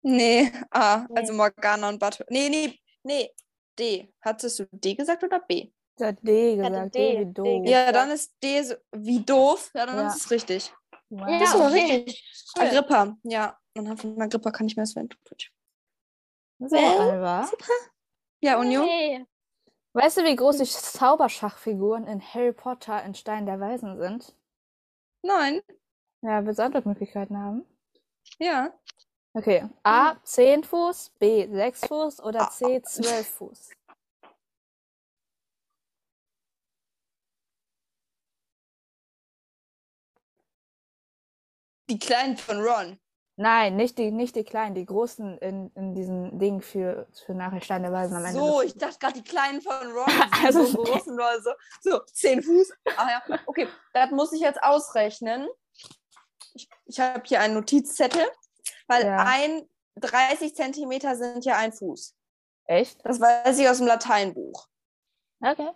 Nee, 0.02 0.52
A, 0.72 1.06
Nee. 1.10 1.16
also 1.16 1.34
Morgana 1.34 1.90
und 1.90 2.00
Bartholomäus. 2.00 2.32
Nee, 2.32 2.50
nee, 2.50 2.80
nee, 3.04 3.32
D. 3.80 4.14
Hattest 4.22 4.60
du 4.60 4.68
D 4.72 4.96
gesagt 4.96 5.24
oder 5.24 5.40
B? 5.40 5.72
Ich 5.98 6.04
habe 6.06 6.18
D 6.22 6.56
gesagt. 6.58 6.96
D, 6.96 7.00
D 7.00 7.20
wie 7.26 7.34
doof. 7.34 7.66
Ja, 7.66 7.92
dann 7.92 8.12
ist 8.12 8.34
D 8.44 8.62
so, 8.64 8.76
wie 8.92 9.22
doof. 9.22 9.72
Ja, 9.74 9.86
dann 9.86 9.98
Ja. 9.98 10.08
ist 10.08 10.16
es 10.18 10.32
richtig. 10.32 10.74
Wow. 11.10 11.30
Ja, 11.30 11.40
Das 11.40 11.50
ist 11.54 11.62
okay. 11.62 11.74
richtig. 11.96 12.54
Cool. 12.58 12.66
Agrippa, 12.68 13.18
ja. 13.24 13.58
Anhand 13.78 14.02
von 14.02 14.22
Agrippa 14.22 14.52
kann 14.52 14.68
ich 14.68 14.76
mir 14.76 14.84
das 14.84 14.96
wenden. 14.96 15.18
So, 16.60 16.76
Äh? 16.76 16.98
Alba. 16.98 17.50
Ja, 18.42 18.60
Union? 18.60 18.86
Hey. 18.86 19.26
Weißt 19.94 20.18
du, 20.18 20.24
wie 20.26 20.36
groß 20.36 20.58
die 20.58 20.66
Zauberschachfiguren 20.66 22.06
in 22.08 22.22
Harry 22.22 22.52
Potter 22.52 23.02
in 23.04 23.16
Stein 23.16 23.46
der 23.46 23.60
Weisen 23.62 23.98
sind? 23.98 24.36
Nein. 25.22 25.62
Ja, 26.22 26.46
willst 26.46 26.60
du 26.60 26.64
Antwortmöglichkeiten 26.64 27.38
haben? 27.38 27.66
Ja. 28.40 28.74
Okay. 29.34 29.70
A, 29.84 30.16
10 30.24 30.64
Fuß, 30.64 31.12
B, 31.20 31.48
6 31.50 31.86
Fuß 31.88 32.22
oder 32.22 32.48
Ah. 32.48 32.50
C, 32.50 32.82
12 32.82 33.28
Fuß? 33.28 33.70
Die 41.90 42.00
Kleinen 42.00 42.38
von 42.38 42.62
Ron. 42.62 43.00
Nein, 43.38 43.76
nicht 43.76 43.98
die, 43.98 44.12
nicht 44.12 44.36
die 44.38 44.46
kleinen, 44.46 44.76
die 44.76 44.86
großen 44.86 45.38
in, 45.40 45.70
in 45.76 45.94
diesem 45.94 46.40
Ding 46.40 46.62
für, 46.62 47.06
für 47.26 47.34
nachher 47.34 47.60
Stein 47.60 47.84
der 47.84 47.92
Weisen 47.92 48.16
am 48.16 48.24
Ende. 48.24 48.40
So, 48.40 48.62
ich 48.62 48.78
dachte 48.78 48.98
gerade, 48.98 49.22
die 49.22 49.24
Kleinen 49.30 49.62
von 49.62 49.74
Ron 49.92 50.06
Also, 50.46 50.64
so 50.64 50.82
groß 50.84 51.08
nur 51.08 51.42
so, 51.42 51.52
so 51.82 52.00
10 52.14 52.42
Fuß. 52.44 52.72
Ah 52.96 53.10
ja, 53.28 53.40
okay. 53.46 53.68
Das 53.94 54.10
muss 54.12 54.32
ich 54.32 54.40
jetzt 54.40 54.64
ausrechnen. 54.64 55.50
Ich, 56.54 56.70
ich 56.86 57.00
habe 57.02 57.24
hier 57.26 57.42
einen 57.42 57.56
Notizzettel, 57.56 58.26
weil 58.88 59.06
Ja. 59.06 59.26
ein 59.28 59.68
30 59.98 60.56
Zentimeter 60.56 61.16
sind 61.18 61.44
ja 61.44 61.58
ein 61.58 61.74
Fuß. 61.74 62.16
Echt? 62.68 63.06
Das 63.06 63.20
weiß 63.20 63.60
ich 63.60 63.68
aus 63.68 63.78
dem 63.80 63.88
Lateinbuch. 63.88 64.68
Okay. 65.42 65.72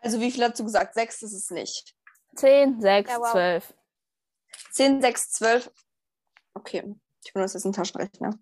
Also 0.00 0.20
wie 0.20 0.30
viel 0.30 0.44
hast 0.44 0.60
du 0.60 0.64
gesagt? 0.64 0.92
Sechs 0.92 1.22
ist 1.22 1.32
es 1.32 1.50
nicht. 1.50 1.96
10, 2.36 2.80
6, 2.82 3.10
Ja, 3.10 3.18
wow. 3.20 3.30
12. 3.32 3.74
10, 4.72 5.00
6, 5.02 5.30
12. 5.32 5.70
Okay, 6.54 6.94
ich 7.24 7.32
benutze 7.32 7.56
jetzt 7.58 7.64
einen 7.64 7.74
Taschenrechner. 7.74 8.38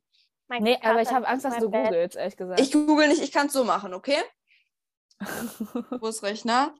Mein 0.48 0.62
Nee, 0.62 0.78
aber 0.82 1.00
ich 1.00 1.10
habe 1.10 1.26
Angst, 1.28 1.44
dass 1.44 1.58
du 1.58 1.70
Bett. 1.70 1.86
googelst, 1.86 2.16
ehrlich 2.16 2.36
gesagt. 2.36 2.60
Ich 2.60 2.72
google 2.72 3.08
nicht, 3.08 3.22
ich 3.22 3.30
kann 3.32 3.46
es 3.46 3.52
so 3.52 3.64
machen, 3.64 3.94
okay? 3.94 4.18
Wo 6.00 6.08
ist 6.08 6.22
Rechner? 6.22 6.74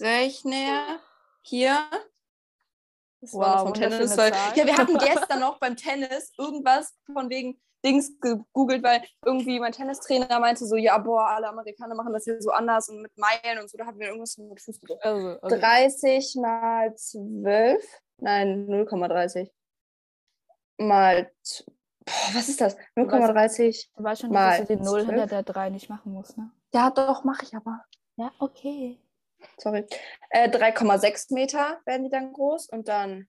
Rechner. 0.00 1.00
Hier. 1.42 1.88
Das 3.20 3.32
Wow, 3.32 3.40
war 3.40 3.58
vom 3.60 3.74
Tennis. 3.74 4.16
Weil, 4.16 4.32
Zahl. 4.32 4.56
ja, 4.56 4.66
wir 4.66 4.76
hatten 4.76 4.98
gestern 4.98 5.40
noch 5.40 5.58
beim 5.58 5.76
Tennis 5.76 6.32
irgendwas 6.36 6.94
von 7.12 7.30
wegen 7.30 7.58
Dings 7.84 8.18
gegoogelt, 8.20 8.82
weil 8.82 9.04
irgendwie 9.24 9.60
mein 9.60 9.72
Tennistrainer 9.72 10.40
meinte 10.40 10.66
so, 10.66 10.76
ja, 10.76 10.96
boah, 10.98 11.28
alle 11.28 11.48
Amerikaner 11.48 11.94
machen 11.94 12.12
das 12.12 12.24
hier 12.24 12.40
so 12.40 12.50
anders 12.50 12.88
und 12.88 13.02
mit 13.02 13.12
Meilen 13.16 13.58
und 13.60 13.70
so. 13.70 13.78
Da 13.78 13.86
hatten 13.86 13.98
wir 13.98 14.08
irgendwas 14.08 14.36
mit 14.38 14.60
Fuß 14.60 14.80
gedrückt. 14.80 15.04
also, 15.04 15.38
okay. 15.42 15.60
30 15.60 16.36
mal 16.36 16.94
12? 16.94 17.84
Nein, 18.18 18.66
0,30. 18.68 19.50
Mal. 20.78 21.30
Boah, 22.04 22.34
was 22.34 22.48
ist 22.48 22.60
das? 22.60 22.76
0,30. 22.96 23.88
Du 23.96 24.04
weißt 24.04 24.20
schon, 24.22 24.30
mal 24.30 24.58
dass 24.58 24.68
du 24.68 24.76
die 24.76 24.82
0 24.82 25.00
hinter 25.00 25.14
zwölf. 25.16 25.30
der 25.30 25.42
3 25.42 25.70
nicht 25.70 25.88
machen 25.88 26.12
musst, 26.12 26.36
ne? 26.36 26.50
Ja, 26.74 26.90
doch, 26.90 27.24
mache 27.24 27.44
ich 27.44 27.54
aber. 27.54 27.84
Ja, 28.16 28.30
okay. 28.38 29.00
Sorry. 29.58 29.86
Äh, 30.30 30.48
3,6 30.50 31.32
Meter 31.34 31.80
werden 31.84 32.04
die 32.04 32.10
dann 32.10 32.32
groß 32.32 32.68
und 32.70 32.88
dann 32.88 33.28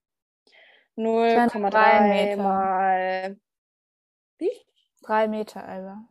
drei 0.98 1.04
0,3 1.04 2.08
Meter. 2.08 2.44
mal. 2.44 3.40
Wie? 4.38 4.52
3 5.04 5.28
Meter, 5.28 5.64
Alba. 5.66 6.08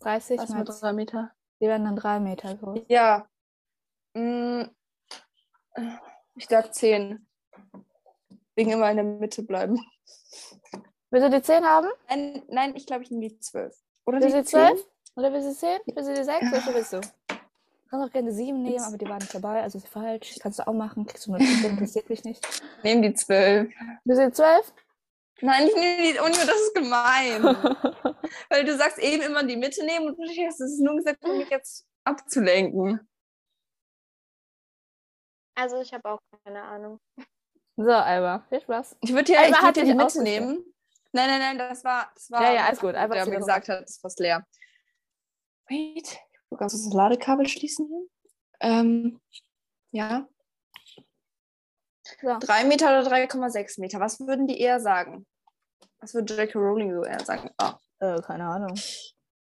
30 0.00 0.38
Was 0.40 0.48
mal 0.50 0.58
mit 0.60 0.68
3 0.68 0.92
Meter? 0.92 1.32
Die 1.60 1.66
werden 1.66 1.84
dann 1.84 1.96
3 1.96 2.20
Meter 2.20 2.54
groß. 2.56 2.80
Ja. 2.88 3.26
Mm, 4.14 4.64
Ich 6.36 6.46
sag 6.48 6.74
10. 6.74 7.26
Wegen 8.56 8.70
immer 8.72 8.90
in 8.90 8.96
der 8.96 9.04
Mitte 9.04 9.42
bleiben. 9.42 9.80
Willst 11.10 11.26
du 11.26 11.30
die 11.30 11.42
10 11.42 11.64
haben? 11.64 11.88
Nein, 12.08 12.42
nein 12.48 12.76
ich 12.76 12.86
glaube, 12.86 13.02
ich 13.02 13.10
nehme 13.10 13.28
die 13.28 13.38
12. 13.38 13.76
Oder 14.06 14.20
Willst 14.20 14.34
du 14.34 14.38
die 14.38 14.44
die 14.44 14.50
10? 14.50 14.60
12? 14.60 14.86
Oder 15.16 15.32
willst 15.32 15.48
du 15.48 15.54
10? 15.54 15.80
Willst 15.94 16.08
du 16.10 16.14
die 16.14 16.24
6? 16.24 16.52
Welche 16.52 16.74
willst 16.74 16.92
du? 16.92 17.00
Du 17.00 17.90
kannst 17.90 18.08
auch 18.08 18.12
gerne 18.12 18.32
7 18.32 18.62
nehmen, 18.62 18.80
aber 18.80 18.98
die 18.98 19.08
waren 19.08 19.18
nicht 19.18 19.34
dabei, 19.34 19.62
also 19.62 19.78
ist 19.78 19.86
falsch. 19.88 20.36
Kannst 20.40 20.58
du 20.58 20.66
auch 20.66 20.72
machen. 20.72 21.06
Kriegst 21.06 21.26
du 21.26 21.30
nur 21.30 21.40
5, 21.46 21.64
interessiert 21.64 22.08
mich 22.08 22.24
nicht. 22.24 22.44
Nehmen 22.82 23.02
die 23.02 23.14
12. 23.14 23.72
Willst 24.04 24.20
du 24.20 24.26
die 24.26 24.32
12? 24.32 24.74
Nein, 25.40 25.66
ich 25.66 25.74
nehme 25.74 26.12
die 26.12 26.18
Unio, 26.18 26.46
das 26.46 26.60
ist 26.60 26.74
gemein. 26.74 27.42
Weil 28.48 28.64
du 28.64 28.76
sagst 28.76 28.98
eben 28.98 29.22
immer 29.22 29.44
die 29.44 29.56
Mitte 29.56 29.84
nehmen 29.84 30.06
und 30.08 30.16
du 30.16 30.46
hast 30.46 30.60
es 30.60 30.78
nur 30.78 30.96
gesagt, 30.96 31.24
um 31.24 31.38
mich 31.38 31.50
jetzt 31.50 31.86
abzulenken. 32.04 33.00
Also 35.56 35.80
ich 35.80 35.92
habe 35.92 36.08
auch 36.08 36.18
keine 36.44 36.62
Ahnung. 36.62 37.00
So, 37.76 37.90
Alba, 37.90 38.44
viel 38.48 38.60
Spaß. 38.60 38.96
Ich 39.00 39.10
würde 39.12 39.24
dir, 39.24 39.40
Alba 39.40 39.56
ich 39.56 39.62
würd 39.62 39.76
dir 39.76 39.80
die 39.80 39.86
sich 39.86 39.94
Mitte 39.94 40.06
ausgesucht. 40.06 40.24
nehmen. 40.24 40.74
Nein, 41.12 41.28
nein, 41.28 41.40
nein, 41.40 41.58
das 41.58 41.84
war, 41.84 42.10
das 42.14 42.30
war 42.30 42.42
Ja, 42.42 42.52
ja, 42.52 42.64
alles 42.66 42.80
gut. 42.80 42.94
Alba 42.94 43.14
der 43.14 43.26
mir 43.26 43.38
gesagt 43.38 43.68
hat, 43.68 43.84
ist 43.84 44.00
fast 44.00 44.18
leer. 44.20 44.46
Wait, 45.68 46.18
ich 46.50 46.58
kannst 46.58 46.76
du 46.76 46.84
das 46.84 46.92
Ladekabel 46.94 47.46
schließen 47.48 47.86
hier? 47.86 48.06
Ähm, 48.60 49.20
ja. 49.92 50.28
So. 52.20 52.38
3 52.38 52.64
Meter 52.64 53.00
oder 53.00 53.10
3,6 53.10 53.80
Meter? 53.80 54.00
Was 54.00 54.20
würden 54.20 54.46
die 54.46 54.60
eher 54.60 54.80
sagen? 54.80 55.26
Was 56.00 56.14
würde 56.14 56.34
J.K. 56.34 56.58
Rowling 56.58 56.94
so 56.94 57.04
eher 57.04 57.20
sagen? 57.24 57.50
Ah. 57.58 57.78
Äh, 57.98 58.20
keine 58.20 58.44
Ahnung. 58.44 58.78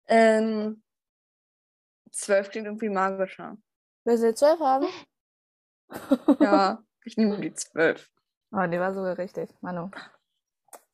Ähm, 0.07 0.83
12 2.13 2.51
klingt 2.51 2.67
irgendwie 2.67 2.89
magischer. 2.91 3.57
Willst 4.05 4.23
du 4.23 4.29
die 4.29 4.35
12 4.35 4.61
haben? 4.61 4.87
Ja, 6.41 6.83
ich 7.05 7.17
nehme 7.17 7.41
die 7.41 7.53
12. 7.53 8.09
Oh, 8.57 8.67
die 8.67 8.79
war 8.79 8.95
sogar 8.95 9.19
richtig. 9.19 9.51
Manu. 9.61 9.91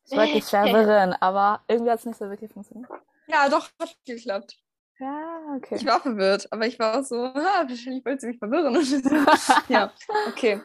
Ich 0.05 0.17
wollte 0.17 0.33
dich 0.33 0.45
verwirren, 0.45 1.13
aber 1.19 1.63
irgendwie 1.67 1.91
hat 1.91 1.99
es 1.99 2.05
nicht 2.05 2.17
so 2.17 2.29
wirklich 2.29 2.51
funktioniert. 2.51 2.89
Ja, 3.27 3.47
doch, 3.49 3.69
hat 3.79 3.95
geklappt. 4.05 4.57
Ja, 4.99 5.55
okay. 5.55 5.75
Ich 5.75 5.85
war 5.85 5.99
verwirrt, 6.01 6.51
aber 6.51 6.65
ich 6.67 6.77
war 6.79 6.99
auch 6.99 7.03
so, 7.03 7.15
ah, 7.25 7.65
wahrscheinlich 7.67 8.03
wollte 8.05 8.21
sie 8.21 8.27
mich 8.27 8.39
verwirren. 8.39 8.75
ja, 9.69 9.91
okay. 10.27 10.61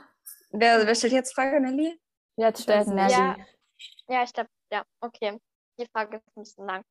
Wer, 0.50 0.86
wer 0.86 0.94
stellt 0.94 1.12
jetzt 1.12 1.34
Frage, 1.34 1.60
Nelly? 1.60 2.00
Jetzt 2.36 2.62
stellt 2.62 2.86
Ja. 2.88 2.92
Nelly. 2.94 3.12
Ja. 3.12 3.36
Ja, 4.08 4.22
ich 4.22 4.32
glaube, 4.32 4.48
ja, 4.72 4.82
okay. 5.00 5.38
Die 5.78 5.86
Frage 5.92 6.16
ist 6.16 6.26
ein 6.36 6.42
bisschen 6.42 6.66
lang. 6.66 6.82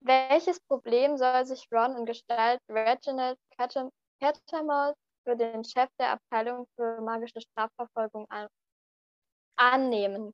Welches 0.00 0.60
Problem 0.60 1.16
soll 1.16 1.44
sich 1.46 1.66
Ron 1.72 1.96
in 1.96 2.06
Gestalt 2.06 2.60
Reginald 2.68 3.38
Catam- 3.58 3.90
Cattermole 4.20 4.94
für 5.24 5.36
den 5.36 5.64
Chef 5.64 5.88
der 5.98 6.12
Abteilung 6.12 6.66
für 6.76 7.00
magische 7.00 7.40
Strafverfolgung 7.40 8.26
an 8.30 8.46
annehmen? 9.56 10.32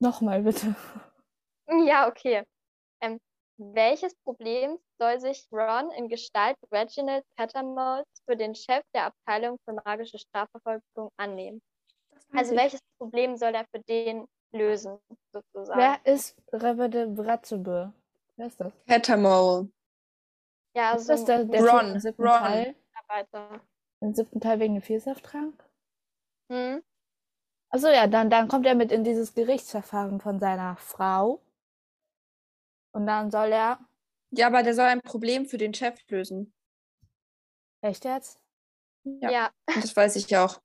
Nochmal 0.00 0.42
bitte. 0.42 0.74
Ja, 1.86 2.08
okay. 2.08 2.44
Ähm, 3.00 3.18
welches 3.56 4.14
Problem 4.16 4.78
soll 4.98 5.20
sich 5.20 5.46
Ron 5.50 5.90
in 5.92 6.08
Gestalt 6.08 6.56
Reginald 6.70 7.24
Cattermoles 7.36 8.06
für 8.26 8.36
den 8.36 8.54
Chef 8.54 8.82
der 8.94 9.06
Abteilung 9.06 9.58
für 9.64 9.74
magische 9.84 10.18
Strafverfolgung 10.18 11.10
annehmen? 11.16 11.62
Also 12.32 12.54
welches 12.56 12.80
Problem 12.98 13.36
soll 13.36 13.54
er 13.54 13.64
für 13.72 13.80
den 13.88 14.26
lösen, 14.52 14.98
sozusagen? 15.32 15.78
Wer 15.80 16.12
ist 16.12 16.36
Rebede 16.52 17.06
Bratzebe? 17.06 17.92
Wer 18.36 18.46
ist 18.46 18.60
das? 18.60 18.72
Catamole. 18.86 19.68
ja, 20.76 20.94
Ist 20.94 21.06
so 21.06 21.12
das 21.12 21.24
der, 21.24 21.44
der 21.44 21.60
Ron, 21.62 21.96
Ron. 22.18 22.26
Teil? 22.26 22.74
Mitarbeiter. 22.92 23.60
Im 24.00 24.14
siebten 24.14 24.40
Teil 24.40 24.58
wegen 24.60 24.74
dem 24.74 24.82
Vielsafttrank? 24.82 25.64
Hm? 26.50 26.82
Achso, 27.74 27.88
ja, 27.88 28.06
dann, 28.06 28.30
dann 28.30 28.46
kommt 28.46 28.66
er 28.66 28.76
mit 28.76 28.92
in 28.92 29.02
dieses 29.02 29.34
Gerichtsverfahren 29.34 30.20
von 30.20 30.38
seiner 30.38 30.76
Frau. 30.76 31.42
Und 32.92 33.08
dann 33.08 33.32
soll 33.32 33.50
er. 33.50 33.80
Ja, 34.30 34.46
aber 34.46 34.62
der 34.62 34.74
soll 34.74 34.84
ein 34.84 35.00
Problem 35.00 35.44
für 35.44 35.58
den 35.58 35.74
Chef 35.74 35.98
lösen. 36.08 36.54
Echt 37.80 38.04
jetzt? 38.04 38.38
Ja. 39.02 39.28
Ja. 39.28 39.50
Das 39.66 39.96
weiß 39.96 40.14
ich 40.14 40.36
auch. 40.36 40.60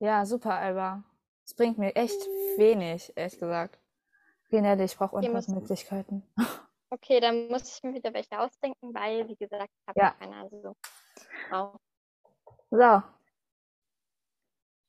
Ja, 0.00 0.26
super, 0.26 0.58
Alba. 0.58 1.04
Das 1.44 1.54
bringt 1.54 1.78
mir 1.78 1.94
echt 1.94 2.20
wenig, 2.56 3.12
ehrlich 3.14 3.38
gesagt. 3.38 3.78
Generell, 4.50 4.84
ich 4.84 4.96
brauche 4.96 5.16
Antwortmöglichkeiten. 5.16 6.24
okay, 6.90 7.20
dann 7.20 7.46
muss 7.46 7.72
ich 7.72 7.84
mir 7.84 7.94
wieder 7.94 8.12
welche 8.12 8.36
ausdenken, 8.36 8.92
weil, 8.92 9.28
wie 9.28 9.36
gesagt, 9.36 9.70
ich 9.80 9.86
habe 9.86 10.00
Ja. 10.00 10.06
ja. 10.06 10.10
keine 10.18 10.36
also. 10.42 10.76
Wow. 11.50 11.80
So. 12.70 13.02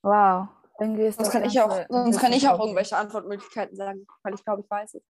Wow. 0.02 0.59
Irgendwie 0.80 1.04
Sonst 1.12 1.18
das 1.20 1.30
kann 1.32 1.44
ich 1.46 1.60
auch, 1.62 1.86
sonst 1.90 2.20
kann 2.20 2.32
ich 2.34 2.48
auch 2.48 2.60
irgendwelche 2.60 2.98
Antwortmöglichkeiten 2.98 3.76
sagen, 3.76 4.08
weil 4.24 4.34
ich 4.34 4.44
glaube, 4.46 4.62
ich 4.64 4.70
weiß 4.70 4.94
es. 4.96 5.04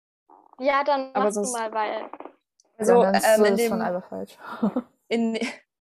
Ja, 0.60 0.84
dann 0.84 1.12
Aber 1.14 1.26
machst 1.26 1.36
sonst- 1.36 1.54
du 1.54 1.58
mal, 1.60 1.72
weil 1.72 2.10
Also, 2.78 3.04
ja, 3.04 3.12
ähm, 3.36 3.46
in 3.46 3.58
dem, 3.58 3.74
Alba 3.74 4.02
falsch. 4.02 4.38
in, 5.08 5.36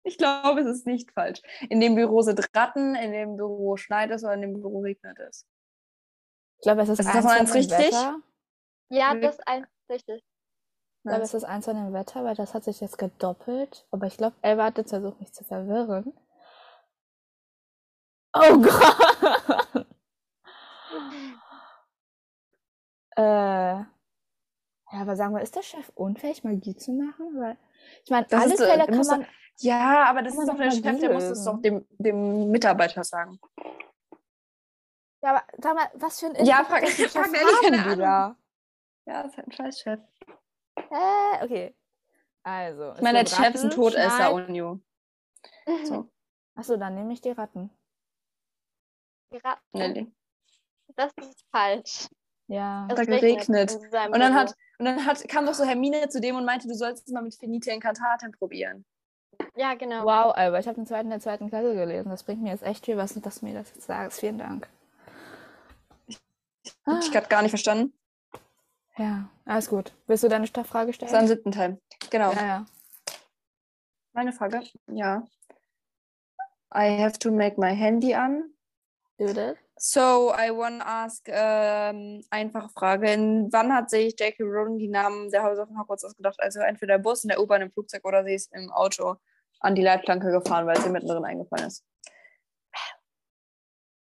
ich 0.04 0.18
glaube, 0.18 0.60
es 0.60 0.66
ist 0.68 0.86
nicht 0.86 1.10
falsch. 1.12 1.40
In 1.68 1.80
dem 1.80 1.94
Büro 1.94 2.22
sind 2.22 2.40
Ratten, 2.54 2.94
in 2.94 3.12
dem 3.12 3.36
Büro 3.36 3.76
schneit 3.76 4.10
es 4.10 4.22
oder 4.24 4.34
in 4.34 4.42
dem 4.42 4.52
Büro 4.54 4.80
regnet 4.80 5.18
es. 5.18 5.46
Ich 6.58 6.62
glaube, 6.62 6.82
es 6.82 6.88
ist, 6.88 7.00
Ist 7.00 7.06
eins 7.08 7.24
von 7.24 7.30
eins 7.30 7.50
dem 7.52 7.56
richtig? 7.58 7.78
Wetter. 7.78 8.20
ja, 8.90 9.14
das 9.14 9.36
ist 9.36 9.48
ein 9.48 9.66
richtig. 9.90 10.22
Ich 11.04 11.10
glaube, 11.10 11.22
es 11.22 11.34
ist 11.34 11.44
eins 11.44 11.64
von 11.66 11.76
dem 11.76 11.92
Wetter, 11.92 12.24
weil 12.24 12.34
das 12.34 12.54
hat 12.54 12.64
sich 12.64 12.80
jetzt 12.80 12.96
gedoppelt. 12.96 13.86
Aber 13.90 14.06
ich 14.06 14.16
glaube, 14.16 14.36
Elva 14.40 14.64
hat 14.64 14.78
jetzt 14.78 14.90
versucht, 14.90 15.20
mich 15.20 15.32
zu 15.34 15.44
verwirren. 15.44 16.14
Oh 18.34 18.58
Gott! 18.60 19.86
äh, 23.16 23.22
ja, 23.22 23.86
aber 24.92 25.16
sagen 25.16 25.34
wir, 25.34 25.42
ist 25.42 25.54
der 25.56 25.62
Chef 25.62 25.88
unfähig, 25.94 26.44
Magie 26.44 26.76
zu 26.76 26.92
machen? 26.92 27.40
Weil, 27.40 27.56
ich 28.04 28.10
meine, 28.10 28.26
Das 28.26 28.42
alle 28.42 28.54
ist, 28.54 28.62
Fälle 28.62 28.86
kann 28.86 29.06
man. 29.06 29.26
Ja, 29.58 30.04
aber 30.06 30.22
das 30.22 30.34
ist 30.34 30.40
doch 30.48 30.54
doch 30.54 30.58
der 30.58 30.70
Chef, 30.70 30.98
der 31.00 31.12
muss 31.12 31.24
es 31.24 31.44
doch 31.44 31.60
dem, 31.60 31.86
dem 31.98 32.50
Mitarbeiter 32.50 33.04
sagen. 33.04 33.38
Ja, 35.22 35.30
aber 35.30 35.42
sag 35.58 35.74
mal, 35.74 35.90
was 35.94 36.20
für 36.20 36.26
ein 36.26 36.44
Ja, 36.44 36.64
frag- 36.64 36.80
der 36.82 37.08
frag 37.08 37.26
Chef 37.26 37.34
ehrlich, 37.34 37.60
keine 37.62 37.96
da? 37.96 38.36
Ja, 39.06 39.22
das 39.22 39.32
ist 39.32 39.36
halt 39.38 39.46
ein 39.48 39.52
Scheißchef. 39.52 40.00
Äh, 40.76 41.44
okay. 41.44 41.76
Also. 42.42 42.94
Ich 42.94 43.00
meine, 43.00 43.24
der 43.24 43.30
Chef 43.30 43.54
ist 43.54 43.64
ein 43.64 43.70
Todesser, 43.70 44.32
Unio. 44.32 44.80
So, 45.84 46.10
Achso, 46.56 46.76
dann 46.76 46.94
nehme 46.94 47.12
ich 47.12 47.20
die 47.20 47.30
Ratten. 47.30 47.70
Die 49.34 49.38
Ratten. 49.38 49.62
Nelly. 49.72 50.12
Das 50.96 51.12
ist 51.20 51.44
falsch. 51.50 52.06
Ja. 52.46 52.86
Es 52.88 52.92
Hat 52.92 52.98
er 52.98 53.06
geregnet. 53.06 53.74
Und 53.74 54.20
dann 54.20 54.34
hat, 54.34 54.54
und 54.78 54.84
dann 54.84 55.04
hat, 55.04 55.26
kam 55.28 55.44
doch 55.44 55.54
so 55.54 55.64
Hermine 55.64 56.08
zu 56.08 56.20
dem 56.20 56.36
und 56.36 56.44
meinte, 56.44 56.68
du 56.68 56.74
sollst 56.74 57.06
es 57.08 57.12
mal 57.12 57.22
mit 57.22 57.34
Finite 57.34 57.72
Incantatem 57.72 58.30
probieren. 58.32 58.84
Ja, 59.56 59.74
genau. 59.74 60.04
Wow, 60.04 60.32
Alba, 60.36 60.60
ich 60.60 60.68
habe 60.68 60.76
den 60.76 60.86
zweiten 60.86 61.10
der 61.10 61.18
zweiten 61.18 61.48
Klasse 61.48 61.74
gelesen. 61.74 62.10
Das 62.10 62.22
bringt 62.22 62.42
mir 62.42 62.50
jetzt 62.50 62.62
echt 62.62 62.84
viel, 62.84 62.96
was 62.96 63.14
dass 63.14 63.40
du 63.40 63.46
mir 63.46 63.54
das 63.54 63.74
jetzt 63.74 63.86
sagst. 63.86 64.20
Vielen 64.20 64.38
Dank. 64.38 64.68
Ich 66.56 67.10
gerade 67.10 67.26
gar 67.26 67.42
nicht 67.42 67.50
verstanden. 67.50 67.92
Ja, 68.96 69.28
alles 69.44 69.68
gut. 69.68 69.92
Willst 70.06 70.22
du 70.22 70.28
deine 70.28 70.46
Frage 70.46 70.92
Das 70.92 71.12
war 71.12 71.20
im 71.20 71.26
stellen? 71.26 71.26
siebten 71.26 71.50
Teil. 71.50 71.80
Genau. 72.10 72.32
Ja, 72.32 72.46
ja. 72.46 72.66
Meine 74.12 74.32
Frage? 74.32 74.62
Ja. 74.86 75.26
I 76.72 77.02
have 77.02 77.18
to 77.18 77.32
make 77.32 77.60
my 77.60 77.74
handy 77.74 78.14
an. 78.14 78.54
Do 79.18 79.32
that. 79.32 79.56
So, 79.76 80.32
I 80.32 80.50
wanna 80.50 80.84
ask 80.84 81.28
ähm, 81.28 82.24
einfache 82.30 82.68
Frage. 82.70 83.12
In 83.12 83.52
wann 83.52 83.72
hat 83.72 83.90
sich 83.90 84.18
J.K. 84.18 84.42
Rowling 84.42 84.78
die 84.78 84.88
Namen 84.88 85.30
der 85.30 85.42
Häuser 85.42 85.66
von 85.66 85.78
Hogwarts 85.78 86.04
ausgedacht? 86.04 86.36
Also 86.38 86.60
entweder 86.60 86.96
im 86.96 87.02
Bus, 87.02 87.24
in 87.24 87.28
der 87.28 87.40
U-Bahn, 87.40 87.62
im 87.62 87.70
Flugzeug 87.70 88.04
oder 88.04 88.24
sie 88.24 88.34
ist 88.34 88.52
im 88.54 88.70
Auto 88.70 89.16
an 89.60 89.74
die 89.74 89.82
Leitplanke 89.82 90.30
gefahren, 90.30 90.66
weil 90.66 90.80
sie 90.80 90.90
mittendrin 90.90 91.24
eingefallen 91.24 91.68
ist. 91.68 91.84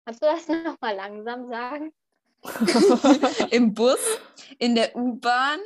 Kannst 0.05 0.21
du 0.23 0.27
das 0.27 0.47
nochmal 0.47 0.95
langsam 0.95 1.49
sagen? 1.49 1.93
Im 3.51 3.73
Bus, 3.73 3.99
in 4.59 4.73
der 4.73 4.95
U-Bahn, 4.95 5.59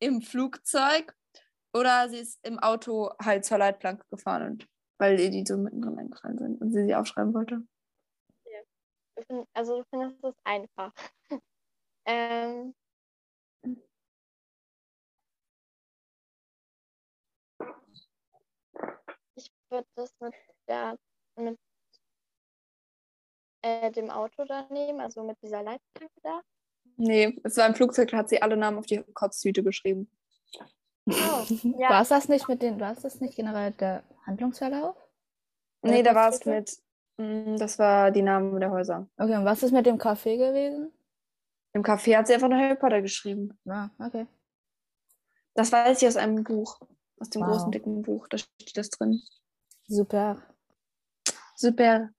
im 0.00 0.20
Flugzeug 0.20 1.16
oder 1.72 2.08
sie 2.08 2.18
ist 2.18 2.38
im 2.44 2.58
Auto 2.58 3.10
halt 3.22 3.44
zur 3.44 3.58
Leitplanke 3.58 4.04
gefahren 4.10 4.52
und 4.52 4.68
weil 4.98 5.18
ihr 5.18 5.30
die 5.30 5.44
so 5.46 5.56
mittendrin 5.56 5.98
eingefallen 5.98 6.38
sind 6.38 6.60
und 6.60 6.72
sie 6.72 6.84
sie 6.84 6.94
aufschreiben 6.94 7.32
wollte. 7.32 7.62
Also 9.52 9.78
du 9.78 9.84
findest 9.90 10.22
es 10.24 10.34
einfach. 10.44 10.92
ähm, 12.06 12.74
ich 19.34 19.50
würde 19.70 19.88
das 19.94 20.14
mit 20.20 20.34
der 20.68 20.98
mit 21.36 21.58
äh, 23.62 23.90
dem 23.90 24.10
Auto 24.10 24.44
da 24.44 24.66
nehmen, 24.70 25.00
also 25.00 25.22
mit 25.22 25.40
dieser 25.42 25.62
Leitplanke 25.62 26.20
da. 26.22 26.42
Nee, 26.96 27.40
es 27.44 27.56
war 27.56 27.66
im 27.66 27.74
Flugzeug, 27.74 28.10
da 28.10 28.18
hat 28.18 28.28
sie 28.28 28.42
alle 28.42 28.56
Namen 28.56 28.78
auf 28.78 28.86
die 28.86 29.02
Kotztüte 29.14 29.62
geschrieben. 29.62 30.10
Oh, 31.06 31.10
ja. 31.78 31.90
War 31.90 32.02
es 32.02 32.08
das 32.08 32.28
nicht 32.28 32.48
mit 32.48 32.62
den, 32.62 32.80
war 32.80 32.92
es 32.92 33.00
das 33.00 33.20
nicht 33.20 33.36
generell 33.36 33.72
der 33.72 34.04
Handlungsverlauf? 34.26 34.96
Nee, 35.82 36.02
da 36.02 36.14
war 36.14 36.28
es 36.28 36.44
mit, 36.44 36.78
das 37.58 37.78
war 37.78 38.10
die 38.10 38.22
Namen 38.22 38.58
der 38.60 38.70
Häuser. 38.70 39.08
Okay, 39.16 39.36
und 39.36 39.44
was 39.44 39.62
ist 39.62 39.72
mit 39.72 39.86
dem 39.86 39.98
Café 39.98 40.36
gewesen? 40.36 40.92
Im 41.72 41.82
Café 41.82 42.16
hat 42.16 42.26
sie 42.26 42.34
einfach 42.34 42.48
nur 42.48 42.58
Harry 42.58 42.76
Potter 42.76 43.00
geschrieben. 43.02 43.58
Ah, 43.68 43.90
okay. 43.98 44.26
Das 45.54 45.70
weiß 45.70 46.00
ich 46.02 46.08
aus 46.08 46.16
einem 46.16 46.42
Buch, 46.44 46.80
aus 47.18 47.30
dem 47.30 47.42
Wow. 47.42 47.48
großen, 47.50 47.72
dicken 47.72 48.02
Buch, 48.02 48.26
da 48.28 48.38
steht 48.38 48.76
das 48.76 48.90
drin. 48.90 49.20
Super. 49.86 50.42
Super. 51.54 52.10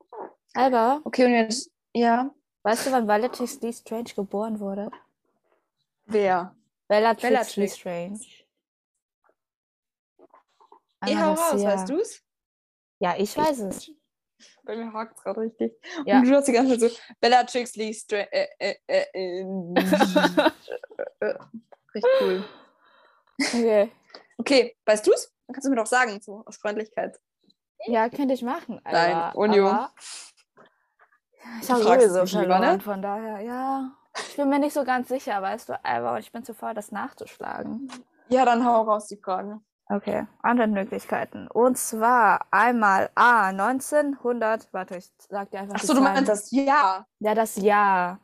Alba, 0.54 1.02
Okay, 1.06 1.26
und 1.26 1.32
jetzt, 1.34 1.72
ja, 1.94 2.30
weißt 2.64 2.88
du, 2.88 2.92
wann 2.92 3.08
Bellatrix 3.08 3.60
Lestrange 3.62 4.14
geboren 4.16 4.60
wurde? 4.60 4.92
wer? 6.06 6.56
Bellatrix, 6.88 7.22
Bellatrix. 7.22 7.56
Lestrange. 7.58 8.20
Geh 11.04 11.16
Einmal 11.16 11.24
hau 11.36 11.42
raus, 11.42 11.64
weißt 11.64 11.90
du's? 11.90 12.22
Ja, 13.00 13.16
ich 13.18 13.36
weiß 13.36 13.60
es. 13.60 13.92
Bei 14.64 14.76
mir 14.76 14.92
hakt 14.94 15.18
es 15.18 15.24
gerade 15.24 15.42
richtig. 15.42 15.74
Ja. 16.06 16.20
Und 16.20 16.28
du 16.28 16.36
hast 16.36 16.48
die 16.48 16.52
ganze 16.52 16.78
Zeit 16.78 16.92
so, 16.92 16.98
Bellatrix 17.20 17.76
Lee 17.76 17.94
Stra 17.94 18.18
äh, 18.18 18.48
äh, 18.60 18.76
äh, 18.88 19.06
äh, 19.14 19.42
äh, 19.42 19.46
Richtig 21.94 22.12
cool. 22.22 22.44
Okay. 23.40 23.92
Okay, 24.38 24.76
weißt 24.86 25.06
du's? 25.06 25.32
Dann 25.48 25.54
kannst 25.54 25.66
du 25.66 25.70
mir 25.70 25.76
doch 25.76 25.86
sagen, 25.86 26.20
so 26.22 26.44
aus 26.46 26.58
Freundlichkeit. 26.58 27.20
Ja, 27.86 28.10
könnte 28.10 28.34
ich 28.34 28.44
machen. 28.44 28.80
Nein, 28.84 29.14
aber, 29.14 29.38
Unio. 29.38 29.68
aber 29.68 29.94
ich 31.62 31.70
habe 31.70 31.82
Du 31.82 31.88
sowieso 31.88 32.20
es 32.22 32.32
lieber, 32.32 32.46
verloren, 32.46 32.78
ne? 32.78 32.80
von 32.80 33.02
daher, 33.02 33.40
ja. 33.42 33.92
Ich 34.30 34.36
bin 34.36 34.50
mir 34.50 34.60
nicht 34.60 34.74
so 34.74 34.84
ganz 34.84 35.08
sicher, 35.08 35.42
weißt 35.42 35.70
du, 35.70 35.86
aber 35.86 36.20
ich 36.20 36.32
bin 36.32 36.44
zu 36.44 36.54
faul, 36.54 36.74
das 36.74 36.92
nachzuschlagen. 36.92 37.92
Ja, 38.30 38.46
dann 38.46 38.66
hau 38.66 38.84
raus 38.84 39.08
die 39.08 39.18
Fragen. 39.18 39.66
Okay, 39.92 40.26
Antwortmöglichkeiten. 40.42 41.50
Und 41.50 41.78
zwar 41.78 42.48
einmal 42.50 43.10
A, 43.16 43.48
1900, 43.50 44.72
warte, 44.74 44.96
ich 44.96 45.12
sag 45.28 45.52
dir 45.52 45.60
einfach 45.60 45.76
Achso, 45.76 45.94
du 45.94 46.00
meinst 46.00 46.30
das 46.30 46.50
Ja. 46.52 47.06
Ja, 47.20 47.36
das 47.36 47.58
Jahr. 47.58 48.22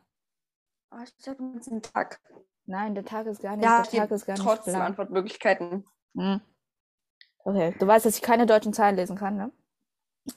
Ah, 0.92 1.04
Ich 1.04 1.14
dachte, 1.18 1.36
du 1.36 1.44
meinst 1.44 1.70
den 1.70 1.82
Tag. 1.82 2.22
Nein, 2.68 2.96
der 2.96 3.04
Tag 3.04 3.26
ist 3.26 3.42
gar 3.42 3.58
nicht, 3.58 3.66
Ja, 3.66 3.82
der 3.82 3.92
Tag 4.00 4.12
ist 4.12 4.26
gar 4.26 4.36
nicht 4.36 4.46
trotzdem. 4.46 4.76
Antwortmöglichkeiten. 4.76 5.86
Hm. 6.16 6.40
Okay, 7.40 7.76
du 7.78 7.86
weißt, 7.86 8.06
dass 8.06 8.16
ich 8.16 8.22
keine 8.22 8.46
deutschen 8.46 8.72
Zahlen 8.72 8.96
lesen 8.96 9.18
kann, 9.18 9.36
ne? 9.36 9.52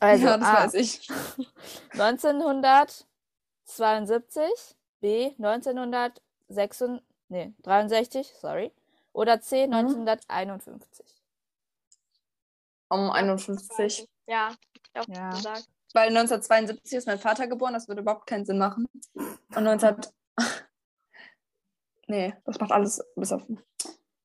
Also, 0.00 0.26
ja, 0.26 0.36
das 0.36 0.48
A, 0.48 0.64
weiß 0.64 0.74
ich. 0.74 1.08
1972, 1.92 4.76
B 5.00 5.26
1966, 5.38 7.00
nee, 7.28 7.54
63, 7.62 8.34
sorry, 8.34 8.72
oder 9.12 9.40
C 9.40 9.68
Mhm. 9.68 9.74
1951. 9.74 11.19
Um 12.90 13.10
51. 13.10 14.08
Ja, 14.26 14.54
ich 14.74 15.00
auch 15.00 15.06
Ja. 15.08 15.30
gesagt. 15.30 15.68
Weil 15.92 16.08
1972 16.08 16.98
ist 16.98 17.06
mein 17.06 17.18
Vater 17.18 17.46
geboren, 17.46 17.72
das 17.72 17.88
würde 17.88 18.02
überhaupt 18.02 18.26
keinen 18.26 18.44
Sinn 18.44 18.58
machen. 18.58 18.86
Und 19.14 19.64
19... 19.64 19.96
nee, 22.06 22.34
das 22.44 22.60
macht 22.60 22.72
alles 22.72 23.02
bis 23.16 23.32
auf... 23.32 23.42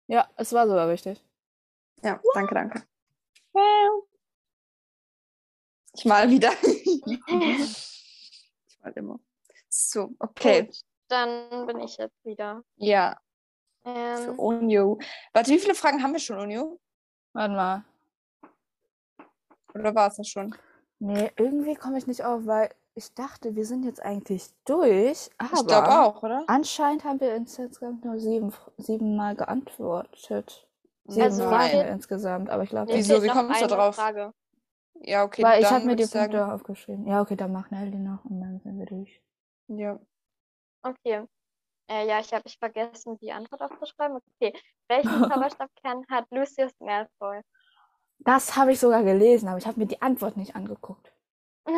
Ja, 0.08 0.30
es 0.36 0.54
war 0.54 0.68
sogar 0.68 0.88
richtig. 0.88 1.24
Ja, 2.04 2.22
danke, 2.34 2.54
danke. 2.54 2.84
Ich 5.94 6.06
mal 6.06 6.30
wieder. 6.30 6.52
ich 6.64 7.02
mal 8.82 8.92
immer. 8.96 9.20
So, 9.70 10.12
okay. 10.20 10.66
Gut, 10.66 10.82
dann 11.08 11.66
bin 11.66 11.80
ich 11.80 11.98
jetzt 11.98 12.24
wieder. 12.26 12.64
Ja, 12.76 13.18
für 13.84 14.32
Ähm, 14.32 14.40
Unio. 14.40 15.00
Warte, 15.34 15.52
wie 15.52 15.60
viele 15.60 15.76
Fragen 15.76 16.04
haben 16.04 16.14
wir 16.14 16.20
schon, 16.20 16.40
Unio? 16.40 16.80
Warte 17.34 17.54
mal. 17.54 17.86
Oder 19.76 19.94
war 19.96 20.08
es 20.08 20.16
das 20.16 20.28
schon? 20.28 20.56
Nee, 21.00 21.32
irgendwie 21.38 21.76
komme 21.76 21.98
ich 21.98 22.08
nicht 22.08 22.24
auf, 22.24 22.46
weil 22.46 22.70
ich 22.94 23.14
dachte, 23.14 23.56
wir 23.56 23.66
sind 23.66 23.84
jetzt 23.84 24.02
eigentlich 24.02 24.48
durch, 24.64 25.30
aber 25.38 25.50
Ich 25.60 25.68
glaube 25.68 25.90
auch, 26.00 26.24
oder? 26.24 26.44
anscheinend 26.48 27.04
haben 27.04 27.20
wir 27.20 27.36
insgesamt 27.36 28.06
nur 28.06 28.18
sieben, 28.18 28.54
sieben 28.78 29.16
Mal 29.18 29.36
geantwortet. 29.36 30.68
Sieben 31.08 31.24
Also, 31.24 31.44
Fragen 31.44 31.74
wir- 31.74 31.88
insgesamt, 31.90 32.50
aber 32.50 32.64
ich 32.64 32.70
glaube, 32.70 32.92
mir 32.92 32.98
Wieso? 32.98 33.22
Wie 33.22 33.28
kommst 33.28 33.62
du 33.62 33.68
drauf? 33.68 33.96
Frage. 33.96 34.34
Ja, 35.02 35.26
okay. 35.26 35.44
weil 35.44 35.62
ich 35.62 35.70
habe 35.70 35.86
mir 35.86 35.98
die 35.98 36.06
sagen- 36.06 36.32
Punkte 36.32 36.54
aufgeschrieben. 36.54 37.06
Ja, 37.06 37.22
okay, 37.22 37.36
dann 37.36 37.52
mach 37.52 37.70
Nelly 37.70 37.98
noch 37.98 38.24
und 38.24 38.40
dann 38.40 38.60
sind 38.62 38.80
wir 38.80 38.86
durch. 38.86 39.22
Ja. 39.68 40.00
Okay. 40.84 41.26
Äh, 41.92 42.08
ja, 42.08 42.20
ich 42.22 42.34
habe 42.34 42.44
ich 42.46 42.58
vergessen, 42.58 43.18
die 43.20 43.32
Antwort 43.32 43.62
aufzuschreiben. 43.62 44.18
Okay. 44.40 44.54
Welchen 44.88 45.10
Zauberstabkern 45.60 46.06
hat 46.10 46.26
Lucius 46.32 46.72
Malfoy? 46.80 47.42
Das 48.20 48.56
habe 48.56 48.72
ich 48.72 48.80
sogar 48.80 49.04
gelesen, 49.04 49.48
aber 49.48 49.58
ich 49.58 49.68
habe 49.68 49.80
mir 49.80 49.86
die 49.88 50.02
Antwort 50.02 50.38
nicht 50.38 50.56
angeguckt. 50.56 51.14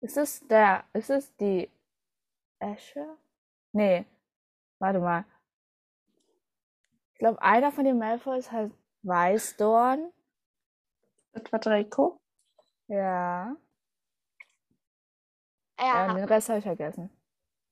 Ist 0.00 0.18
es 0.18 0.46
der, 0.48 0.84
ist 0.92 1.08
es 1.08 1.34
die 1.36 1.70
Esche? 2.58 3.16
Nee, 3.72 4.04
warte 4.78 4.98
mal. 5.00 5.24
Ich 7.14 7.18
glaube, 7.20 7.40
einer 7.40 7.72
von 7.72 7.86
den 7.86 7.98
Malfoys 7.98 8.52
heißt 8.52 8.74
Weißdorn. 9.02 10.12
Etwa 11.32 11.58
Draco? 11.58 12.20
Ja. 12.88 13.56
Ja, 15.78 16.06
Ja, 16.06 16.14
den 16.14 16.24
Rest 16.24 16.50
habe 16.50 16.58
ich 16.58 16.64
vergessen. 16.64 17.08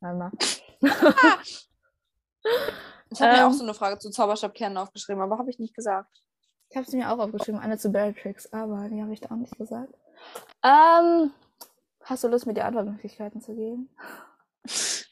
Warte 0.01 0.17
mal. 0.19 0.33
Ich 3.13 3.21
habe 3.21 3.33
mir 3.33 3.39
Ähm. 3.41 3.47
auch 3.49 3.53
so 3.53 3.63
eine 3.65 3.75
Frage 3.75 3.99
zu 3.99 4.11
Zauberstabkernen 4.11 4.79
aufgeschrieben, 4.79 5.23
aber 5.23 5.39
habe 5.39 5.51
ich 5.51 5.59
nicht 5.59 5.75
gesagt. 5.75 6.23
Ich 6.71 6.77
habe 6.77 6.87
sie 6.87 6.97
mir 6.97 7.13
auch 7.13 7.19
aufgeschrieben, 7.19 7.61
eine 7.61 7.77
zu 7.77 7.91
Bellatrix, 7.91 8.51
aber 8.53 8.89
die 8.89 9.03
habe 9.03 9.13
ich 9.13 9.21
da 9.21 9.31
auch 9.31 9.37
nicht 9.37 9.57
gesagt. 9.59 9.93
Ähm, 10.65 11.31
hast 12.05 12.25
du 12.25 12.29
Lust, 12.29 12.47
mir 12.47 12.55
die 12.55 12.63
Antwortmöglichkeiten 12.63 13.43
zu 13.43 13.55
geben? 13.55 13.95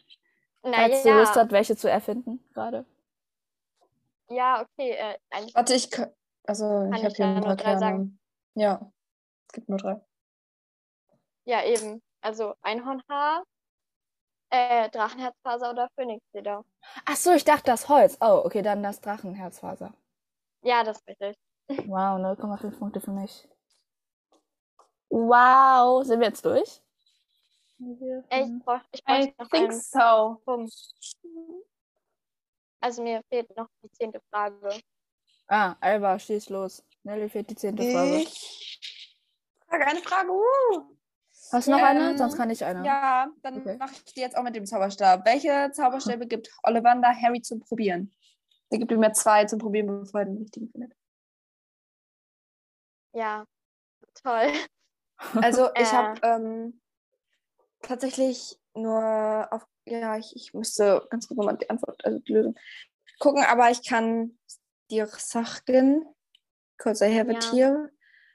Falls 0.62 1.02
du 1.02 1.12
Lust 1.12 1.36
hast, 1.36 1.52
welche 1.52 1.76
zu 1.76 1.90
erfinden 1.90 2.42
gerade? 2.54 2.86
ja, 4.28 4.62
okay. 4.62 4.92
Äh, 4.92 5.18
eigentlich 5.30 5.54
Warte, 5.54 5.74
ich 5.74 5.90
also 6.44 6.64
Kann 6.64 6.94
ich 6.94 7.04
habe 7.04 7.14
hier 7.14 7.26
nur 7.26 7.42
paar 7.42 7.56
drei 7.56 7.76
sagen. 7.76 8.18
Ja, 8.54 8.92
es 9.46 9.52
gibt 9.52 9.68
nur 9.68 9.78
drei. 9.78 10.00
Ja, 11.44 11.64
eben. 11.64 12.02
Also 12.22 12.54
Einhornhaar, 12.62 13.44
äh, 14.50 14.88
Drachenherzfaser 14.90 15.70
oder 15.70 15.88
Phönixleder. 15.94 16.64
Ach 17.04 17.16
so, 17.16 17.32
ich 17.32 17.44
dachte 17.44 17.64
das 17.70 17.88
Holz. 17.88 18.16
Oh, 18.20 18.42
okay, 18.44 18.62
dann 18.62 18.82
das 18.82 19.00
Drachenherzfaser. 19.00 19.92
Ja, 20.62 20.84
das 20.84 20.98
ist 20.98 21.08
richtig. 21.08 21.36
Wow, 21.86 22.18
0,5 22.18 22.78
Punkte 22.78 23.00
für 23.00 23.12
mich. 23.12 23.48
Wow, 25.08 26.04
sind 26.04 26.20
wir 26.20 26.28
jetzt 26.28 26.44
durch? 26.44 26.80
Äh, 28.28 28.42
Ich, 28.42 28.46
fünf. 28.46 28.64
brauch, 28.64 28.80
ich 28.92 29.04
bräuchte 29.04 29.34
noch 29.38 29.50
einen 29.52 29.80
so. 29.80 30.40
Punkt. 30.44 30.72
Also 32.80 33.02
mir 33.02 33.22
fehlt 33.28 33.54
noch 33.56 33.68
die 33.82 33.90
zehnte 33.92 34.20
Frage. 34.30 34.80
Ah, 35.48 35.76
Alba, 35.80 36.18
schieß 36.18 36.48
los. 36.50 36.84
Nelly 37.02 37.28
fehlt 37.28 37.50
die 37.50 37.56
zehnte 37.56 37.82
Frage. 37.82 38.16
Ich 38.18 38.80
frage 39.68 39.86
eine 39.86 40.00
Frage. 40.00 40.30
Uh. 40.30 40.96
Hast 41.52 41.66
du 41.66 41.72
noch 41.72 41.78
Ähm, 41.78 41.84
eine? 41.84 42.18
Sonst 42.18 42.36
kann 42.36 42.50
ich 42.50 42.64
eine. 42.64 42.84
Ja, 42.86 43.30
dann 43.42 43.56
Okay. 43.58 43.76
mache 43.78 43.94
ich 43.94 44.14
die 44.14 44.20
jetzt 44.20 44.36
auch 44.36 44.42
mit 44.42 44.54
dem 44.54 44.66
Zauberstab. 44.66 45.24
Welche 45.26 45.70
Zauberstäbe 45.72 46.26
gibt 46.26 46.50
Ollivander 46.62 47.08
Harry 47.14 47.42
zum 47.42 47.60
Probieren? 47.60 48.12
Der 48.70 48.78
gibt 48.78 48.92
ihm 48.92 49.02
ja 49.02 49.12
zwei 49.12 49.44
zum 49.46 49.58
Probieren, 49.58 49.86
bevor 49.88 50.20
er 50.20 50.26
den 50.26 50.38
richtigen 50.38 50.68
findet. 50.70 50.92
Ja, 53.12 53.44
toll. 54.22 54.52
Also 55.42 55.68
ich 55.76 55.92
Äh. 55.92 55.96
habe 55.96 56.20
ähm, 56.22 56.80
tatsächlich 57.82 58.58
nur 58.74 59.48
auf, 59.50 59.66
ja, 59.86 60.16
ich, 60.16 60.34
ich 60.36 60.54
müsste 60.54 61.06
ganz 61.10 61.26
kurz 61.26 61.36
nochmal 61.38 61.58
die 61.58 61.68
Antwort, 61.68 62.04
also 62.04 62.18
die 62.20 62.32
Lösung 62.32 62.54
gucken, 63.18 63.44
aber 63.44 63.70
ich 63.70 63.86
kann 63.86 64.38
dir 64.90 65.06
sagen, 65.06 66.04
kurz 66.78 67.00
erhebe 67.00 67.32
Ja. 67.32 67.40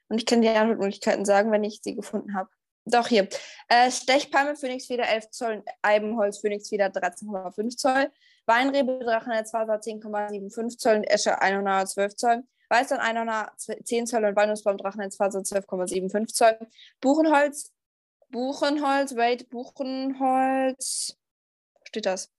Und 0.08 0.18
ich 0.20 0.26
kann 0.26 0.42
dir 0.42 0.52
die 0.52 0.58
Antwortmöglichkeiten 0.58 1.26
sagen, 1.26 1.52
wenn 1.52 1.64
ich 1.64 1.80
sie 1.82 1.96
gefunden 1.96 2.36
habe. 2.36 2.50
Doch, 2.86 3.08
hier. 3.08 3.28
Äh, 3.68 3.90
Stechpalme, 3.90 4.56
Phönixfeder 4.56 5.08
11 5.10 5.32
Zoll, 5.32 5.64
Eibenholz, 5.82 6.38
Phönixfeder 6.40 6.88
13,5 6.88 7.78
Zoll, 7.78 8.12
Weinrebe, 8.46 9.00
Drachenetz, 9.04 9.52
Faser 9.52 9.80
10,75 9.80 10.78
Zoll 10.78 10.98
und 10.98 11.04
Esche 11.06 11.42
112 11.42 12.16
Zoll, 12.16 12.44
Weißdorn 12.70 13.02
110 13.02 14.06
Zoll 14.06 14.26
und 14.26 14.36
Walnussbaum, 14.36 14.78
Drachenetz, 14.78 15.16
Faser 15.16 15.40
12,75 15.40 16.28
Zoll, 16.28 16.60
Buchenholz, 17.02 17.74
Buchenholz, 18.30 19.16
wait, 19.16 19.50
Buchenholz, 19.50 21.18
steht 21.86 22.06
das? 22.06 22.32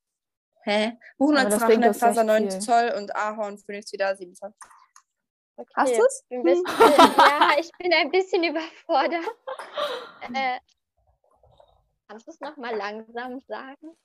Hä? 0.62 0.96
Buchenholz, 1.18 1.54
uns 1.54 1.98
Faser 1.98 2.20
recht 2.20 2.26
9 2.26 2.50
viel. 2.50 2.60
Zoll 2.60 2.94
und 2.96 3.16
Ahorn, 3.16 3.58
Phönixfeder 3.58 4.16
7 4.16 4.34
Zoll. 4.34 4.54
Okay. 5.58 5.72
Hast 5.74 5.96
du 5.96 6.02
es? 6.04 6.24
Ja, 6.30 7.50
ich 7.58 7.70
bin 7.78 7.92
ein 7.92 8.10
bisschen 8.10 8.44
überfordert. 8.44 9.24
Äh, 10.34 10.58
kannst 12.08 12.26
du 12.26 12.30
es 12.32 12.40
nochmal 12.40 12.76
langsam 12.76 13.40
sagen? 13.40 13.96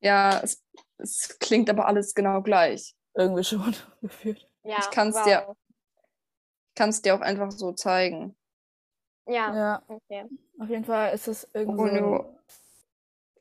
Ja, 0.00 0.40
es, 0.42 0.62
es 0.98 1.36
klingt 1.40 1.68
aber 1.70 1.86
alles 1.86 2.14
genau 2.14 2.42
gleich. 2.42 2.94
Irgendwie 3.14 3.44
schon 3.44 3.74
gefühlt. 4.02 4.48
Ja, 4.62 4.78
Ich 4.80 4.90
kann's 4.90 5.16
wow. 5.16 5.24
dir- 5.24 5.56
kann 6.74 6.88
es 6.90 7.02
dir 7.02 7.14
auch 7.14 7.20
einfach 7.20 7.50
so 7.50 7.72
zeigen. 7.72 8.36
Ja, 9.26 9.54
Ja, 9.54 9.82
okay. 9.88 10.26
auf 10.58 10.68
jeden 10.68 10.84
Fall 10.84 11.12
ist 11.14 11.28
es 11.28 11.48
irgendwie. 11.54 11.98
So, 11.98 12.38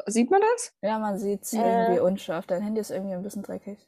Sieht 0.08 0.30
man 0.32 0.42
das? 0.42 0.74
ja, 0.82 0.98
man 1.00 1.18
sieht 1.20 1.44
es 1.44 1.54
Äh. 1.54 1.58
irgendwie 1.58 2.00
unscharf. 2.00 2.46
Dein 2.48 2.62
Handy 2.64 2.82
ist 2.82 2.90
irgendwie 2.92 3.14
ein 3.14 3.22
bisschen 3.24 3.44
dreckig. 3.44 3.80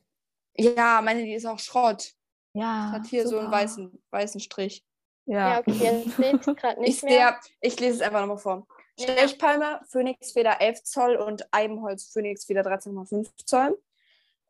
Ja, 0.55 1.01
meine, 1.03 1.23
die 1.23 1.33
ist 1.33 1.45
auch 1.45 1.57
Schrott. 1.59 2.13
Ja. 2.53 2.91
Hat 2.91 3.05
hier 3.07 3.27
so 3.27 3.37
einen 3.37 3.47
super. 3.47 3.57
weißen, 3.57 4.03
weißen 4.11 4.39
Strich. 4.41 4.85
Ja, 5.25 5.53
Ja. 5.53 5.59
okay, 5.59 5.71
jetzt 6.05 6.15
sehe 6.17 6.35
ich 6.35 6.47
es 6.47 6.55
gerade 6.55 6.81
Ich, 6.81 6.87
nicht 6.87 7.03
mehr. 7.03 7.39
sehe, 7.41 7.51
ich 7.61 7.79
lese 7.79 7.95
es 7.95 8.01
einfach 8.01 8.19
nochmal 8.21 8.37
vor. 8.37 8.67
Ja. 8.97 9.07
Stechpalme, 9.07 9.81
Phönixfeder 9.89 10.61
11 10.61 10.83
Zoll 10.83 11.15
und 11.15 11.47
Eibenholz, 11.51 12.11
Phönixfeder 12.11 12.61
13,5 12.61 13.29
Zoll. 13.45 13.81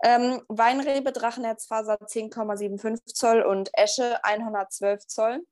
Ähm, 0.03 0.41
Weinrebe, 0.49 1.13
Drachenherzfaser 1.13 1.95
10,75 2.05 3.13
Zoll 3.13 3.41
und 3.41 3.69
Esche 3.73 4.21
112 4.25 5.07
Zoll. 5.07 5.45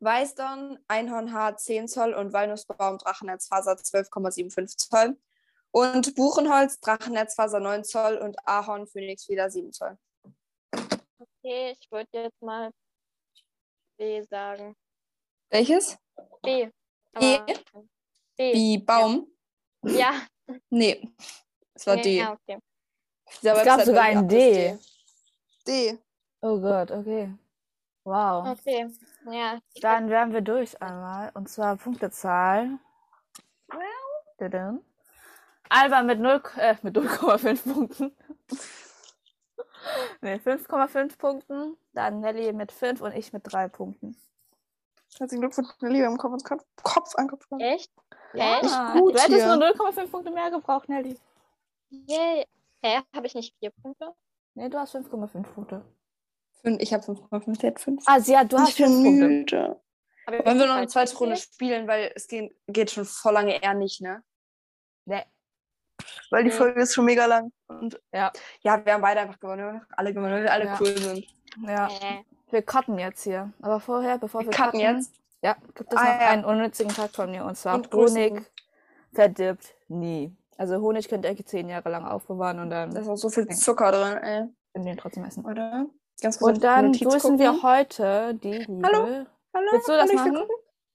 Weißdorn, 0.00 0.78
Einhornhaar 0.86 1.56
10 1.56 1.88
Zoll 1.88 2.12
und 2.14 2.32
Walnussbaum, 2.32 2.98
Drachenherzfaser 2.98 3.72
12,75 3.72 4.76
Zoll. 4.76 5.18
Und 5.70 6.14
Buchenholz, 6.14 6.78
Drachenherzfaser 6.80 7.60
9 7.60 7.84
Zoll 7.84 8.16
und 8.18 8.36
Ahorn, 8.46 8.86
Phönixfeder 8.86 9.50
7 9.50 9.72
Zoll. 9.72 9.96
Okay, 11.48 11.74
ich 11.80 11.90
würde 11.90 12.08
jetzt 12.12 12.42
mal 12.42 12.70
B 13.96 14.20
sagen. 14.24 14.76
Welches? 15.48 15.96
B. 16.42 16.68
B? 17.18 17.38
Aber- 17.38 17.46
B. 18.36 18.52
Wie 18.52 18.76
Baum? 18.76 19.32
Ja. 19.82 20.26
Nee, 20.68 21.10
es 21.72 21.86
war 21.86 21.96
nee, 21.96 22.02
D. 22.02 22.16
Ja, 22.18 22.32
okay. 22.34 22.58
Es 23.42 23.64
gab 23.64 23.80
sogar 23.80 24.02
ein 24.02 24.28
D. 24.28 24.72
das 24.72 25.64
D. 25.66 25.98
Oh 26.42 26.60
Gott, 26.60 26.90
okay. 26.90 27.32
Wow. 28.04 28.48
Okay. 28.48 28.90
Ja. 29.30 29.58
Dann 29.80 30.10
wären 30.10 30.34
wir 30.34 30.42
durch 30.42 30.80
einmal. 30.82 31.30
Und 31.32 31.48
zwar 31.48 31.76
Punktezahl. 31.76 32.78
Alba 35.70 36.02
mit 36.02 36.20
0, 36.20 36.42
äh, 36.58 36.76
mit 36.82 36.94
0,5 36.94 37.72
Punkten. 37.72 38.16
Nee, 40.20 40.34
5,5 40.34 41.18
Punkten. 41.18 41.76
Dann 41.92 42.20
Nelly 42.20 42.52
mit 42.52 42.72
5 42.72 43.00
und 43.00 43.14
ich 43.14 43.32
mit 43.32 43.42
3 43.44 43.68
Punkten. 43.68 44.16
Herzlichen 45.18 45.40
Glückwunsch, 45.40 45.68
im 45.80 46.18
Kopf, 46.18 46.32
ins 46.34 46.44
Kopf, 46.44 46.64
Kopf 46.82 47.14
angefangen. 47.16 47.60
Echt? 47.60 47.90
Ja, 48.34 48.58
Echt? 48.58 48.92
gut 48.92 49.14
du 49.14 49.18
hättest 49.20 49.44
hier. 49.44 49.56
nur 49.56 49.66
0,5 49.68 50.10
Punkte 50.10 50.30
mehr 50.30 50.50
gebraucht, 50.50 50.88
Nelly. 50.88 51.18
Yay. 51.90 52.46
Hä? 52.82 53.00
Habe 53.14 53.26
ich 53.26 53.34
nicht 53.34 53.56
vier 53.58 53.70
Punkte? 53.70 54.14
Nee, 54.54 54.68
du 54.68 54.78
hast 54.78 54.94
5,5 54.94 55.42
Punkte. 55.54 55.84
Ich 56.64 56.92
habe 56.92 57.04
5,5, 57.04 57.58
der 57.58 57.70
hat 57.70 57.80
5. 57.80 58.04
Ah, 58.06 58.18
ja, 58.18 58.44
du 58.44 58.58
hast 58.58 58.70
ich 58.70 58.76
bin 58.76 58.86
5 58.86 59.04
Punkte. 59.04 59.28
müde. 59.28 59.80
Wollen 60.26 60.58
wir 60.58 60.66
noch 60.66 60.74
eine 60.74 60.88
zweite? 60.88 61.16
Runde 61.16 61.36
spielen, 61.36 61.88
weil 61.88 62.12
es 62.14 62.28
geht, 62.28 62.54
geht 62.66 62.90
schon 62.90 63.06
voll 63.06 63.32
lange 63.32 63.62
eher 63.62 63.74
nicht, 63.74 64.02
ne? 64.02 64.22
Nee. 65.06 65.24
Weil 66.30 66.44
die. 66.44 66.50
Folge 66.50 66.80
ist 66.82 66.94
schon 66.94 67.04
mega 67.04 67.26
lang. 67.26 67.50
Und 67.68 68.00
Ja. 68.12 68.32
ja, 68.60 68.84
wir 68.84 68.92
haben 68.94 69.02
beide 69.02 69.20
einfach 69.20 69.38
gewonnen. 69.40 69.58
Wir 69.60 69.66
haben 69.80 69.86
alle 69.90 70.12
gewonnen, 70.14 70.32
weil 70.32 70.42
wir 70.44 70.52
alle 70.52 70.64
Ja. 70.66 70.78
cool 70.80 70.96
sind. 70.96 71.24
Ja, 71.66 71.86
Äh, 71.88 72.24
wir 72.50 72.62
cutten 72.62 72.98
jetzt 72.98 73.22
hier. 73.24 73.52
Aber 73.62 73.80
vorher, 73.80 74.18
bevor 74.18 74.40
wir, 74.42 74.46
Wir 74.48 74.52
cutten 74.56 74.80
jetzt. 74.80 75.14
Ja, 75.42 75.56
gibt 75.74 75.92
es 75.92 75.96
Ah, 75.98 76.02
noch 76.04 76.20
ja. 76.20 76.28
einen 76.28 76.44
unnützigen 76.44 76.92
Tag 76.92 77.10
von 77.14 77.30
mir. 77.30 77.44
Und 77.44 77.56
zwar 77.56 77.76
Und. 77.76 77.92
Honig 77.94 78.42
verdirbt 79.12 79.74
nie. 79.88 80.34
Also 80.56 80.80
Honig 80.80 81.08
könnt 81.08 81.24
ihr 81.24 81.36
10 81.46 81.68
Jahre 81.68 81.88
lang 81.88 82.04
aufbewahren 82.04 82.58
und 82.58 82.70
dann 82.70 82.92
Da 82.92 83.00
ist 83.00 83.08
auch 83.08 83.16
so 83.16 83.28
viel 83.28 83.46
Zucker 83.48 83.92
drin, 83.92 84.18
ey. 84.18 84.44
könnt 84.74 84.86
ihr 84.86 84.92
ihn 84.92 84.98
trotzdem 84.98 85.24
essen. 85.24 85.44
Oder? 85.44 85.86
Ganz 86.20 86.38
kurz 86.40 86.56
Und 86.56 86.64
dann 86.64 86.92
grüßen 86.92 87.38
wir 87.38 87.62
heute 87.62 88.34
die 88.34 88.54
liebe... 88.58 88.82
Hallo? 88.88 89.26
Hallo? 89.54 89.68
Willst 89.72 89.88
du 89.88 89.92
das 89.92 90.12
machen? 90.12 90.38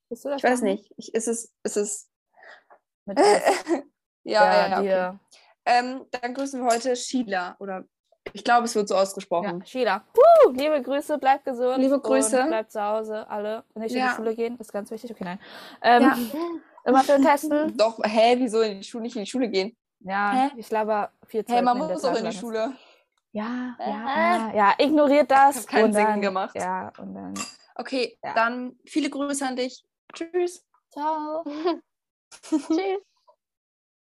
Willst 0.09 0.25
du 0.25 0.29
das 0.29 0.37
Ich 0.39 0.43
weiß 0.43 0.59
machen? 0.61 0.63
nicht. 0.65 0.91
Ich, 0.97 1.13
ist 1.13 1.27
es, 1.29 1.53
ist 1.63 1.77
es. 1.77 2.09
Mit. 3.05 3.17
ja, 4.23 4.67
ja, 4.67 4.81
ja. 4.81 5.09
Okay. 5.09 5.17
Ähm, 5.65 6.05
dann 6.11 6.33
grüßen 6.33 6.61
wir 6.63 6.69
heute 6.71 6.95
Sheila. 6.95 7.55
Oder 7.59 7.83
ich 8.33 8.43
glaube, 8.43 8.65
es 8.65 8.75
wird 8.75 8.87
so 8.87 8.95
ausgesprochen. 8.95 9.59
Ja, 9.59 9.65
Sheila. 9.65 10.03
Woo, 10.13 10.51
liebe 10.51 10.81
Grüße, 10.81 11.17
bleibt 11.17 11.45
gesund. 11.45 11.77
Liebe 11.77 11.99
Grüße. 11.99 12.41
Und 12.41 12.47
bleibt 12.47 12.71
zu 12.71 12.81
Hause, 12.81 13.27
alle. 13.29 13.63
Und 13.73 13.81
nicht 13.81 13.93
in 13.93 13.99
Ja. 13.99 14.09
die 14.09 14.15
Schule 14.15 14.35
gehen, 14.35 14.57
ist 14.59 14.71
ganz 14.73 14.91
wichtig. 14.91 15.11
Okay, 15.11 15.23
nein. 15.23 15.39
Ähm, 15.81 16.01
Ja. 16.03 16.17
Immer 16.85 17.03
schön 17.03 17.21
testen. 17.23 17.77
Doch, 17.77 17.97
hä, 18.03 18.35
wieso 18.39 18.59
in 18.61 18.79
die 18.79 18.83
Schule, 18.83 19.03
nicht 19.03 19.15
in 19.15 19.23
die 19.23 19.29
Schule 19.29 19.47
gehen? 19.49 19.77
Ja, 20.01 20.31
Hä? 20.33 20.51
ich 20.57 20.67
glaube, 20.67 21.09
vier 21.25 21.45
Hä, 21.47 21.61
man 21.61 21.77
Zeiten 21.77 21.87
der 21.87 21.95
muss 21.95 22.03
auch 22.05 22.15
in 22.17 22.25
die. 22.29 22.35
Schule. 22.37 22.73
Ja, 23.31 23.75
Äh. 23.79 23.89
ja, 23.89 24.49
ja, 24.49 24.53
ja, 24.53 24.73
ignoriert 24.77 25.31
das. 25.31 25.55
Hat 25.59 25.67
keinen 25.67 25.85
und 25.85 25.93
Sinn 25.93 26.03
dann, 26.03 26.21
gemacht. 26.21 26.55
Ja, 26.55 26.91
und 26.97 27.13
dann. 27.15 27.33
Okay, 27.75 28.17
dann 28.35 28.75
viele 28.85 29.09
Grüße 29.09 29.47
an 29.47 29.55
dich. 29.55 29.83
Tschüss. 30.13 30.65
Ciao. 30.91 31.45
Tschüss. 32.41 33.01